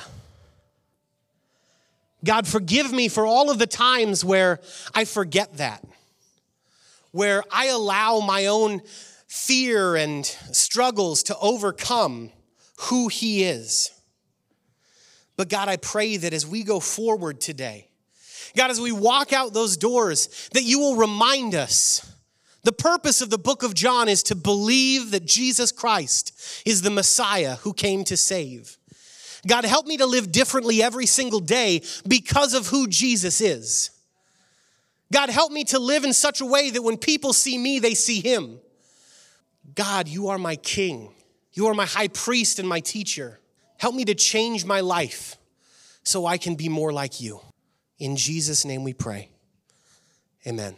God, 2.24 2.48
forgive 2.48 2.92
me 2.92 3.08
for 3.08 3.26
all 3.26 3.52
of 3.52 3.60
the 3.60 3.68
times 3.68 4.24
where 4.24 4.60
I 4.94 5.06
forget 5.06 5.58
that, 5.58 5.84
where 7.12 7.44
I 7.52 7.68
allow 7.68 8.20
my 8.20 8.48
own 8.48 8.82
fear 9.28 9.96
and 9.96 10.26
struggles 10.26 11.24
to 11.24 11.38
overcome 11.38 12.32
who 12.78 13.10
He 13.10 13.44
is. 13.44 13.92
But 15.38 15.50
God, 15.50 15.68
I 15.68 15.78
pray 15.78 16.18
that 16.18 16.34
as 16.34 16.48
we 16.48 16.64
go 16.64 16.80
forward 16.80 17.42
today, 17.42 17.90
God, 18.56 18.72
as 18.72 18.80
we 18.80 18.94
walk 18.94 19.34
out 19.34 19.54
those 19.54 19.76
doors, 19.76 20.50
that 20.54 20.64
you 20.64 20.80
will 20.80 20.96
remind 20.96 21.56
us 21.56 22.10
the 22.66 22.74
purpose 22.74 23.22
of 23.22 23.30
the 23.30 23.38
book 23.38 23.62
of 23.62 23.76
John 23.76 24.10
is 24.10 24.24
to 24.24 24.36
believe 24.36 25.12
that 25.12 25.24
Jesus 25.24 25.72
Christ 25.72 26.64
is 26.66 26.82
the 26.82 26.90
Messiah 26.90 27.58
who 27.58 27.74
came 27.74 28.04
to 28.06 28.18
save. 28.18 28.80
God, 29.46 29.66
help 29.66 29.86
me 29.86 29.98
to 29.98 30.08
live 30.08 30.32
differently 30.32 30.82
every 30.82 31.06
single 31.06 31.40
day 31.40 31.84
because 32.08 32.56
of 32.56 32.66
who 32.66 32.88
Jesus 32.88 33.40
is. 33.40 33.92
God, 35.14 35.30
help 35.30 35.52
me 35.52 35.64
to 35.66 35.78
live 35.78 36.06
in 36.06 36.14
such 36.14 36.42
a 36.42 36.46
way 36.46 36.72
that 36.72 36.82
when 36.82 36.98
people 36.98 37.34
see 37.34 37.56
me, 37.56 37.78
they 37.78 37.94
see 37.94 38.20
him. 38.20 38.58
God, 39.76 40.08
you 40.08 40.30
are 40.30 40.40
my 40.40 40.56
king. 40.56 41.14
You 41.54 41.68
are 41.68 41.76
my 41.76 41.86
high 41.86 42.08
priest 42.08 42.58
and 42.58 42.68
my 42.68 42.80
teacher. 42.80 43.40
Help 43.78 43.94
me 43.94 44.06
to 44.06 44.16
change 44.16 44.66
my 44.66 44.80
life 44.80 45.38
so 46.02 46.26
I 46.26 46.40
can 46.40 46.56
be 46.56 46.68
more 46.68 46.92
like 46.92 47.22
you. 47.22 47.42
In 48.00 48.16
Jesus' 48.16 48.66
name 48.66 48.84
we 48.84 48.94
pray. 48.94 49.30
Amen. 50.48 50.76